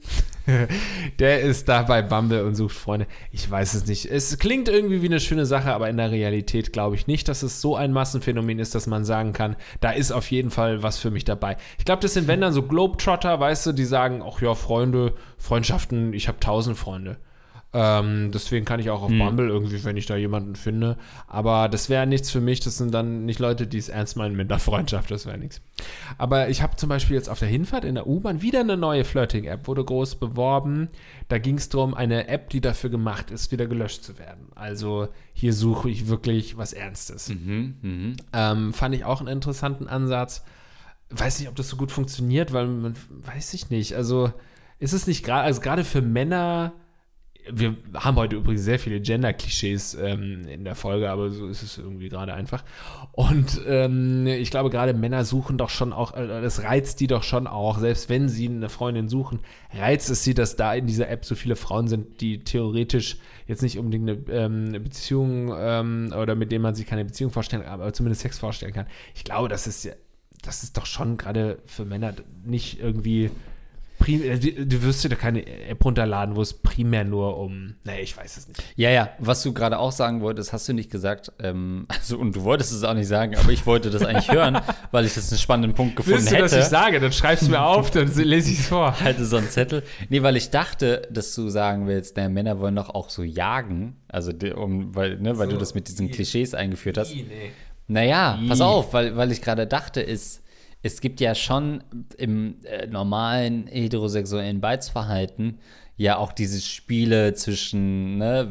der 1.19 1.41
ist 1.41 1.69
da 1.69 1.83
bei 1.83 2.03
Bumble 2.03 2.45
und 2.45 2.55
sucht 2.55 2.77
Freunde. 2.77 3.07
Ich 3.33 3.51
weiß 3.51 3.75
es 3.75 3.87
nicht. 3.87 4.07
Es 4.07 4.39
klingt 4.39 4.69
irgendwie 4.69 5.03
wie 5.03 5.07
eine 5.07 5.21
schöne 5.21 5.47
Sache, 5.47 5.73
aber 5.73 5.89
in 5.89 5.97
der 5.97 6.11
Realität 6.11 6.73
glaube 6.73 6.97
ich 6.97 7.07
nicht, 7.07 7.29
dass 7.29 7.43
es 7.43 7.61
so 7.61 7.77
ein 7.77 7.93
Massenphänomen 7.93 8.59
ist, 8.59 8.75
dass 8.75 8.87
man 8.87 9.05
sagen 9.05 9.33
kann, 9.33 9.57
da 9.81 9.91
ist 9.91 10.13
auf 10.13 10.31
jeden 10.31 10.51
Fall 10.51 10.83
was 10.83 10.99
für 10.99 11.11
mich 11.11 11.25
dabei. 11.25 11.57
Ich 11.79 11.85
glaube, 11.85 12.03
das 12.03 12.15
sind 12.15 12.29
wenn 12.29 12.41
dann 12.41 12.53
so 12.53 12.63
Globetrotter, 12.63 13.41
weißt 13.41 13.67
du, 13.67 13.73
die 13.73 13.85
sagen, 13.85 14.23
ach 14.25 14.41
ja, 14.43 14.55
Freunde, 14.55 15.15
Freundschaften, 15.39 16.13
ich 16.13 16.29
habe 16.29 16.41
tausend 16.41 16.77
Freunde. 16.77 17.17
Ähm, 17.73 18.31
deswegen 18.33 18.65
kann 18.65 18.81
ich 18.81 18.89
auch 18.91 19.03
auf 19.03 19.11
Hm. 19.11 19.19
Bumble 19.19 19.49
irgendwie, 19.49 19.83
wenn 19.85 19.97
ich 19.97 20.07
da 20.07 20.17
jemanden 20.17 20.57
finde. 20.57 20.97
Aber 21.27 21.69
das 21.69 21.91
wäre 21.91 22.07
nichts 22.07 22.31
für 22.31 22.41
mich. 22.41 22.61
Das 22.61 22.79
sind 22.79 22.95
dann 22.95 23.27
nicht 23.27 23.39
Leute, 23.39 23.67
die 23.67 23.77
es 23.77 23.89
ernst 23.89 24.17
meinen 24.17 24.35
mit 24.37 24.51
einer 24.51 24.59
Freundschaft. 24.61 25.11
Das 25.11 25.27
wäre 25.27 25.37
nichts. 25.37 25.61
Aber 26.17 26.49
ich 26.49 26.63
habe 26.63 26.77
zum 26.77 26.89
Beispiel 26.89 27.17
jetzt 27.17 27.29
auf 27.29 27.39
der 27.39 27.49
Hinfahrt 27.49 27.85
in 27.85 27.97
der 27.97 28.07
U-Bahn 28.07 28.41
wieder 28.41 28.61
eine 28.61 28.77
neue 28.77 29.05
Flirting-App, 29.05 29.67
wurde 29.69 29.85
groß 29.85 30.15
beworben. 30.15 30.89
Da 31.29 31.39
ging 31.39 31.57
es 31.59 31.69
darum, 31.69 31.93
eine 31.93 32.29
App, 32.29 32.49
die 32.51 32.61
dafür 32.61 32.89
gemacht 32.89 33.31
ist, 33.31 33.53
wieder 33.53 33.67
gelöscht 33.67 34.05
zu 34.05 34.19
werden. 34.19 34.47
Also 34.55 35.09
hier 35.35 35.53
suche 35.53 35.91
ich 35.91 36.09
wirklich 36.09 36.57
was 36.57 36.73
Ernstes. 36.73 37.29
Mhm, 37.29 37.75
mhm. 37.83 38.17
Ähm, 38.33 38.73
fand 38.73 38.95
ich 38.95 39.05
auch 39.05 39.21
einen 39.21 39.29
interessanten 39.29 39.87
Ansatz. 39.89 40.45
Weiß 41.11 41.39
nicht, 41.41 41.49
ob 41.49 41.57
das 41.57 41.69
so 41.69 41.77
gut 41.77 41.93
funktioniert, 41.93 42.53
weil 42.53 42.67
man 42.69 42.95
weiß 43.11 43.53
ich 43.55 43.69
nicht. 43.71 43.95
Also 43.95 44.33
ist 44.79 44.93
es 44.93 45.07
nicht 45.07 45.25
gerade, 45.25 45.43
also 45.45 45.61
gerade 45.61 45.85
für 45.85 46.01
Männer, 46.03 46.73
wir 47.51 47.77
haben 47.95 48.17
heute 48.17 48.37
übrigens 48.37 48.65
sehr 48.65 48.79
viele 48.79 49.01
Gender-Klischees 49.01 49.95
ähm, 49.95 50.47
in 50.49 50.65
der 50.65 50.75
Folge, 50.75 51.11
aber 51.11 51.31
so 51.31 51.49
ist 51.49 51.63
es 51.63 51.79
irgendwie 51.79 52.09
gerade 52.09 52.35
einfach. 52.35 52.65
Und 53.13 53.61
ähm, 53.67 54.27
ich 54.27 54.51
glaube, 54.51 54.71
gerade 54.71 54.95
Männer 54.95 55.25
suchen 55.25 55.59
doch 55.59 55.71
schon 55.71 55.93
auch, 55.93 56.17
äh, 56.17 56.27
das 56.27 56.63
reizt 56.63 57.01
die 57.01 57.07
doch 57.07 57.23
schon 57.23 57.47
auch, 57.47 57.79
selbst 57.79 58.09
wenn 58.09 58.29
sie 58.29 58.49
eine 58.49 58.69
Freundin 58.69 59.09
suchen, 59.09 59.41
reizt 59.73 60.11
es 60.11 60.25
sie, 60.25 60.35
dass 60.35 60.57
da 60.57 60.75
in 60.75 60.87
dieser 60.87 61.09
App 61.09 61.25
so 61.25 61.35
viele 61.35 61.57
Frauen 61.57 61.89
sind, 61.89 62.21
die 62.21 62.41
theoretisch 62.41 63.19
jetzt 63.47 63.63
nicht 63.63 63.79
unbedingt 63.79 64.11
eine, 64.11 64.19
ähm, 64.31 64.65
eine 64.69 64.81
Beziehung 64.81 65.55
ähm, 65.57 66.13
oder 66.21 66.35
mit 66.35 66.53
denen 66.53 66.63
man 66.63 66.75
sich 66.75 66.87
keine 66.87 67.05
Beziehung 67.05 67.31
vorstellen 67.31 67.63
kann, 67.63 67.73
aber 67.73 67.93
zumindest 67.93 68.23
Sex 68.23 68.39
vorstellen 68.39 68.73
kann. 68.73 68.87
Ich 69.15 69.25
glaube, 69.25 69.49
das 69.49 69.67
ist 69.67 69.89
das 70.43 70.63
ist 70.63 70.77
doch 70.77 70.87
schon 70.87 71.17
gerade 71.17 71.59
für 71.67 71.85
Männer 71.85 72.15
nicht 72.45 72.81
irgendwie 72.81 73.31
prim 73.99 74.23
äh, 74.23 74.39
du, 74.39 74.67
du 74.67 74.83
wirst 74.83 75.05
dir 75.05 75.09
da 75.09 75.17
keine 75.17 75.47
App 75.47 75.85
runterladen, 75.85 76.37
wo 76.37 76.43
es 76.43 76.55
primär 76.55 77.05
nur 77.05 77.39
um, 77.39 77.75
naja, 77.85 78.01
ich 78.01 78.17
weiß 78.17 78.37
es 78.37 78.49
nicht. 78.49 78.63
Ja, 78.77 78.91
ja, 78.91 79.11
was 79.19 79.43
du 79.43 79.53
gerade 79.53 79.79
auch 79.79 79.93
sagen 79.93 80.21
wolltest, 80.21 80.53
hast 80.53 80.69
du 80.69 80.73
nicht 80.73 80.91
gesagt. 80.91 81.33
Ähm, 81.39 81.87
also, 81.89 82.19
und 82.19 82.37
du 82.37 82.45
wolltest 82.45 82.73
es 82.73 82.85
auch 82.85 82.95
nicht 82.95 83.09
sagen, 83.09 83.37
aber 83.37 83.51
ich 83.51 83.67
wollte 83.67 83.91
das 83.91 84.03
eigentlich 84.05 84.31
hören, 84.31 84.61
weil 84.91 85.05
ich 85.05 85.15
das 85.15 85.31
einen 85.31 85.39
spannenden 85.39 85.75
Punkt 85.75 85.97
gefunden 85.97 86.19
Willst 86.19 86.31
du, 86.31 86.37
hätte. 86.37 86.45
dass 86.45 86.65
ich 86.65 86.71
sage? 86.71 87.01
Dann 87.01 87.13
schreib's 87.13 87.49
mir 87.49 87.63
auf, 87.63 87.91
dann 87.91 88.13
lese 88.15 88.51
ich 88.51 88.61
es 88.61 88.67
vor. 88.69 88.99
halte 89.01 89.25
so 89.25 89.37
einen 89.37 89.49
Zettel. 89.49 89.83
Nee, 90.09 90.23
weil 90.23 90.37
ich 90.37 90.51
dachte, 90.51 91.03
dass 91.11 91.35
du 91.35 91.49
sagen 91.49 91.87
willst, 91.87 92.17
naja, 92.17 92.29
Männer 92.29 92.59
wollen 92.59 92.77
doch 92.77 92.91
auch 92.91 93.11
so 93.11 93.23
jagen. 93.23 93.97
Also, 94.09 94.33
um, 94.57 94.95
weil, 94.95 95.19
ne, 95.19 95.39
weil 95.39 95.47
So, 95.47 95.53
du 95.53 95.59
das 95.59 95.75
mit 95.75 95.89
diesen 95.89 96.11
Klischees 96.11 96.55
eingeführt 96.55 96.99
hast. 96.99 97.15
Nee. 97.15 97.25
Naja, 97.89 98.41
pass 98.49 98.61
auf, 98.61 98.93
weil, 98.93 99.17
weil 99.17 99.31
ich 99.31 99.41
gerade 99.43 99.67
dachte, 99.67 100.01
ist, 100.01 100.43
es 100.87 101.01
gibt 101.01 101.21
ja 101.21 101.35
schon 101.35 101.83
im 102.17 102.57
äh, 102.65 102.87
normalen 102.87 103.67
heterosexuellen 103.67 104.61
Beizverhalten 104.61 105.59
ja 105.99 106.19
auch 106.19 106.33
diese 106.33 106.61
Spiele 106.61 107.33
zwischen, 107.33 108.19
ne, 108.19 108.49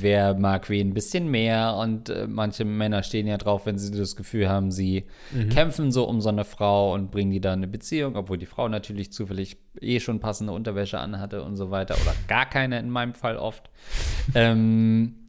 wer, 0.00 0.34
mag 0.34 0.68
wen 0.68 0.88
ein 0.88 0.94
bisschen 0.94 1.30
mehr 1.30 1.76
und 1.76 2.08
äh, 2.08 2.26
manche 2.26 2.64
Männer 2.64 3.04
stehen 3.04 3.28
ja 3.28 3.36
drauf, 3.36 3.66
wenn 3.66 3.78
sie 3.78 3.96
das 3.96 4.16
Gefühl 4.16 4.48
haben, 4.48 4.72
sie 4.72 5.04
kämpfen 5.50 5.92
so 5.92 6.08
um 6.08 6.20
so 6.20 6.28
eine 6.28 6.44
Frau 6.44 6.92
und 6.92 7.12
bringen 7.12 7.30
die 7.30 7.40
dann 7.40 7.60
eine 7.60 7.68
Beziehung, 7.68 8.16
obwohl 8.16 8.36
die 8.36 8.46
Frau 8.46 8.68
natürlich 8.68 9.12
zufällig 9.12 9.58
eh 9.80 10.00
schon 10.00 10.18
passende 10.18 10.52
Unterwäsche 10.52 10.98
anhatte 10.98 11.44
und 11.44 11.56
so 11.56 11.70
weiter 11.70 11.94
oder 12.02 12.14
gar 12.26 12.46
keine 12.46 12.80
in 12.80 12.90
meinem 12.90 13.14
Fall 13.14 13.36
oft. 13.36 13.70
ähm, 14.34 15.21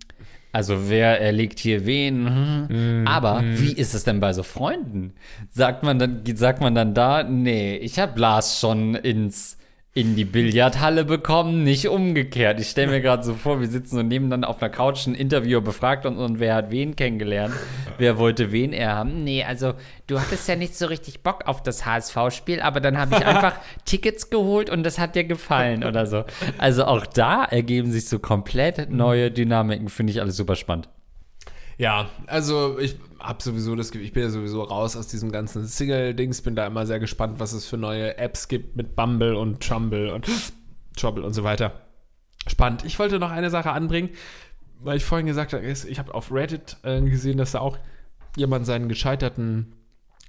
also 0.53 0.87
wer 0.87 1.19
erlegt 1.19 1.57
hier 1.59 1.85
wen? 1.87 2.67
Hm. 2.69 3.07
Aber 3.07 3.43
wie 3.43 3.73
ist 3.73 3.95
es 3.95 4.03
denn 4.03 4.19
bei 4.19 4.33
so 4.33 4.43
Freunden? 4.43 5.13
Sagt 5.49 5.83
man 5.83 5.97
dann, 5.97 6.21
sagt 6.35 6.61
man 6.61 6.75
dann 6.75 6.93
da, 6.93 7.23
nee, 7.23 7.75
ich 7.77 7.97
habe 7.97 8.19
Lars 8.19 8.59
schon 8.59 8.93
ins 8.93 9.57
in 9.95 10.15
die 10.15 10.25
Billardhalle 10.25 11.05
bekommen, 11.05 11.63
nicht 11.63 11.87
umgekehrt. 11.87 12.59
Ich 12.59 12.69
stelle 12.69 12.89
mir 12.89 13.01
gerade 13.01 13.21
so 13.21 13.35
vor, 13.35 13.59
wir 13.59 13.67
sitzen 13.67 13.99
und 13.99 14.07
nehmen 14.07 14.31
dann 14.31 14.43
auf 14.43 14.59
einer 14.59 14.71
Couch 14.71 15.05
ein 15.05 15.13
Interviewer 15.13 15.61
befragt 15.61 16.07
und, 16.07 16.17
und 16.17 16.39
wer 16.39 16.55
hat 16.55 16.71
wen 16.71 16.95
kennengelernt, 16.95 17.53
wer 17.99 18.17
wollte 18.17 18.51
wen 18.51 18.73
er 18.73 18.95
haben. 18.95 19.23
Nee, 19.23 19.43
also 19.43 19.75
du 20.07 20.19
hattest 20.19 20.47
ja 20.47 20.55
nicht 20.55 20.75
so 20.75 20.87
richtig 20.87 21.21
Bock 21.21 21.43
auf 21.45 21.61
das 21.61 21.85
HSV-Spiel, 21.85 22.59
aber 22.59 22.79
dann 22.79 22.97
habe 22.97 23.15
ich 23.15 23.23
einfach 23.23 23.53
Tickets 23.85 24.31
geholt 24.31 24.71
und 24.71 24.81
das 24.81 24.97
hat 24.97 25.15
dir 25.15 25.25
gefallen 25.25 25.83
oder 25.83 26.07
so. 26.07 26.23
Also 26.57 26.85
auch 26.85 27.05
da 27.05 27.43
ergeben 27.43 27.91
sich 27.91 28.09
so 28.09 28.17
komplett 28.17 28.89
neue 28.89 29.29
Dynamiken, 29.29 29.89
finde 29.89 30.11
ich 30.11 30.21
alles 30.21 30.37
super 30.37 30.55
spannend. 30.55 30.89
Ja, 31.77 32.09
also 32.25 32.79
ich 32.79 32.95
habe 33.23 33.41
sowieso 33.41 33.75
das 33.75 33.91
ich 33.91 34.13
bin 34.13 34.23
ja 34.23 34.29
sowieso 34.29 34.61
raus 34.63 34.95
aus 34.95 35.07
diesem 35.07 35.31
ganzen 35.31 35.65
Single-Dings, 35.65 36.41
bin 36.41 36.55
da 36.55 36.67
immer 36.67 36.85
sehr 36.85 36.99
gespannt, 36.99 37.39
was 37.39 37.53
es 37.53 37.65
für 37.65 37.77
neue 37.77 38.17
Apps 38.17 38.49
gibt 38.49 38.75
mit 38.75 38.95
Bumble 38.95 39.35
und 39.35 39.61
Trumble 39.61 40.13
und 40.13 40.29
Trouble 40.95 41.23
und 41.23 41.33
so 41.33 41.43
weiter. 41.43 41.81
Spannend. 42.47 42.83
Ich 42.83 42.99
wollte 42.99 43.19
noch 43.19 43.31
eine 43.31 43.49
Sache 43.49 43.71
anbringen, 43.71 44.09
weil 44.81 44.97
ich 44.97 45.05
vorhin 45.05 45.25
gesagt 45.25 45.53
habe, 45.53 45.65
ich 45.65 45.97
habe 45.97 46.13
auf 46.13 46.31
Reddit 46.31 46.77
äh, 46.83 47.01
gesehen, 47.01 47.37
dass 47.37 47.53
da 47.53 47.59
auch 47.59 47.77
jemand 48.35 48.65
seinen 48.65 48.89
gescheiterten, 48.89 49.73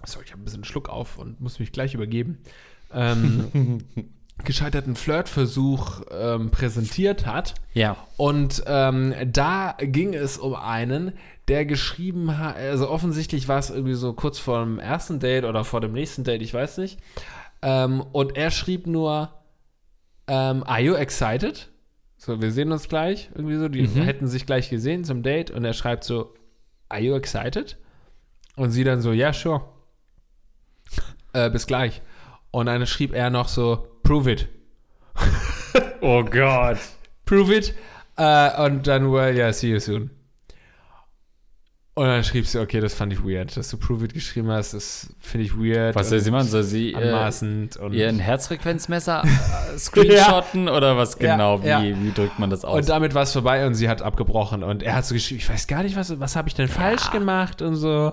sorry, 0.04 0.24
ich 0.26 0.32
habe 0.32 0.42
ein 0.42 0.44
bisschen 0.44 0.64
Schluck 0.64 0.88
auf 0.88 1.18
und 1.18 1.40
muss 1.40 1.58
mich 1.58 1.72
gleich 1.72 1.94
übergeben, 1.94 2.38
ähm, 2.92 3.80
gescheiterten 4.42 4.96
Flirtversuch 4.96 6.02
ähm, 6.10 6.50
präsentiert 6.50 7.26
hat. 7.26 7.54
Ja. 7.72 7.96
Und 8.16 8.64
ähm, 8.66 9.14
da 9.26 9.76
ging 9.80 10.12
es 10.14 10.38
um 10.38 10.54
einen, 10.54 11.12
der 11.48 11.66
geschrieben 11.66 12.38
hat, 12.38 12.56
also 12.56 12.88
offensichtlich 12.88 13.48
war 13.48 13.58
es 13.58 13.70
irgendwie 13.70 13.94
so 13.94 14.12
kurz 14.12 14.38
vor 14.38 14.60
dem 14.60 14.78
ersten 14.78 15.20
Date 15.20 15.44
oder 15.44 15.64
vor 15.64 15.80
dem 15.80 15.92
nächsten 15.92 16.24
Date, 16.24 16.42
ich 16.42 16.52
weiß 16.52 16.78
nicht. 16.78 16.98
Ähm, 17.62 18.00
und 18.00 18.36
er 18.36 18.50
schrieb 18.50 18.86
nur, 18.86 19.30
ähm, 20.26 20.64
are 20.64 20.80
you 20.80 20.94
excited? 20.94 21.70
So, 22.16 22.40
wir 22.40 22.50
sehen 22.50 22.72
uns 22.72 22.88
gleich, 22.88 23.30
irgendwie 23.34 23.56
so, 23.56 23.68
die 23.68 23.86
hätten 23.86 24.26
sich 24.26 24.46
gleich 24.46 24.70
gesehen 24.70 25.04
zum 25.04 25.22
Date 25.22 25.50
und 25.50 25.64
er 25.64 25.74
schreibt 25.74 26.04
so, 26.04 26.34
are 26.88 27.00
you 27.00 27.14
excited? 27.14 27.76
Und 28.56 28.70
sie 28.70 28.84
dann 28.84 29.00
so, 29.00 29.12
ja, 29.12 29.32
sure. 29.32 29.62
Äh, 31.32 31.50
bis 31.50 31.66
gleich. 31.66 32.02
Und 32.50 32.66
dann 32.66 32.86
schrieb 32.86 33.12
er 33.12 33.30
noch 33.30 33.48
so, 33.48 33.88
prove 34.04 34.30
it. 34.30 34.48
Oh 36.00 36.22
Gott. 36.22 36.78
prove 37.24 37.50
it. 37.50 37.74
Äh, 38.16 38.64
und 38.64 38.86
dann, 38.86 39.10
well, 39.10 39.34
yeah, 39.34 39.52
see 39.52 39.70
you 39.70 39.80
soon. 39.80 40.10
Und 41.94 42.06
dann 42.06 42.22
schrieb 42.24 42.46
sie, 42.46 42.60
okay, 42.60 42.80
das 42.80 42.94
fand 42.94 43.12
ich 43.12 43.24
weird, 43.24 43.56
dass 43.56 43.70
du 43.70 43.76
prove 43.76 44.04
it 44.04 44.14
geschrieben 44.14 44.50
hast, 44.50 44.74
das 44.74 45.14
finde 45.20 45.46
ich 45.46 45.56
weird. 45.56 45.94
Was 45.94 46.10
soll 46.10 46.20
sie 46.20 46.30
machen? 46.30 46.46
Soll 46.46 46.62
sie 46.64 46.92
äh, 46.92 46.96
Anmaßend 46.96 47.76
und, 47.76 47.92
ihren 47.92 48.18
Herzfrequenzmesser 48.18 49.22
äh, 49.24 49.78
screenshotten 49.78 50.68
oder 50.68 50.96
was 50.96 51.16
Ja, 51.18 51.32
genau? 51.32 51.62
Wie, 51.62 51.68
ja. 51.68 51.82
wie 51.82 52.12
drückt 52.12 52.38
man 52.38 52.50
das 52.50 52.64
aus? 52.64 52.80
und 52.80 52.88
damit 52.88 53.14
war 53.14 53.22
es 53.22 53.32
vorbei 53.32 53.66
und 53.66 53.74
sie 53.74 53.88
hat 53.88 54.02
abgebrochen. 54.02 54.62
Und 54.62 54.82
er 54.82 54.96
hat 54.96 55.06
so 55.06 55.14
geschrieben, 55.14 55.40
ich 55.40 55.48
weiß 55.48 55.66
gar 55.66 55.82
nicht, 55.82 55.96
was, 55.96 56.20
was 56.20 56.36
habe 56.36 56.48
ich 56.48 56.54
denn 56.54 56.68
falsch 56.68 57.10
gemacht 57.10 57.62
und 57.62 57.76
so. 57.76 58.12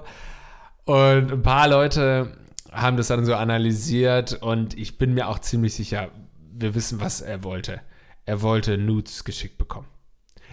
Und 0.86 1.32
ein 1.32 1.42
paar 1.42 1.68
Leute 1.68 2.38
haben 2.72 2.97
das 2.97 3.07
dann 3.07 3.26
so 3.26 3.36
analysiert 3.36 4.41
und 4.41 4.78
ich 4.78 4.97
bin 4.97 5.13
mir 5.13 5.28
auch 5.28 5.39
ziemlich 5.39 5.74
sicher, 5.74 6.09
wir 6.53 6.74
wissen, 6.74 6.99
was 7.01 7.22
er 7.22 7.43
wollte. 7.43 7.82
Er 8.26 8.41
wollte 8.41 8.78
Nudes 8.78 9.24
geschickt 9.24 9.57
bekommen. 9.57 9.88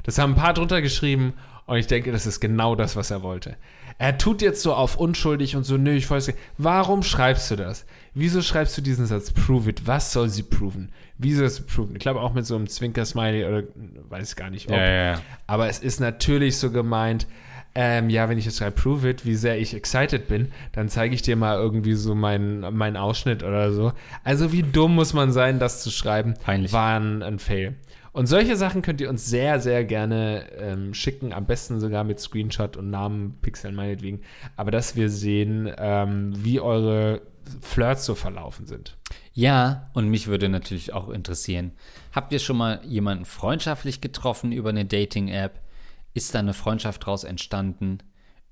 Das 0.02 0.18
haben 0.18 0.32
ein 0.32 0.36
paar 0.36 0.54
drunter 0.54 0.82
geschrieben 0.82 1.34
und 1.66 1.76
ich 1.76 1.86
denke, 1.86 2.12
das 2.12 2.26
ist 2.26 2.40
genau 2.40 2.74
das, 2.74 2.96
was 2.96 3.10
er 3.10 3.22
wollte. 3.22 3.56
Er 3.98 4.16
tut 4.16 4.42
jetzt 4.42 4.62
so 4.62 4.74
auf 4.74 4.96
unschuldig 4.96 5.56
und 5.56 5.64
so, 5.64 5.76
nö, 5.76 5.92
ich 5.92 6.08
weiß 6.08 6.28
nicht. 6.28 6.38
Warum 6.56 7.02
schreibst 7.02 7.50
du 7.50 7.56
das? 7.56 7.84
Wieso 8.14 8.42
schreibst 8.42 8.78
du 8.78 8.82
diesen 8.82 9.06
Satz? 9.06 9.32
Prove 9.32 9.70
it. 9.70 9.86
Was 9.86 10.12
soll 10.12 10.28
sie 10.28 10.44
proven? 10.44 10.92
Wie 11.18 11.34
soll 11.34 11.48
sie 11.48 11.62
proven? 11.62 11.94
Ich 11.94 12.00
glaube 12.00 12.20
auch 12.20 12.32
mit 12.32 12.46
so 12.46 12.54
einem 12.54 12.68
Zwinker-Smiley 12.68 13.44
oder 13.44 13.62
weiß 14.08 14.36
gar 14.36 14.50
nicht, 14.50 14.68
ob. 14.68 14.76
ja, 14.76 14.84
ja, 14.84 15.12
ja. 15.12 15.20
Aber 15.46 15.68
es 15.68 15.80
ist 15.80 16.00
natürlich 16.00 16.56
so 16.56 16.70
gemeint, 16.70 17.26
ähm, 17.74 18.10
ja, 18.10 18.28
wenn 18.28 18.38
ich 18.38 18.44
jetzt 18.44 18.58
schreibe, 18.58 18.80
prove 18.80 19.08
it, 19.08 19.24
wie 19.24 19.34
sehr 19.34 19.58
ich 19.58 19.74
excited 19.74 20.28
bin, 20.28 20.52
dann 20.72 20.88
zeige 20.88 21.14
ich 21.14 21.22
dir 21.22 21.36
mal 21.36 21.56
irgendwie 21.56 21.94
so 21.94 22.14
meinen 22.14 22.60
meinen 22.76 22.96
Ausschnitt 22.96 23.42
oder 23.42 23.72
so. 23.72 23.92
Also 24.24 24.52
wie 24.52 24.62
dumm 24.62 24.94
muss 24.94 25.12
man 25.12 25.32
sein, 25.32 25.58
das 25.58 25.82
zu 25.82 25.90
schreiben? 25.90 26.34
Peinlich. 26.42 26.72
War 26.72 26.98
ein, 26.98 27.22
ein 27.22 27.38
Fail. 27.38 27.76
Und 28.12 28.26
solche 28.26 28.56
Sachen 28.56 28.82
könnt 28.82 29.00
ihr 29.00 29.10
uns 29.10 29.26
sehr, 29.26 29.60
sehr 29.60 29.84
gerne 29.84 30.46
ähm, 30.58 30.92
schicken, 30.92 31.32
am 31.32 31.46
besten 31.46 31.78
sogar 31.78 32.02
mit 32.02 32.18
Screenshot 32.18 32.76
und 32.76 32.90
Namen, 32.90 33.38
Pixeln 33.42 33.74
meinetwegen. 33.74 34.22
Aber 34.56 34.70
dass 34.70 34.96
wir 34.96 35.08
sehen, 35.08 35.70
ähm, 35.78 36.32
wie 36.34 36.58
eure 36.58 37.22
Flirts 37.60 38.04
so 38.04 38.14
verlaufen 38.14 38.66
sind. 38.66 38.96
Ja, 39.32 39.90
und 39.94 40.08
mich 40.08 40.26
würde 40.26 40.48
natürlich 40.48 40.92
auch 40.92 41.08
interessieren, 41.10 41.72
habt 42.12 42.32
ihr 42.32 42.38
schon 42.40 42.56
mal 42.56 42.80
jemanden 42.84 43.24
freundschaftlich 43.24 44.00
getroffen 44.00 44.52
über 44.52 44.70
eine 44.70 44.84
Dating-App? 44.84 45.60
Ist 46.18 46.34
da 46.34 46.40
eine 46.40 46.52
Freundschaft 46.52 47.06
draus 47.06 47.22
entstanden? 47.22 47.98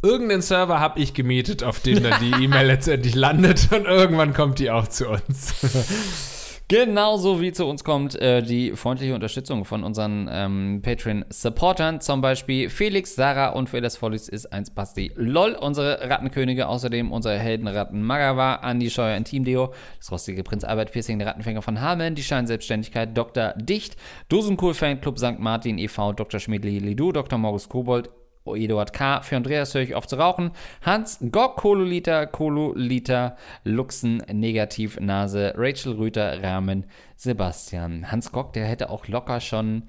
Irgendeinen 0.02 0.42
Server 0.42 0.82
habe 0.82 1.00
ich 1.00 1.14
gemietet, 1.14 1.64
auf 1.64 1.80
dem 1.80 2.04
dann 2.04 2.20
die 2.20 2.44
E-Mail 2.44 2.68
letztendlich 2.68 3.16
landet 3.16 3.70
und 3.72 3.86
irgendwann 3.86 4.34
kommt 4.34 4.60
die 4.60 4.70
auch 4.70 4.88
zu 4.88 5.10
uns. 5.10 6.30
Genauso 6.70 7.42
wie 7.42 7.52
zu 7.52 7.66
uns 7.66 7.84
kommt 7.84 8.16
äh, 8.16 8.42
die 8.42 8.72
freundliche 8.72 9.14
Unterstützung 9.14 9.66
von 9.66 9.84
unseren 9.84 10.30
ähm, 10.32 10.82
Patreon-Supportern, 10.82 12.00
zum 12.00 12.22
Beispiel 12.22 12.70
Felix, 12.70 13.16
Sarah 13.16 13.50
und 13.50 13.70
für 13.70 13.82
das 13.82 13.98
Follies 13.98 14.30
ist 14.30 14.52
eins 14.54 14.70
Basti 14.70 15.12
LOL, 15.16 15.56
unsere 15.56 16.10
Rattenkönige, 16.10 16.68
außerdem 16.68 17.12
unsere 17.12 17.38
Heldenratten 17.38 18.02
Magawa, 18.02 18.56
Andi 18.56 18.90
Scheuer 18.90 19.18
Intim-Deo, 19.18 19.74
das 20.00 20.12
rostige 20.12 20.42
Prinz 20.44 20.64
Albert 20.64 20.94
Piercing, 20.94 21.20
der 21.20 21.28
Rattenfänger 21.28 21.62
von 21.62 21.82
Hameln, 21.82 22.16
die 22.16 22.24
Scheinselbstständigkeit, 22.24 23.16
Dr. 23.16 23.54
Dicht, 23.58 23.98
Dosenkohl 24.30 24.74
Fanclub 24.74 25.20
St. 25.20 25.40
Martin 25.40 25.78
e.V., 25.78 26.14
Dr. 26.14 26.40
Schmidli 26.40 26.80
Lidu, 26.80 27.12
Dr. 27.12 27.38
Morgus 27.38 27.68
Kobold, 27.68 28.10
Eduard 28.46 28.94
K. 28.94 29.22
Für 29.22 29.38
Andreas 29.38 29.74
höre 29.74 29.82
ich 29.82 29.96
auf 29.96 30.08
zu 30.08 30.18
rauchen. 30.18 30.52
Hans 30.82 31.20
Gock, 31.32 31.58
Kololiter, 31.58 32.28
Kololiter, 32.28 33.38
Luxen, 33.64 34.18
Negativ, 34.32 35.00
Nase, 35.00 35.54
Rachel 35.56 35.94
Rüter, 35.94 36.44
Rahmen, 36.44 36.86
Sebastian. 37.16 38.12
Hans 38.12 38.32
Gock, 38.32 38.54
der 38.54 38.66
hätte 38.66 38.90
auch 38.90 39.08
locker 39.08 39.40
schon 39.40 39.84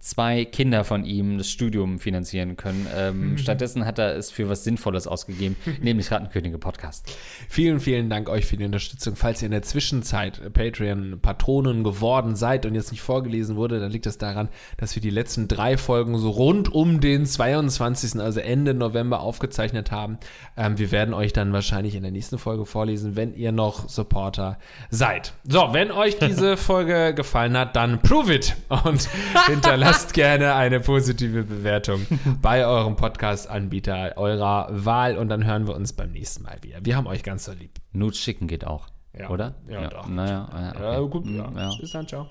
zwei 0.00 0.46
Kinder 0.46 0.82
von 0.84 1.04
ihm 1.04 1.36
das 1.38 1.50
Studium 1.50 1.98
finanzieren 1.98 2.56
können. 2.56 2.86
Ähm, 2.96 3.36
stattdessen 3.36 3.84
hat 3.84 3.98
er 3.98 4.16
es 4.16 4.30
für 4.30 4.48
was 4.48 4.64
Sinnvolles 4.64 5.06
ausgegeben, 5.06 5.56
nämlich 5.82 6.10
Rattenkönige 6.10 6.58
Podcast. 6.58 7.14
Vielen, 7.48 7.80
vielen 7.80 8.08
Dank 8.08 8.30
euch 8.30 8.46
für 8.46 8.56
die 8.56 8.64
Unterstützung. 8.64 9.14
Falls 9.14 9.42
ihr 9.42 9.46
in 9.46 9.52
der 9.52 9.62
Zwischenzeit 9.62 10.52
Patreon-Patronen 10.54 11.84
geworden 11.84 12.34
seid 12.34 12.64
und 12.64 12.74
jetzt 12.74 12.92
nicht 12.92 13.02
vorgelesen 13.02 13.56
wurde, 13.56 13.78
dann 13.78 13.90
liegt 13.90 14.06
das 14.06 14.16
daran, 14.16 14.48
dass 14.78 14.94
wir 14.94 15.02
die 15.02 15.10
letzten 15.10 15.48
drei 15.48 15.76
Folgen 15.76 16.16
so 16.18 16.30
rund 16.30 16.72
um 16.72 17.00
den 17.00 17.26
22., 17.26 18.20
also 18.20 18.40
Ende 18.40 18.72
November 18.72 19.20
aufgezeichnet 19.20 19.90
haben. 19.90 20.18
Ähm, 20.56 20.78
wir 20.78 20.92
werden 20.92 21.12
euch 21.12 21.34
dann 21.34 21.52
wahrscheinlich 21.52 21.94
in 21.94 22.02
der 22.02 22.12
nächsten 22.12 22.38
Folge 22.38 22.64
vorlesen, 22.64 23.16
wenn 23.16 23.34
ihr 23.34 23.52
noch 23.52 23.88
Supporter 23.88 24.58
seid. 24.88 25.34
So, 25.46 25.68
wenn 25.72 25.90
euch 25.90 26.18
diese 26.18 26.56
Folge 26.56 27.12
gefallen 27.14 27.56
hat, 27.56 27.76
dann 27.76 28.00
prove 28.00 28.34
it 28.34 28.56
und 28.84 29.06
hinterlasst 29.46 29.89
Lasst 29.90 30.14
gerne 30.14 30.54
eine 30.54 30.78
positive 30.78 31.42
Bewertung 31.42 32.06
bei 32.40 32.64
eurem 32.64 32.94
Podcast-Anbieter 32.94 34.12
eurer 34.14 34.68
Wahl 34.70 35.18
und 35.18 35.28
dann 35.28 35.44
hören 35.44 35.66
wir 35.66 35.74
uns 35.74 35.94
beim 35.94 36.12
nächsten 36.12 36.44
Mal 36.44 36.58
wieder. 36.62 36.78
Wir 36.84 36.96
haben 36.96 37.08
euch 37.08 37.24
ganz 37.24 37.46
so 37.46 37.52
lieb. 37.52 37.72
Nudes 37.90 38.20
schicken 38.20 38.46
geht 38.46 38.64
auch. 38.64 38.86
Ja. 39.18 39.30
Oder? 39.30 39.56
Ja, 39.66 39.82
ja. 39.82 39.88
doch. 39.88 40.06
Naja, 40.06 40.48
okay. 40.48 40.80
ja, 40.80 41.00
gut. 41.00 41.26
Ja. 41.26 41.50
Ja. 41.56 41.70
Bis 41.80 41.90
dann, 41.90 42.06
ciao. 42.06 42.28